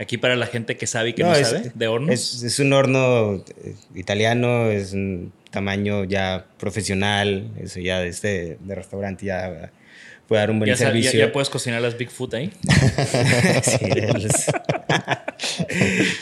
Aquí 0.00 0.16
para 0.16 0.36
la 0.36 0.46
gente 0.46 0.76
que 0.76 0.86
sabe 0.86 1.08
y 1.08 1.12
que 1.12 1.24
no, 1.24 1.34
sabe, 1.34 1.72
de 1.74 1.88
hornos. 1.88 2.10
Es, 2.14 2.42
es, 2.44 2.60
un 2.60 2.72
horno 2.72 3.42
eh, 3.64 3.74
italiano, 3.96 4.70
es 4.70 4.92
un 4.92 5.32
tamaño 5.50 6.04
ya 6.04 6.46
profesional, 6.56 7.50
eso 7.60 7.80
ya 7.80 7.98
de, 7.98 8.06
este, 8.08 8.58
de 8.60 8.74
restaurante 8.76 9.26
ya 9.26 9.72
puede 10.28 10.40
dar 10.40 10.50
un 10.50 10.58
buen 10.60 10.76
servicio. 10.76 11.18
Ya, 11.18 11.32
puedes 11.32 11.48
cocinar 11.48 11.80
las 11.80 11.96
Bigfoot 11.96 12.34
ahí? 12.34 12.52
sí, 13.62 13.78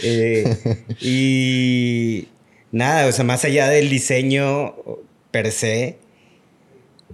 eh, 0.02 0.56
y 1.00 2.28
nada, 2.70 3.08
o 3.08 3.12
sea, 3.12 3.24
más 3.24 3.44
allá 3.44 3.68
del 3.68 3.90
diseño 3.90 4.76
per 5.32 5.50
se, 5.50 5.98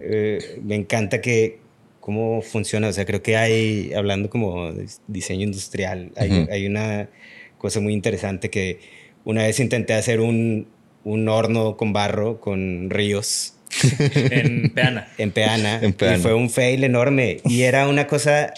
eh, 0.01 0.61
me 0.63 0.77
encanta 0.77 1.21
que 1.23 1.59
cómo 2.01 2.43
funciona, 2.43 2.89
o 2.89 2.93
sea, 2.93 3.07
creo 3.07 3.23
que 3.23 3.37
hay, 3.37 3.95
hablando 3.95 4.29
como 4.29 4.73
de 4.73 4.87
diseño 5.07 5.45
industrial, 5.45 6.13
hay, 6.17 6.47
hay 6.51 6.67
una 6.67 7.09
cosa 7.59 7.81
muy 7.81 7.95
interesante 7.95 8.51
que 8.51 8.81
una 9.25 9.45
vez 9.45 9.61
intenté 9.61 9.95
hacer 9.95 10.21
un, 10.21 10.67
un 11.05 11.29
horno 11.29 11.77
con 11.77 11.93
barro, 11.93 12.41
con 12.41 12.91
ríos. 12.91 13.55
en 14.15 14.71
Peana. 14.71 15.09
en 15.19 15.33
Peana. 15.33 15.81
Y 15.85 16.21
fue 16.21 16.35
un 16.35 16.51
fail 16.51 16.85
enorme. 16.85 17.39
Y 17.45 17.63
era 17.63 17.89
una 17.89 18.07
cosa 18.07 18.53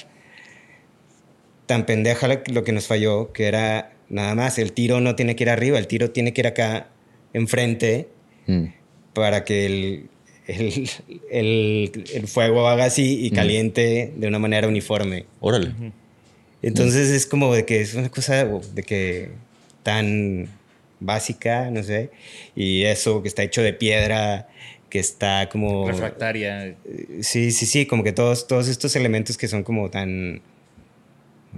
tan 1.67 1.87
pendeja 1.87 2.29
lo 2.47 2.65
que 2.65 2.73
nos 2.73 2.87
falló, 2.87 3.33
que 3.33 3.47
era 3.47 3.93
nada 4.09 4.35
más, 4.35 4.59
el 4.59 4.73
tiro 4.73 5.01
no 5.01 5.17
tiene 5.17 5.37
que 5.37 5.45
ir 5.45 5.51
arriba, 5.51 5.79
el 5.79 5.87
tiro 5.87 6.11
tiene 6.11 6.33
que 6.33 6.43
ir 6.43 6.47
acá 6.47 6.89
enfrente 7.33 8.09
mm. 8.47 8.65
para 9.13 9.45
que 9.45 9.67
el, 9.67 10.09
el, 10.47 12.05
el, 12.13 12.29
fuego 12.29 12.69
haga 12.69 12.85
así 12.85 13.27
y 13.27 13.31
mm. 13.31 13.35
caliente 13.35 14.13
de 14.17 14.29
una 14.29 14.39
manera 14.39 14.69
uniforme. 14.69 15.27
Órale. 15.41 15.73
Entonces 16.63 17.11
es 17.11 17.27
como 17.27 17.55
de 17.55 17.65
que 17.65 17.81
es 17.81 17.95
una 17.95 18.09
cosa 18.09 18.45
de 18.45 18.83
que 18.83 19.31
tan 19.83 20.49
básica, 21.01 21.71
no 21.71 21.83
sé, 21.83 22.11
y 22.57 22.85
eso 22.85 23.23
que 23.23 23.29
está 23.29 23.43
hecho 23.43 23.63
de 23.63 23.75
piedra, 23.75 24.49
que 24.95 25.01
está 25.01 25.49
como... 25.49 25.89
Refractaria. 25.89 26.77
Sí, 27.21 27.51
sí, 27.51 27.67
sí, 27.67 27.85
como 27.85 28.05
que 28.05 28.13
todos, 28.13 28.47
todos 28.47 28.69
estos 28.69 28.95
elementos 28.95 29.37
que 29.37 29.49
son 29.49 29.65
como 29.65 29.91
tan 29.91 30.41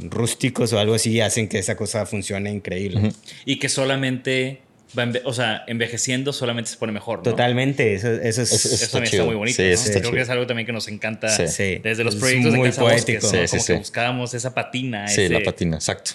rústicos 0.09 0.73
o 0.73 0.79
algo 0.79 0.95
así 0.95 1.21
hacen 1.21 1.47
que 1.47 1.59
esa 1.59 1.77
cosa 1.77 2.07
funcione 2.07 2.51
increíble. 2.51 3.13
Y 3.45 3.59
que 3.59 3.69
solamente 3.69 4.63
va 4.99 5.07
o 5.25 5.35
sea, 5.35 5.65
envejeciendo 5.67 6.33
solamente 6.33 6.71
se 6.71 6.79
pone 6.79 6.93
mejor. 6.93 7.19
¿no? 7.19 7.25
Totalmente, 7.25 7.93
eso, 7.93 8.11
eso, 8.11 8.41
es, 8.41 8.53
eso, 8.53 8.93
también 8.93 9.13
está 9.13 9.27
muy 9.27 9.35
bonito. 9.35 9.59
Creo 9.59 10.13
que 10.13 10.21
es 10.23 10.31
algo 10.31 10.47
también 10.47 10.65
que 10.65 10.73
nos 10.73 10.89
encanta 10.89 11.27
desde 11.37 12.05
los 12.05 12.17
proyectos 12.17 12.55
de 12.55 12.63
Casa 12.63 12.81
poético. 12.81 13.29
como 13.29 13.65
que 13.67 13.75
buscábamos 13.75 14.33
esa 14.33 14.55
patina. 14.55 15.09
Sí, 15.09 15.29
la 15.29 15.43
patina, 15.43 15.77
exacto. 15.77 16.13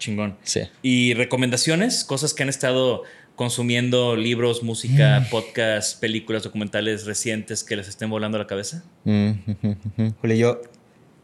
Chingón. 0.00 0.36
Sí. 0.42 0.62
Y 0.82 1.14
recomendaciones, 1.14 2.02
cosas 2.02 2.34
que 2.34 2.42
han 2.42 2.48
estado 2.48 3.04
consumiendo, 3.36 4.16
libros, 4.16 4.62
música, 4.62 5.20
mm. 5.20 5.30
podcasts, 5.30 5.94
películas, 5.94 6.42
documentales 6.42 7.06
recientes 7.06 7.64
que 7.64 7.76
les 7.76 7.88
estén 7.88 8.10
volando 8.10 8.38
la 8.38 8.46
cabeza. 8.46 8.84
Julio, 9.04 10.36
yo, 10.36 10.60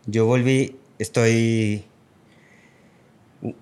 yo 0.06 0.26
volví, 0.26 0.76
estoy... 0.98 1.84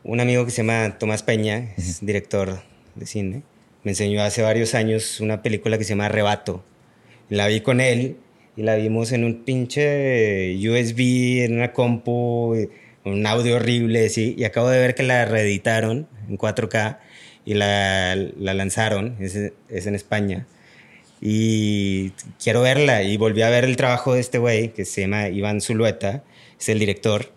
Un 0.04 0.20
amigo 0.20 0.44
que 0.46 0.50
se 0.50 0.62
llama 0.62 0.98
Tomás 0.98 1.22
Peña, 1.22 1.74
es 1.76 2.04
director 2.04 2.62
de 2.94 3.04
cine, 3.04 3.42
me 3.84 3.92
enseñó 3.92 4.22
hace 4.22 4.40
varios 4.40 4.74
años 4.74 5.20
una 5.20 5.42
película 5.42 5.76
que 5.76 5.84
se 5.84 5.90
llama 5.90 6.06
Arrebato. 6.06 6.64
La 7.28 7.46
vi 7.46 7.60
con 7.60 7.82
él 7.82 8.16
y 8.56 8.62
la 8.62 8.76
vimos 8.76 9.12
en 9.12 9.24
un 9.24 9.44
pinche 9.44 10.56
USB, 10.56 11.44
en 11.44 11.56
una 11.56 11.74
compu 11.74 12.56
un 13.06 13.24
audio 13.26 13.56
horrible, 13.56 14.08
sí, 14.08 14.34
y 14.36 14.44
acabo 14.44 14.68
de 14.68 14.80
ver 14.80 14.94
que 14.96 15.04
la 15.04 15.24
reeditaron 15.24 16.08
en 16.28 16.36
4K 16.36 16.98
y 17.46 17.54
la, 17.54 18.14
la 18.14 18.52
lanzaron, 18.52 19.16
es, 19.20 19.34
es, 19.68 19.86
en 19.86 19.94
España. 19.94 20.46
Y 21.22 22.10
quiero 22.42 22.60
verla 22.60 23.02
y 23.04 23.16
volví 23.16 23.40
a 23.40 23.48
ver 23.48 23.64
el 23.64 23.76
trabajo 23.76 24.12
de 24.12 24.20
este 24.20 24.36
güey 24.36 24.74
que 24.74 24.84
se 24.84 25.02
llama 25.02 25.28
Iván 25.28 25.62
Zulueta, 25.62 26.24
es 26.60 26.68
el 26.68 26.78
director. 26.78 27.32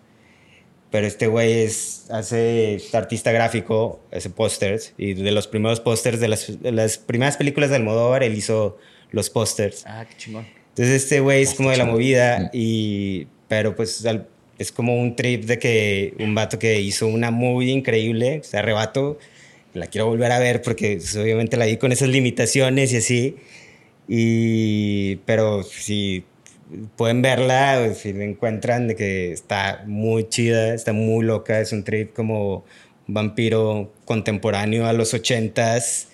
Pero 0.90 1.06
este 1.06 1.28
güey 1.28 1.52
es, 1.52 2.06
hace 2.10 2.82
artista 2.92 3.30
gráfico, 3.30 4.04
hace 4.12 4.28
pósters 4.28 4.92
y 4.98 5.14
de 5.14 5.30
los 5.30 5.46
primeros 5.46 5.80
pósters 5.80 6.18
de 6.18 6.26
las, 6.26 6.60
de 6.60 6.72
las 6.72 6.98
primeras 6.98 7.36
películas 7.36 7.70
de 7.70 7.76
Almodóvar, 7.76 8.24
él 8.24 8.36
hizo 8.36 8.76
los 9.12 9.30
pósters. 9.30 9.84
Ah, 9.86 10.04
qué 10.10 10.16
chingón. 10.16 10.46
Entonces 10.70 11.04
este 11.04 11.20
güey 11.20 11.42
es 11.42 11.54
como 11.54 11.70
de 11.70 11.76
la 11.76 11.84
movida 11.84 12.50
y 12.52 13.28
pero 13.46 13.76
pues 13.76 14.04
al, 14.06 14.26
es 14.58 14.72
como 14.72 15.00
un 15.00 15.16
trip 15.16 15.44
de 15.44 15.58
que 15.58 16.14
un 16.18 16.34
vato 16.34 16.58
que 16.58 16.80
hizo 16.80 17.06
una 17.06 17.30
movie 17.30 17.72
increíble, 17.72 18.42
se 18.44 18.58
arrebato, 18.58 19.18
la 19.74 19.86
quiero 19.86 20.06
volver 20.06 20.32
a 20.32 20.38
ver 20.38 20.62
porque 20.62 20.96
pues, 20.96 21.16
obviamente 21.16 21.56
la 21.56 21.66
vi 21.66 21.76
con 21.76 21.92
esas 21.92 22.08
limitaciones 22.08 22.92
y 22.92 22.96
así. 22.96 23.36
Y, 24.08 25.16
pero 25.26 25.62
si 25.62 26.24
pueden 26.96 27.22
verla, 27.22 27.92
si 27.94 28.12
la 28.12 28.24
encuentran, 28.24 28.88
de 28.88 28.96
que 28.96 29.32
está 29.32 29.84
muy 29.86 30.28
chida, 30.28 30.74
está 30.74 30.92
muy 30.92 31.24
loca, 31.24 31.60
es 31.60 31.72
un 31.72 31.84
trip 31.84 32.12
como 32.12 32.64
vampiro 33.06 33.92
contemporáneo 34.04 34.86
a 34.86 34.92
los 34.92 35.14
ochentas 35.14 36.10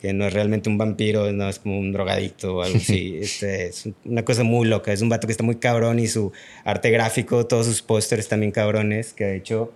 que 0.00 0.12
no 0.12 0.26
es 0.26 0.32
realmente 0.32 0.68
un 0.68 0.78
vampiro, 0.78 1.32
no 1.32 1.48
es 1.48 1.58
como 1.58 1.78
un 1.78 1.92
drogadicto 1.92 2.56
o 2.56 2.62
algo 2.62 2.76
así. 2.76 3.18
Este, 3.22 3.66
es 3.66 3.88
una 4.04 4.24
cosa 4.24 4.44
muy 4.44 4.68
loca. 4.68 4.92
Es 4.92 5.02
un 5.02 5.08
vato 5.08 5.26
que 5.26 5.32
está 5.32 5.42
muy 5.42 5.56
cabrón 5.56 5.98
y 5.98 6.06
su 6.06 6.32
arte 6.64 6.90
gráfico, 6.90 7.46
todos 7.46 7.66
sus 7.66 7.82
pósters 7.82 8.28
también 8.28 8.52
cabrones, 8.52 9.12
que 9.12 9.24
de 9.24 9.36
hecho 9.36 9.72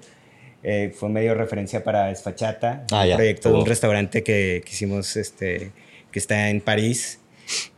eh, 0.63 0.93
fue 0.95 1.09
medio 1.09 1.35
referencia 1.35 1.83
para 1.83 2.11
Esfachata, 2.11 2.85
ah, 2.93 3.05
un 3.09 3.17
proyecto 3.17 3.51
de 3.51 3.59
un 3.59 3.67
restaurante 3.67 4.23
que, 4.23 4.63
hicimos 4.67 5.17
este, 5.17 5.73
que 6.11 6.19
está 6.19 6.51
en 6.51 6.61
París. 6.61 7.19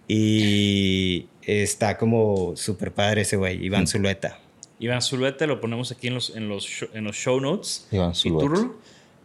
Y 0.07 1.29
está 1.43 1.97
como 1.97 2.55
súper 2.57 2.93
padre 2.93 3.23
ese 3.23 3.37
güey, 3.37 3.65
Iván 3.65 3.85
mm. 3.85 3.87
Zulueta. 3.87 4.39
Iván 4.79 5.01
Zulueta, 5.01 5.47
lo 5.47 5.61
ponemos 5.61 5.93
aquí 5.93 6.09
en 6.09 6.15
los, 6.15 6.37
en 6.37 6.49
los, 6.49 6.69
en 6.93 7.05
los 7.05 7.17
show 7.17 7.41
notes. 7.41 7.87
Iván 7.91 8.15
Zulueta. 8.15 8.71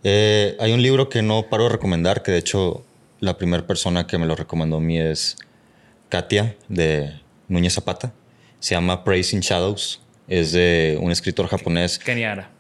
Eh, 0.04 0.56
hay 0.60 0.72
un 0.72 0.82
libro 0.82 1.10
que 1.10 1.22
no 1.22 1.50
paro 1.50 1.64
de 1.64 1.70
recomendar, 1.72 2.24
que 2.24 2.32
de 2.32 2.38
hecho 2.38 2.86
la 3.20 3.38
primera 3.38 3.68
persona 3.68 4.08
que 4.08 4.18
me 4.18 4.26
lo 4.26 4.36
recomendó 4.36 4.78
a 4.78 4.80
mí 4.80 4.98
es 4.98 5.36
Katia 6.08 6.56
de 6.70 7.20
Núñez 7.50 7.74
Zapata. 7.74 8.14
Se 8.60 8.76
llama 8.76 9.04
Praise 9.04 9.38
Shadows. 9.40 10.02
Es 10.28 10.52
de 10.52 10.98
un 11.02 11.12
escritor 11.12 11.48
japonés. 11.48 11.98
Kenya 12.00 12.32
Ara. 12.32 12.52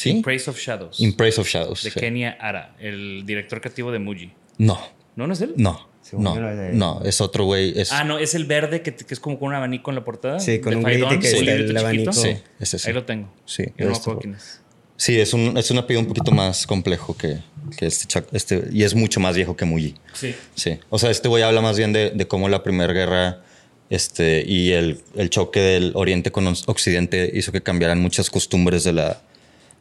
Sí. 0.00 0.08
In 0.08 0.22
Praise 0.22 0.48
of 0.48 0.58
Shadows. 0.58 0.98
In 0.98 1.12
Praise 1.12 1.38
of 1.38 1.46
Shadows. 1.46 1.82
De 1.82 1.90
Kenya 1.90 2.34
Ara, 2.40 2.74
el 2.80 3.24
director 3.26 3.60
creativo 3.60 3.92
de 3.92 3.98
Muji. 3.98 4.32
No. 4.56 4.80
¿No, 5.14 5.26
no 5.26 5.34
es 5.34 5.42
él? 5.42 5.52
No. 5.58 5.90
No, 6.12 6.34
no, 6.72 7.02
es 7.04 7.20
otro 7.20 7.44
güey. 7.44 7.74
Ah, 7.90 8.02
no, 8.02 8.18
es 8.18 8.34
el 8.34 8.46
verde 8.46 8.80
que, 8.80 8.96
es 9.08 9.20
como 9.20 9.38
con 9.38 9.48
un 9.48 9.54
abanico 9.54 9.90
en 9.90 9.96
la 9.96 10.04
portada. 10.04 10.40
Sí, 10.40 10.58
con 10.58 10.74
un 10.74 10.82
grito 10.82 11.06
que 11.20 11.28
es 11.28 11.34
el, 11.34 11.76
abanico. 11.76 12.14
Sí, 12.14 12.38
ese 12.58 12.78
sí. 12.78 12.88
Ahí 12.88 12.94
lo 12.94 13.04
tengo. 13.04 13.30
Sí. 13.44 13.64
no 13.76 14.18
quién 14.18 14.34
es. 14.36 14.62
Sí, 14.96 15.20
es 15.20 15.34
un, 15.34 15.56
es 15.58 15.70
un 15.70 15.76
apellido 15.76 16.00
un 16.00 16.08
poquito 16.08 16.32
más 16.32 16.66
complejo 16.66 17.14
que, 17.14 17.38
que 17.76 17.86
este, 17.86 18.24
este, 18.32 18.64
y 18.72 18.82
es 18.84 18.94
mucho 18.94 19.20
más 19.20 19.36
viejo 19.36 19.54
que 19.54 19.66
Muji. 19.66 19.96
Sí. 20.14 20.34
Sí. 20.54 20.78
O 20.88 20.98
sea, 20.98 21.10
este 21.10 21.28
güey 21.28 21.42
habla 21.42 21.60
más 21.60 21.76
bien 21.76 21.92
de, 21.92 22.10
de 22.10 22.26
cómo 22.26 22.48
la 22.48 22.62
Primera 22.62 22.94
Guerra 22.94 23.42
este, 23.90 24.42
y 24.46 24.72
el, 24.72 25.02
el, 25.14 25.28
choque 25.28 25.60
del 25.60 25.92
Oriente 25.94 26.32
con 26.32 26.46
Occidente 26.46 27.30
hizo 27.34 27.52
que 27.52 27.62
cambiaran 27.62 28.00
muchas 28.00 28.30
costumbres 28.30 28.84
de 28.84 28.94
la, 28.94 29.20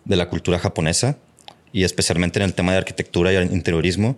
de 0.09 0.17
la 0.17 0.27
cultura 0.27 0.59
japonesa 0.59 1.17
y 1.71 1.85
especialmente 1.85 2.39
en 2.39 2.43
el 2.43 2.53
tema 2.53 2.73
de 2.73 2.79
arquitectura 2.79 3.31
y 3.31 3.37
interiorismo. 3.37 4.17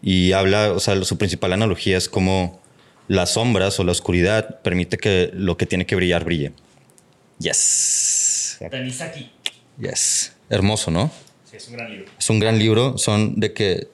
Y 0.00 0.32
habla, 0.32 0.72
o 0.72 0.80
sea, 0.80 1.02
su 1.04 1.18
principal 1.18 1.52
analogía 1.52 1.98
es 1.98 2.08
cómo 2.08 2.60
las 3.08 3.34
sombras 3.34 3.78
o 3.80 3.84
la 3.84 3.92
oscuridad 3.92 4.60
permite 4.62 4.96
que 4.96 5.30
lo 5.34 5.56
que 5.56 5.66
tiene 5.66 5.86
que 5.86 5.96
brillar 5.96 6.24
brille. 6.24 6.52
Yes. 7.38 8.58
Tanizaki. 8.70 9.30
Yes. 9.78 10.32
Hermoso, 10.48 10.90
¿no? 10.90 11.10
Sí, 11.50 11.56
es 11.56 11.68
un 11.68 11.74
gran 11.74 11.90
libro. 11.90 12.10
Es 12.18 12.30
un 12.30 12.38
gran 12.38 12.58
libro. 12.58 12.98
Son 12.98 13.38
de 13.40 13.52
que 13.52 13.88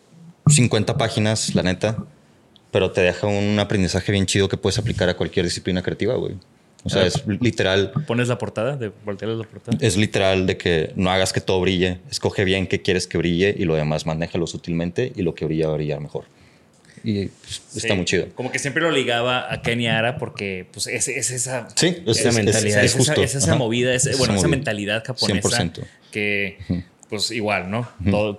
50 0.46 0.98
páginas, 0.98 1.54
la 1.54 1.62
neta. 1.62 1.96
Pero 2.70 2.92
te 2.92 3.00
deja 3.00 3.26
un 3.26 3.58
aprendizaje 3.58 4.12
bien 4.12 4.26
chido 4.26 4.48
que 4.48 4.56
puedes 4.56 4.78
aplicar 4.78 5.08
a 5.08 5.16
cualquier 5.16 5.46
disciplina 5.46 5.82
creativa, 5.82 6.14
güey. 6.14 6.36
O 6.84 6.88
sea, 6.88 7.06
es 7.06 7.26
literal. 7.26 7.92
¿Pones 8.06 8.28
la 8.28 8.38
portada? 8.38 8.76
De 8.76 8.90
voltear 9.04 9.30
la 9.32 9.44
portada. 9.44 9.76
Es 9.80 9.96
literal 9.96 10.46
de 10.46 10.56
que 10.56 10.92
no 10.96 11.10
hagas 11.10 11.32
que 11.32 11.40
todo 11.40 11.60
brille. 11.60 11.98
Escoge 12.10 12.44
bien 12.44 12.66
qué 12.66 12.80
quieres 12.80 13.06
que 13.06 13.18
brille 13.18 13.54
y 13.56 13.64
lo 13.64 13.74
demás 13.74 14.06
manéjalo 14.06 14.46
sutilmente 14.46 15.12
y 15.14 15.22
lo 15.22 15.34
que 15.34 15.44
brilla 15.44 15.66
va 15.66 15.74
a 15.74 15.76
brillar 15.76 16.00
mejor. 16.00 16.24
Y 17.04 17.26
pues, 17.26 17.62
está 17.76 17.94
muy 17.94 18.04
chido. 18.04 18.28
Como 18.34 18.50
que 18.50 18.58
siempre 18.58 18.82
lo 18.82 18.90
ligaba 18.90 19.52
a 19.52 19.62
Kenny 19.62 19.88
Ara 19.88 20.18
porque 20.18 20.66
pues, 20.72 20.86
es, 20.86 21.08
esa, 21.08 21.68
sí, 21.74 21.96
esa 22.06 22.32
mentalidad. 22.32 22.84
Es, 22.84 22.96
esa, 22.96 23.14
esa 23.14 23.54
movida, 23.56 23.94
es, 23.94 24.18
bueno, 24.18 24.34
esa 24.34 24.48
mentalidad 24.48 25.04
japonesa 25.04 25.48
100%. 25.48 25.84
que 26.10 26.58
pues 27.08 27.30
igual, 27.32 27.70
¿no? 27.70 27.88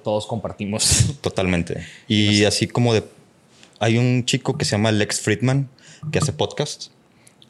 todos 0.03 0.25
compartimos. 0.25 1.15
Totalmente. 1.21 1.85
Y 2.07 2.45
así 2.45 2.67
como 2.67 2.93
de... 2.93 3.03
Hay 3.79 3.97
un 3.97 4.25
chico 4.25 4.57
que 4.57 4.65
se 4.65 4.71
llama 4.71 4.91
Lex 4.91 5.21
Friedman 5.21 5.67
que 6.11 6.19
hace 6.19 6.33
podcast 6.33 6.91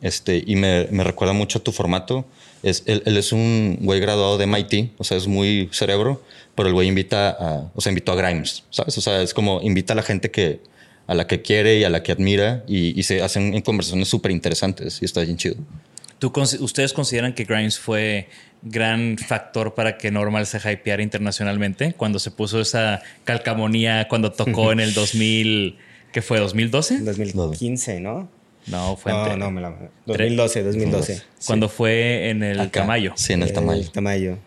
Este, 0.01 0.43
y 0.45 0.55
me, 0.55 0.87
me 0.91 1.03
recuerda 1.03 1.33
mucho 1.33 1.59
a 1.59 1.63
tu 1.63 1.71
formato. 1.71 2.25
Es, 2.63 2.83
él, 2.85 3.03
él 3.05 3.17
es 3.17 3.31
un 3.31 3.77
güey 3.81 3.99
graduado 3.99 4.37
de 4.37 4.47
MIT, 4.47 4.91
o 4.97 5.03
sea, 5.03 5.17
es 5.17 5.27
muy 5.27 5.69
cerebro, 5.71 6.21
pero 6.55 6.67
el 6.67 6.73
güey 6.73 6.87
invita 6.87 7.29
a, 7.29 7.71
o 7.73 7.81
sea, 7.81 7.91
invitó 7.91 8.11
a 8.11 8.15
Grimes, 8.15 8.63
¿sabes? 8.69 8.97
O 8.97 9.01
sea, 9.01 9.21
es 9.21 9.33
como 9.33 9.61
invita 9.61 9.93
a 9.93 9.95
la 9.95 10.03
gente 10.03 10.31
que, 10.31 10.59
a 11.07 11.15
la 11.15 11.27
que 11.27 11.41
quiere 11.41 11.79
y 11.79 11.83
a 11.83 11.89
la 11.89 12.03
que 12.03 12.11
admira 12.11 12.63
y, 12.67 12.99
y 12.99 13.03
se 13.03 13.21
hacen 13.21 13.59
conversaciones 13.61 14.07
súper 14.07 14.31
interesantes 14.31 15.01
y 15.01 15.05
está 15.05 15.21
bien 15.21 15.37
chido. 15.37 15.55
¿Tú, 16.19 16.31
¿Ustedes 16.59 16.93
consideran 16.93 17.33
que 17.33 17.45
Grimes 17.45 17.79
fue 17.79 18.29
gran 18.61 19.17
factor 19.17 19.73
para 19.73 19.97
que 19.97 20.11
Normal 20.11 20.45
se 20.45 20.57
hypeara 20.71 21.01
internacionalmente 21.01 21.93
cuando 21.93 22.19
se 22.19 22.29
puso 22.29 22.61
esa 22.61 23.01
calcamonía 23.23 24.07
cuando 24.07 24.31
tocó 24.31 24.71
en 24.71 24.79
el 24.79 24.93
2000, 24.93 25.77
¿qué 26.11 26.21
fue? 26.21 26.39
¿2012? 26.39 26.99
2015, 26.99 27.99
¿no? 28.01 28.29
No, 28.67 28.95
fue 28.95 29.11
no, 29.11 29.37
no, 29.37 29.51
me 29.51 29.61
la... 29.61 29.75
2012, 30.05 30.63
2012. 30.63 31.21
Cuando 31.45 31.67
fue 31.69 32.29
en 32.29 32.43
el 32.43 32.69
Tamayo. 32.69 33.13
Sí, 33.15 33.33
en 33.33 33.43
el 33.43 33.53
Tamayo. 33.53 33.81
El 33.81 33.91
Tamayo. 33.91 34.37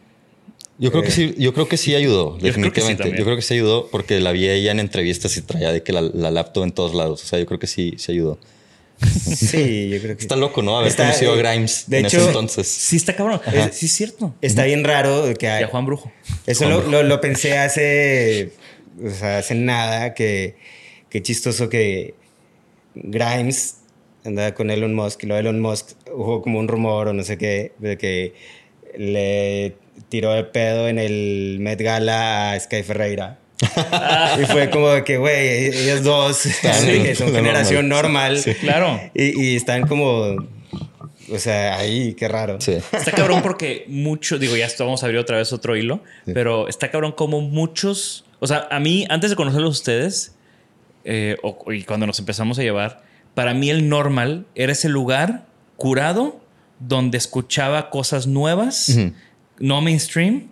Yo 0.79 0.91
creo 0.91 1.03
que 1.03 1.11
sí, 1.11 1.35
yo 1.39 1.55
creo 1.55 1.69
que 1.69 1.77
sí 1.77 1.95
ayudó, 1.95 2.37
definitivamente. 2.41 3.13
Yo 3.17 3.25
creo 3.25 3.37
que 3.37 3.43
sí, 3.43 3.55
ayudó 3.55 3.89
porque 3.91 4.19
la 4.21 4.33
vi 4.33 4.49
ella 4.49 4.73
en 4.73 4.81
entrevistas 4.81 5.37
y 5.37 5.43
traía 5.43 5.71
de 5.71 5.83
que 5.85 5.93
la, 5.93 6.03
la 6.03 6.33
laptop 6.33 6.65
en 6.65 6.73
todos 6.73 6.95
lados. 6.95 7.23
O 7.23 7.27
sea, 7.27 7.39
yo 7.39 7.47
creo 7.47 7.61
que 7.61 7.69
sí, 7.69 7.95
sí 7.97 8.13
ayudó. 8.13 8.39
Sí, 9.01 9.89
yo 9.91 10.01
creo 10.01 10.17
que. 10.17 10.23
Está 10.23 10.37
loco, 10.37 10.63
¿no? 10.63 10.77
Haber 10.77 10.89
está, 10.89 11.05
conocido 11.05 11.33
a 11.33 11.37
Grimes 11.37 11.85
de 11.87 11.99
en 12.01 12.07
hecho, 12.07 12.19
ese 12.19 12.27
entonces. 12.27 12.67
Sí, 12.67 12.97
está 12.97 13.15
cabrón. 13.15 13.41
sí, 13.73 13.87
es 13.87 13.93
cierto. 13.93 14.35
Está 14.41 14.65
bien 14.65 14.85
raro 14.85 15.33
que. 15.39 15.49
Hay, 15.49 15.63
y 15.63 15.65
a 15.65 15.69
Juan 15.69 15.87
Brujo. 15.87 16.13
Eso 16.47 16.61
Juan 16.61 16.71
lo, 16.71 16.77
Brujo. 16.79 16.91
Lo, 16.91 17.03
lo, 17.03 17.21
pensé 17.21 17.59
hace. 17.59 18.53
O 19.05 19.11
sea, 19.11 19.39
hace 19.39 19.55
nada 19.55 20.15
que. 20.15 20.57
Qué 21.09 21.23
chistoso 21.23 21.69
que 21.69 22.15
Grimes 22.95 23.77
andaba 24.25 24.53
con 24.53 24.71
Elon 24.71 24.95
Musk 24.95 25.25
y 25.25 25.27
luego 25.27 25.41
Elon 25.41 25.61
Musk 25.61 25.91
hubo 26.13 26.43
como 26.43 26.59
un 26.59 26.69
rumor 26.69 27.09
o 27.09 27.13
no 27.13 27.23
sé 27.23 27.39
qué 27.39 27.73
de 27.79 27.99
que 27.99 28.35
le 28.97 29.77
tiró 30.09 30.35
el 30.35 30.47
pedo 30.47 30.89
en 30.89 30.99
el 30.99 31.59
Met 31.61 31.81
Gala 31.81 32.53
a 32.53 32.61
Sky 32.61 32.83
Ferreira. 32.83 33.39
y 34.41 34.45
fue 34.47 34.69
como 34.71 35.05
que, 35.05 35.17
güey, 35.17 35.67
ellos 35.67 36.03
dos 36.03 36.37
son 37.17 37.33
generación 37.33 37.89
normal. 37.89 38.39
Sí. 38.39 38.55
Claro. 38.55 39.01
Y, 39.15 39.41
y, 39.41 39.57
están 39.57 39.87
como. 39.87 40.37
O 41.33 41.39
sea, 41.39 41.79
ahí, 41.79 42.15
qué 42.15 42.29
raro. 42.29 42.61
Sí. 42.61 42.73
Está 42.93 43.13
cabrón 43.13 43.41
porque 43.43 43.85
mucho, 43.89 44.39
digo, 44.39 44.57
ya 44.57 44.69
vamos 44.79 45.03
a 45.03 45.07
abrir 45.07 45.21
otra 45.21 45.39
vez 45.39 45.53
otro 45.53 45.77
hilo, 45.77 46.03
sí. 46.27 46.33
pero 46.35 46.69
está 46.69 46.91
cabrón 46.91 47.13
como 47.13 47.41
muchos. 47.41 48.25
O 48.41 48.47
sea, 48.47 48.69
a 48.71 48.81
mí, 48.81 49.07
antes 49.09 49.31
de 49.31 49.37
conocerlos 49.37 49.79
ustedes, 49.79 50.35
eh, 51.05 51.37
o, 51.43 51.73
y 51.73 51.85
cuando 51.85 52.07
nos 52.07 52.19
empezamos 52.19 52.59
a 52.59 52.63
llevar, 52.63 53.03
para 53.35 53.55
mí 53.55 53.71
el 53.71 53.89
normal 53.89 54.47
era 54.55 54.73
ese 54.73 54.89
lugar 54.89 55.47
curado 55.77 56.41
donde 56.81 57.19
escuchaba 57.19 57.91
cosas 57.91 58.27
nuevas, 58.27 58.89
uh 58.91 58.93
-huh. 58.93 59.13
no 59.59 59.81
mainstream, 59.81 60.49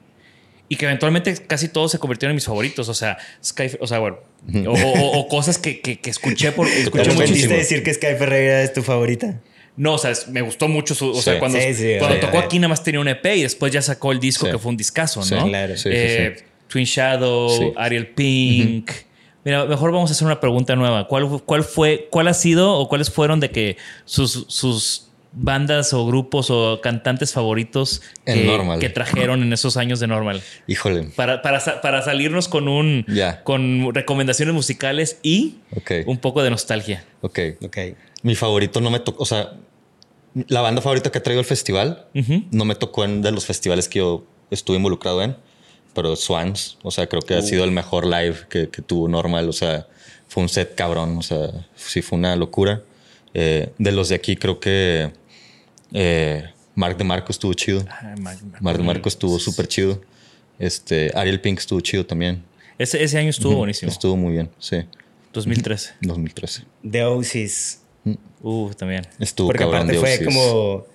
y 0.68 0.76
que 0.76 0.86
eventualmente 0.86 1.34
casi 1.46 1.68
todos 1.68 1.90
se 1.92 1.98
convirtieron 1.98 2.32
en 2.32 2.36
mis 2.36 2.46
favoritos. 2.46 2.88
O 2.88 2.94
sea, 2.94 3.18
Sky, 3.44 3.72
o 3.78 3.86
sea, 3.86 3.98
bueno, 3.98 4.18
o, 4.66 4.72
o, 4.72 5.18
o 5.18 5.28
cosas 5.28 5.58
que, 5.58 5.80
que, 5.80 6.00
que, 6.00 6.10
escuché 6.10 6.52
por 6.52 6.66
escuché 6.66 7.04
¿Te 7.04 7.14
muchísimo. 7.14 7.54
decir 7.54 7.82
que 7.82 7.92
Sky 7.92 8.14
Ferreira 8.18 8.62
es 8.62 8.72
tu 8.72 8.82
favorita? 8.82 9.38
No, 9.76 9.94
o 9.94 9.98
sea, 9.98 10.12
me 10.30 10.40
gustó 10.42 10.68
mucho 10.68 10.94
su. 10.94 11.10
O 11.10 11.14
sí. 11.14 11.22
sea, 11.22 11.38
cuando, 11.38 11.58
sí, 11.60 11.74
sí, 11.74 11.94
cuando 11.98 12.20
tocó 12.20 12.38
aquí 12.38 12.58
nada 12.58 12.68
más 12.68 12.82
tenía 12.82 13.00
un 13.00 13.08
EP 13.08 13.24
y 13.36 13.42
después 13.42 13.72
ya 13.72 13.82
sacó 13.82 14.12
el 14.12 14.20
disco 14.20 14.50
que 14.50 14.58
fue 14.58 14.70
un 14.70 14.76
discazo, 14.76 15.24
¿no? 15.24 15.48
claro. 15.48 15.74
Eh, 15.84 16.36
Twin 16.68 16.84
Shadow, 16.84 17.74
Ariel 17.76 18.06
Pink. 18.08 18.90
Uh 18.90 18.94
-huh. 18.94 19.11
Mira, 19.44 19.64
mejor 19.64 19.92
vamos 19.92 20.10
a 20.10 20.12
hacer 20.12 20.26
una 20.26 20.40
pregunta 20.40 20.76
nueva. 20.76 21.08
¿Cuál, 21.08 21.42
¿Cuál 21.44 21.64
fue, 21.64 22.08
cuál 22.10 22.28
ha 22.28 22.34
sido 22.34 22.74
o 22.74 22.88
cuáles 22.88 23.10
fueron 23.10 23.40
de 23.40 23.50
que 23.50 23.76
sus, 24.04 24.46
sus 24.48 25.08
bandas 25.32 25.92
o 25.94 26.06
grupos 26.06 26.50
o 26.50 26.80
cantantes 26.80 27.32
favoritos 27.32 28.02
que, 28.24 28.76
que, 28.78 28.88
trajeron 28.90 29.42
en 29.42 29.52
esos 29.52 29.76
años 29.76 29.98
de 29.98 30.06
Normal? 30.06 30.42
Híjole. 30.68 31.04
Para, 31.16 31.42
para, 31.42 31.80
para 31.80 32.02
salirnos 32.02 32.48
con 32.48 32.68
un 32.68 33.04
yeah. 33.06 33.42
con 33.42 33.92
recomendaciones 33.92 34.54
musicales 34.54 35.18
y 35.22 35.56
okay. 35.76 36.04
un 36.06 36.18
poco 36.18 36.42
de 36.42 36.50
nostalgia. 36.50 37.04
Ok. 37.22 37.38
Ok. 37.62 37.78
Mi 38.22 38.36
favorito 38.36 38.80
no 38.80 38.90
me 38.90 39.00
tocó. 39.00 39.22
O 39.22 39.26
sea, 39.26 39.54
la 40.48 40.60
banda 40.60 40.80
favorita 40.82 41.10
que 41.10 41.18
ha 41.18 41.22
traído 41.22 41.40
el 41.40 41.46
festival 41.46 42.06
uh 42.14 42.18
-huh. 42.18 42.46
no 42.50 42.64
me 42.64 42.74
tocó 42.74 43.04
en 43.04 43.22
de 43.22 43.32
los 43.32 43.44
festivales 43.44 43.88
que 43.88 43.98
yo 43.98 44.24
estuve 44.50 44.76
involucrado 44.76 45.22
en, 45.22 45.36
pero 45.94 46.16
Swans. 46.16 46.78
O 46.82 46.90
sea, 46.90 47.06
creo 47.06 47.22
que 47.22 47.34
uh. 47.34 47.38
ha 47.38 47.42
sido 47.42 47.64
el 47.64 47.70
mejor 47.70 48.06
live 48.06 48.36
que, 48.48 48.68
que 48.68 48.82
tuvo 48.82 49.08
Normal. 49.08 49.48
O 49.48 49.52
sea, 49.52 49.86
fue 50.28 50.42
un 50.42 50.48
set 50.48 50.74
cabrón. 50.74 51.18
O 51.18 51.22
sea, 51.22 51.66
sí 51.74 52.02
fue 52.02 52.18
una 52.18 52.34
locura. 52.36 52.82
Eh, 53.34 53.72
de 53.78 53.92
los 53.92 54.08
de 54.08 54.14
aquí, 54.14 54.36
creo 54.36 54.60
que 54.60 55.12
eh, 55.92 56.44
Mark 56.74 56.96
de 56.96 57.04
Marco 57.04 57.32
estuvo 57.32 57.52
chido. 57.54 57.84
Ah, 57.88 58.14
Mark, 58.18 58.38
Mark, 58.60 58.78
de 58.78 58.84
Marco 58.84 59.08
estuvo 59.08 59.38
súper 59.38 59.68
chido. 59.68 60.00
Este, 60.58 61.10
Ariel 61.14 61.40
Pink 61.40 61.58
estuvo 61.58 61.80
chido 61.80 62.04
también. 62.06 62.44
Ese, 62.78 63.02
ese 63.02 63.18
año 63.18 63.30
estuvo 63.30 63.52
uh 63.52 63.54
-huh. 63.54 63.58
buenísimo. 63.58 63.90
Estuvo 63.90 64.16
muy 64.16 64.32
bien, 64.32 64.50
sí. 64.58 64.84
2013. 65.32 65.94
2013. 66.00 66.64
The 66.90 67.04
Oasis. 67.04 67.80
Uh, 68.42 68.70
también. 68.74 69.06
Estuvo 69.18 69.48
Porque 69.48 69.64
cabrón 69.64 69.82
aparte 69.82 69.98
fue 69.98 70.10
Oasis. 70.10 70.26
como 70.26 70.86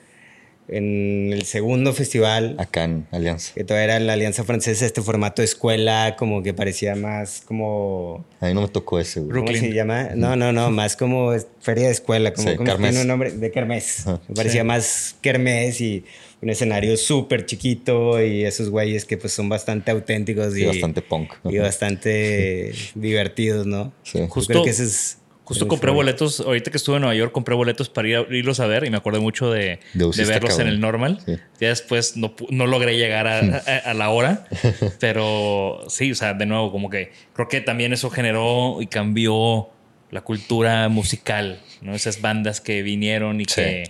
en 0.67 1.31
el 1.33 1.43
segundo 1.43 1.93
festival. 1.93 2.55
Acá 2.57 2.83
en 2.83 3.07
Alianza. 3.11 3.53
Que 3.53 3.63
todavía 3.63 3.95
era 3.95 3.99
la 3.99 4.13
Alianza 4.13 4.43
Francesa, 4.43 4.85
este 4.85 5.01
formato 5.01 5.41
de 5.41 5.45
escuela, 5.45 6.15
como 6.17 6.43
que 6.43 6.53
parecía 6.53 6.95
más 6.95 7.41
como. 7.45 8.25
A 8.39 8.47
mí 8.47 8.53
no 8.53 8.61
me 8.61 8.67
tocó 8.67 8.99
ese, 8.99 9.21
güey. 9.21 9.45
¿Cómo 9.45 9.57
se 9.57 9.73
llama? 9.73 10.09
No, 10.15 10.35
no, 10.35 10.51
no, 10.51 10.69
más 10.71 10.95
como 10.95 11.33
feria 11.59 11.85
de 11.85 11.91
escuela, 11.91 12.33
como, 12.33 12.49
sí, 12.49 12.55
como 12.55 12.69
Kermés. 12.69 12.89
tiene 12.91 13.01
un 13.01 13.07
nombre 13.07 13.31
de 13.31 13.51
Kermés. 13.51 14.05
Me 14.27 14.35
parecía 14.35 14.61
sí. 14.61 14.67
más 14.67 15.15
Kermés 15.21 15.81
y 15.81 16.03
un 16.41 16.49
escenario 16.49 16.95
súper 16.97 17.45
chiquito 17.45 18.23
y 18.23 18.43
esos 18.43 18.69
güeyes 18.69 19.05
que 19.05 19.17
pues 19.17 19.33
son 19.33 19.49
bastante 19.49 19.91
auténticos 19.91 20.55
y, 20.55 20.63
y 20.63 20.65
bastante 20.65 21.01
punk. 21.01 21.33
Y 21.45 21.57
bastante 21.57 22.73
divertidos, 22.93 23.65
¿no? 23.65 23.91
Sí. 24.03 24.19
Justo, 24.29 24.53
creo 24.53 24.63
que 24.63 24.69
ese 24.69 24.83
es 24.83 25.17
Justo 25.47 25.65
compré 25.69 25.91
boletos, 25.91 26.41
ahorita 26.41 26.71
que 26.71 26.77
estuve 26.77 26.97
en 26.97 27.03
Nueva 27.03 27.15
York, 27.15 27.31
compré 27.31 27.55
boletos 27.55 27.87
para 27.87 28.05
ir 28.05 28.17
a, 28.17 28.19
irlos 28.35 28.59
a 28.59 28.67
ver 28.67 28.83
y 28.83 28.89
me 28.89 28.97
acordé 28.97 29.21
mucho 29.21 29.49
de, 29.49 29.79
de, 29.93 30.11
de 30.13 30.25
verlos 30.25 30.49
cabrón. 30.49 30.67
en 30.67 30.67
el 30.67 30.81
normal. 30.81 31.19
Sí. 31.25 31.37
Ya 31.61 31.69
después 31.69 32.17
no, 32.17 32.35
no 32.49 32.67
logré 32.67 32.97
llegar 32.97 33.27
a, 33.27 33.39
a, 33.65 33.77
a, 33.91 33.93
la 33.93 34.09
hora, 34.09 34.45
pero 34.99 35.85
sí, 35.87 36.11
o 36.11 36.15
sea, 36.15 36.33
de 36.33 36.45
nuevo, 36.45 36.69
como 36.69 36.89
que 36.89 37.13
creo 37.33 37.47
que 37.47 37.61
también 37.61 37.93
eso 37.93 38.09
generó 38.09 38.81
y 38.81 38.87
cambió 38.87 39.69
la 40.11 40.19
cultura 40.19 40.89
musical, 40.89 41.61
¿no? 41.81 41.95
Esas 41.95 42.19
bandas 42.19 42.59
que 42.59 42.81
vinieron 42.81 43.39
y 43.39 43.45
sí. 43.45 43.55
que 43.55 43.83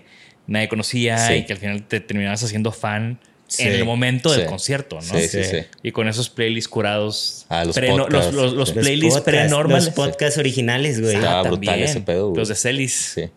nadie 0.45 0.67
conocía 0.67 1.17
sí. 1.17 1.33
y 1.33 1.45
que 1.45 1.53
al 1.53 1.59
final 1.59 1.83
te 1.87 2.01
terminabas 2.01 2.43
haciendo 2.43 2.71
fan 2.71 3.19
Sí, 3.47 3.63
en 3.63 3.73
el 3.73 3.85
momento 3.85 4.29
del 4.31 4.41
sí, 4.41 4.47
concierto, 4.47 4.97
¿no? 4.97 5.01
Sí, 5.01 5.27
sí, 5.29 5.43
sí. 5.43 5.57
Y 5.81 5.91
con 5.93 6.09
esos 6.09 6.29
playlists 6.29 6.67
curados. 6.67 7.45
Ah, 7.47 7.63
los, 7.63 7.75
pre, 7.75 7.89
podcasts, 7.89 8.33
los, 8.33 8.53
los, 8.53 8.53
los 8.53 8.71
playlists 8.73 9.21
pre-normales. 9.21 9.85
Los 9.85 9.93
podcasts 9.93 10.37
originales, 10.37 10.99
güey. 10.99 11.15
Estaba 11.15 11.39
Ah, 11.39 11.43
brutal 11.43 11.65
también. 11.65 11.89
ese 11.89 12.01
pedo, 12.01 12.29
güey. 12.29 12.39
Los 12.39 12.49
de 12.49 12.55
Celis. 12.55 12.93
Sí. 13.15 13.29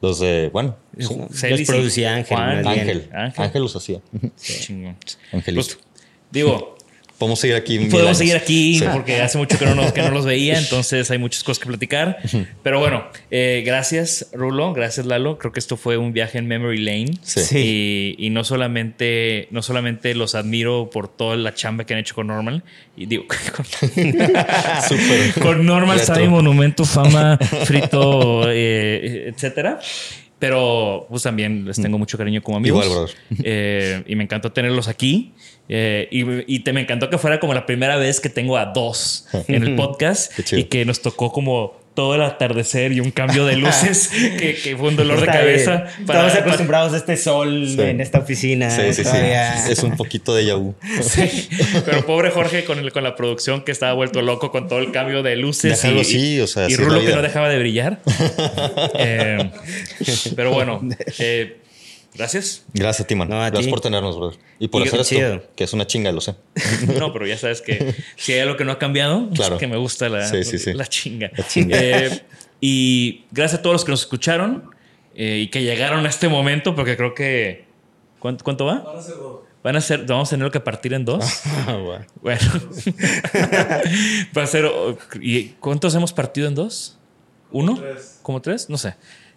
Los 0.00 0.20
de, 0.20 0.48
bueno. 0.52 0.76
Celis 1.32 1.60
los 1.60 1.68
producía 1.68 2.14
Ángel. 2.14 2.36
Juan, 2.36 2.66
Ángel. 2.66 3.10
Ángel. 3.12 3.42
Ángel. 3.44 3.62
los 3.62 3.76
hacía. 3.76 4.00
Chingón. 4.40 4.96
Angelito. 5.32 5.66
Pues, 5.66 5.78
digo, 6.30 6.77
Podemos 7.18 7.40
seguir 7.40 7.56
aquí. 7.56 7.78
Podemos 7.86 8.16
seguir 8.16 8.36
aquí 8.36 8.78
sí. 8.78 8.84
porque 8.92 9.20
hace 9.20 9.38
mucho 9.38 9.58
que 9.58 9.66
no, 9.66 9.74
nos, 9.74 9.92
que 9.92 10.02
no 10.02 10.10
los 10.10 10.24
veía, 10.24 10.56
entonces 10.58 11.10
hay 11.10 11.18
muchas 11.18 11.42
cosas 11.42 11.60
que 11.60 11.68
platicar. 11.68 12.18
Pero 12.62 12.78
bueno, 12.78 13.06
eh, 13.30 13.62
gracias 13.66 14.28
Rulo, 14.32 14.72
gracias 14.72 15.04
Lalo. 15.04 15.36
Creo 15.38 15.52
que 15.52 15.58
esto 15.58 15.76
fue 15.76 15.96
un 15.96 16.12
viaje 16.12 16.38
en 16.38 16.46
Memory 16.46 16.78
Lane. 16.78 17.18
Sí. 17.22 17.58
Y, 17.58 18.26
y, 18.26 18.30
no, 18.30 18.44
solamente, 18.44 19.48
no 19.50 19.62
solamente 19.62 20.14
los 20.14 20.36
admiro 20.36 20.90
por 20.90 21.08
toda 21.08 21.36
la 21.36 21.54
chamba 21.54 21.84
que 21.84 21.94
han 21.94 22.00
hecho 22.00 22.14
con 22.14 22.28
Normal, 22.28 22.62
y 22.96 23.06
digo, 23.06 23.24
con, 23.56 25.42
con 25.42 25.66
Normal, 25.66 26.00
Sabe, 26.00 26.28
Monumento, 26.28 26.84
Fama, 26.84 27.36
Frito, 27.38 28.44
eh, 28.48 29.28
etcétera. 29.28 29.80
Pero 30.38 31.06
pues 31.08 31.24
también 31.24 31.64
les 31.64 31.80
tengo 31.80 31.98
mucho 31.98 32.16
cariño 32.16 32.42
como 32.42 32.58
amigos. 32.58 32.84
Igual, 32.84 32.98
brother. 32.98 33.16
Eh, 33.42 34.04
y 34.06 34.14
me 34.14 34.24
encantó 34.24 34.52
tenerlos 34.52 34.86
aquí. 34.86 35.32
Eh, 35.68 36.08
y, 36.10 36.54
y 36.54 36.60
te, 36.60 36.72
me 36.72 36.80
encantó 36.80 37.10
que 37.10 37.18
fuera 37.18 37.40
como 37.40 37.54
la 37.54 37.66
primera 37.66 37.96
vez 37.96 38.20
que 38.20 38.28
tengo 38.28 38.56
a 38.56 38.66
dos 38.66 39.26
en 39.48 39.62
el 39.62 39.74
podcast 39.74 40.32
y 40.52 40.64
que 40.64 40.84
nos 40.84 41.02
tocó 41.02 41.32
como 41.32 41.77
todo 41.98 42.14
el 42.14 42.22
atardecer 42.22 42.92
y 42.92 43.00
un 43.00 43.10
cambio 43.10 43.44
de 43.44 43.56
luces 43.56 44.08
que, 44.38 44.54
que, 44.54 44.76
fue 44.76 44.90
un 44.90 44.94
dolor 44.94 45.18
Está 45.18 45.32
de 45.32 45.38
cabeza. 45.38 45.84
Para, 46.06 46.28
Estamos 46.28 46.46
acostumbrados 46.46 46.92
a 46.92 46.98
este 46.98 47.16
sol 47.16 47.66
sí. 47.66 47.80
en 47.80 48.00
esta 48.00 48.20
oficina. 48.20 48.70
Sí, 48.70 48.92
sí, 48.92 49.02
todavía. 49.02 49.56
sí. 49.56 49.72
Es 49.72 49.82
un 49.82 49.96
poquito 49.96 50.32
de 50.32 50.44
Yahoo. 50.46 50.76
Sí. 51.02 51.48
Pero 51.84 52.06
pobre 52.06 52.30
Jorge 52.30 52.62
con, 52.62 52.78
el, 52.78 52.92
con 52.92 53.02
la 53.02 53.16
producción 53.16 53.64
que 53.64 53.72
estaba 53.72 53.94
vuelto 53.94 54.22
loco 54.22 54.52
con 54.52 54.68
todo 54.68 54.78
el 54.78 54.92
cambio 54.92 55.24
de 55.24 55.34
luces. 55.34 55.72
Déjalo 55.72 55.98
y, 55.98 56.00
así, 56.02 56.40
o 56.40 56.46
sea, 56.46 56.70
y 56.70 56.76
Rulo 56.76 57.00
que 57.00 57.16
no 57.16 57.20
dejaba 57.20 57.48
de 57.48 57.58
brillar. 57.58 57.98
eh, 58.94 59.50
pero 60.36 60.52
bueno, 60.52 60.80
eh, 61.18 61.56
Gracias. 62.14 62.64
Gracias 62.72 63.04
a 63.04 63.06
ti, 63.06 63.14
man. 63.14 63.28
No, 63.28 63.36
a 63.42 63.46
Gracias 63.50 63.66
ti. 63.66 63.70
por 63.70 63.80
tenernos, 63.80 64.16
brother. 64.18 64.38
Y 64.58 64.68
por 64.68 64.82
Y 64.82 64.88
hacer 64.88 65.02
chido. 65.04 65.34
esto, 65.34 65.48
que 65.54 65.64
es 65.64 65.72
una 65.72 65.86
chinga, 65.86 66.10
lo 66.12 66.20
sé. 66.20 66.34
No, 66.98 67.12
pero 67.12 67.26
ya 67.26 67.36
sabes 67.38 67.60
que 67.62 67.94
si 68.16 68.32
hay 68.32 68.40
algo 68.40 68.56
que 68.56 68.64
no 68.64 68.72
ha 68.72 68.78
cambiado, 68.78 69.28
Claro. 69.34 69.54
es 69.56 69.60
que 69.60 69.66
me 69.68 69.76
gusta 69.76 70.08
la, 70.08 70.26
Sí, 70.26 70.42
sí, 70.44 70.58
sí. 70.58 70.72
la 70.72 70.86
chinga. 70.86 71.30
La 71.36 71.46
chinga. 71.46 71.76
Eh, 71.80 72.22
y 72.60 73.24
gracias 73.30 73.60
a 73.60 73.62
todos 73.62 73.74
los 73.74 73.84
que 73.84 73.90
nos 73.92 74.00
escucharon. 74.00 74.70
eh, 75.14 75.38
y 75.44 75.48
que 75.48 75.62
llegaron 75.62 76.06
a 76.06 76.08
este 76.08 76.28
momento, 76.28 76.74
porque 76.74 76.96
creo 76.96 77.14
que. 77.14 77.66
¿Cuánto, 78.20 78.42
cuánto 78.44 78.64
va? 78.64 78.80
Van 78.82 78.96
a 78.98 79.02
ser 79.02 79.16
dos. 79.16 79.40
Van 79.62 79.76
a 79.76 79.80
ser, 79.80 80.06
vamos 80.06 80.28
a 80.28 80.36
tener 80.36 80.50
que 80.52 80.60
partir 80.60 80.94
en 80.94 81.04
dos. 81.04 81.24
bueno. 81.66 82.06
bueno. 82.22 82.40
Va 84.36 84.42
a 84.42 84.46
ser. 84.46 84.70
¿Y 85.20 85.44
cuántos 85.60 85.94
hemos 85.94 86.12
partido 86.12 86.46
en 86.48 86.54
dos? 86.54 86.96
¿Uno? 87.50 87.74
Como 87.76 87.82
tres. 87.92 88.18
¿Como 88.22 88.42
tres? 88.42 88.70
No 88.70 88.78
sé. 88.78 88.94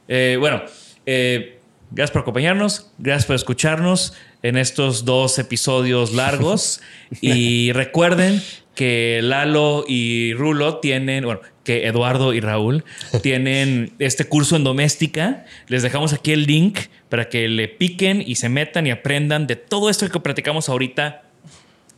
Eh, 0.08 0.38
bueno, 0.40 0.62
eh, 1.06 1.60
gracias 1.92 2.12
por 2.12 2.22
acompañarnos. 2.22 2.92
Gracias 2.98 3.26
por 3.26 3.36
escucharnos 3.36 4.14
en 4.42 4.58
estos 4.58 5.06
dos 5.06 5.38
episodios 5.40 6.14
largos. 6.14 6.82
y 7.22 7.72
recuerden 7.74 8.42
que 8.76 9.20
Lalo 9.22 9.86
y 9.88 10.34
Rulo 10.34 10.78
tienen, 10.78 11.26
bueno, 11.26 11.42
que 11.64 11.86
Eduardo 11.86 12.34
y 12.34 12.40
Raúl 12.40 12.84
tienen 13.22 13.94
este 14.00 14.26
curso 14.26 14.56
en 14.56 14.64
doméstica. 14.64 15.46
Les 15.68 15.84
dejamos 15.84 16.14
aquí 16.14 16.32
el 16.32 16.46
link 16.46 16.80
para 17.10 17.30
que 17.30 17.48
le 17.48 17.68
piquen 17.68 18.24
y 18.26 18.36
se 18.36 18.50
metan 18.50 18.88
y 18.88 18.92
aprendan 18.92 19.48
de 19.48 19.56
todo 19.56 19.90
esto 19.90 20.10
que 20.10 20.20
platicamos 20.20 20.70
ahorita, 20.70 21.24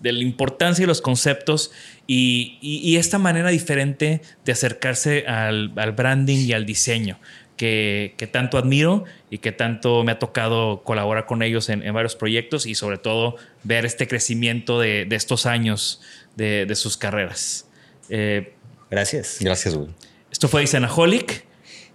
de 0.02 0.12
la 0.12 0.22
importancia 0.22 0.84
de 0.84 0.88
los 0.88 1.00
conceptos 1.00 1.72
y, 2.06 2.96
esta 2.98 3.18
manera 3.18 3.50
diferente 3.50 4.22
de 4.44 4.52
acercarse 4.52 5.26
al, 5.26 5.70
branding 5.70 6.40
y 6.40 6.52
al 6.52 6.66
diseño. 6.66 7.18
Que, 7.58 8.30
tanto 8.32 8.58
admiro 8.58 9.06
y 9.30 9.38
que 9.38 9.54
tanto 9.54 10.04
me 10.04 10.12
ha 10.12 10.20
tocado 10.20 10.82
colaborar 10.84 11.26
con 11.26 11.42
ellos 11.44 11.70
en, 11.70 11.94
varios 11.94 12.16
proyectos 12.16 12.66
y 12.66 12.76
sobre 12.76 12.98
todo 12.98 13.38
ver 13.64 13.86
este 13.86 14.08
crecimiento 14.08 14.80
de, 14.80 15.08
estos 15.12 15.46
años 15.46 16.02
de, 16.36 16.70
sus 16.76 16.98
carreras. 16.98 17.68
Eh, 18.10 18.54
Gracias. 18.92 19.38
Gracias, 19.40 19.76
güey. 19.76 19.90
Esto 20.32 20.48
fue 20.48 20.64
Isanaholic 20.64 21.46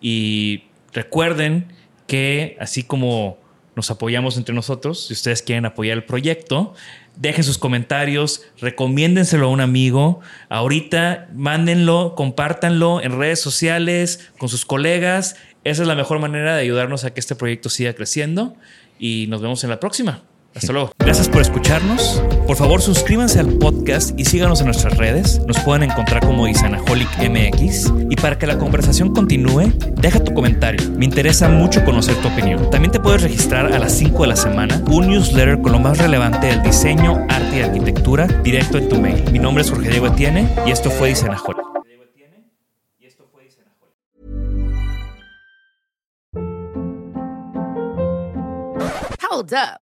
y 0.00 0.64
recuerden 0.92 1.66
que 2.06 2.56
así 2.60 2.82
como 2.82 3.38
nos 3.76 3.90
apoyamos 3.92 4.36
entre 4.36 4.54
nosotros, 4.54 5.06
si 5.06 5.12
ustedes 5.12 5.42
quieren 5.42 5.66
apoyar 5.66 5.96
el 5.96 6.04
proyecto, 6.04 6.74
dejen 7.18 7.44
sus 7.44 7.58
comentarios, 7.58 8.42
recomiéndenselo 8.60 9.46
a 9.46 9.50
un 9.50 9.60
amigo. 9.60 10.20
Ahorita 10.48 11.28
mándenlo, 11.34 12.14
compártanlo 12.16 13.02
en 13.02 13.18
redes 13.18 13.40
sociales, 13.40 14.30
con 14.38 14.48
sus 14.48 14.64
colegas. 14.64 15.36
Esa 15.64 15.82
es 15.82 15.88
la 15.88 15.94
mejor 15.94 16.20
manera 16.20 16.54
de 16.54 16.62
ayudarnos 16.62 17.04
a 17.04 17.12
que 17.12 17.20
este 17.20 17.34
proyecto 17.34 17.68
siga 17.68 17.92
creciendo 17.92 18.56
y 18.98 19.26
nos 19.28 19.42
vemos 19.42 19.62
en 19.64 19.70
la 19.70 19.80
próxima. 19.80 20.22
Hasta 20.58 20.72
luego. 20.72 20.92
Gracias 20.98 21.28
por 21.28 21.40
escucharnos. 21.40 22.20
Por 22.46 22.56
favor, 22.56 22.82
suscríbanse 22.82 23.38
al 23.38 23.58
podcast 23.58 24.18
y 24.18 24.24
síganos 24.24 24.58
en 24.60 24.66
nuestras 24.66 24.96
redes. 24.96 25.40
Nos 25.46 25.58
pueden 25.60 25.84
encontrar 25.84 26.20
como 26.26 26.48
Isanaholic 26.48 27.08
MX. 27.18 27.92
Y 28.10 28.16
para 28.16 28.38
que 28.38 28.46
la 28.46 28.58
conversación 28.58 29.14
continúe, 29.14 29.72
deja 30.00 30.22
tu 30.22 30.34
comentario. 30.34 30.80
Me 30.96 31.04
interesa 31.04 31.48
mucho 31.48 31.84
conocer 31.84 32.16
tu 32.16 32.28
opinión. 32.28 32.70
También 32.70 32.90
te 32.90 32.98
puedes 32.98 33.22
registrar 33.22 33.72
a 33.72 33.78
las 33.78 33.92
5 33.92 34.22
de 34.22 34.28
la 34.28 34.36
semana 34.36 34.82
un 34.90 35.08
newsletter 35.08 35.60
con 35.60 35.72
lo 35.72 35.78
más 35.78 35.98
relevante 35.98 36.48
del 36.48 36.62
diseño, 36.62 37.24
arte 37.28 37.58
y 37.58 37.60
arquitectura 37.60 38.26
directo 38.26 38.78
en 38.78 38.88
tu 38.88 39.00
mail. 39.00 39.30
Mi 39.30 39.38
nombre 39.38 39.62
es 39.62 39.70
Jorge 39.70 39.90
Diego 39.90 40.08
Etienne 40.08 40.48
y 40.66 40.72
esto 40.72 40.90
fue 40.90 41.12
Isanaholic. 41.12 41.68
Hold 49.30 49.52
up. 49.52 49.87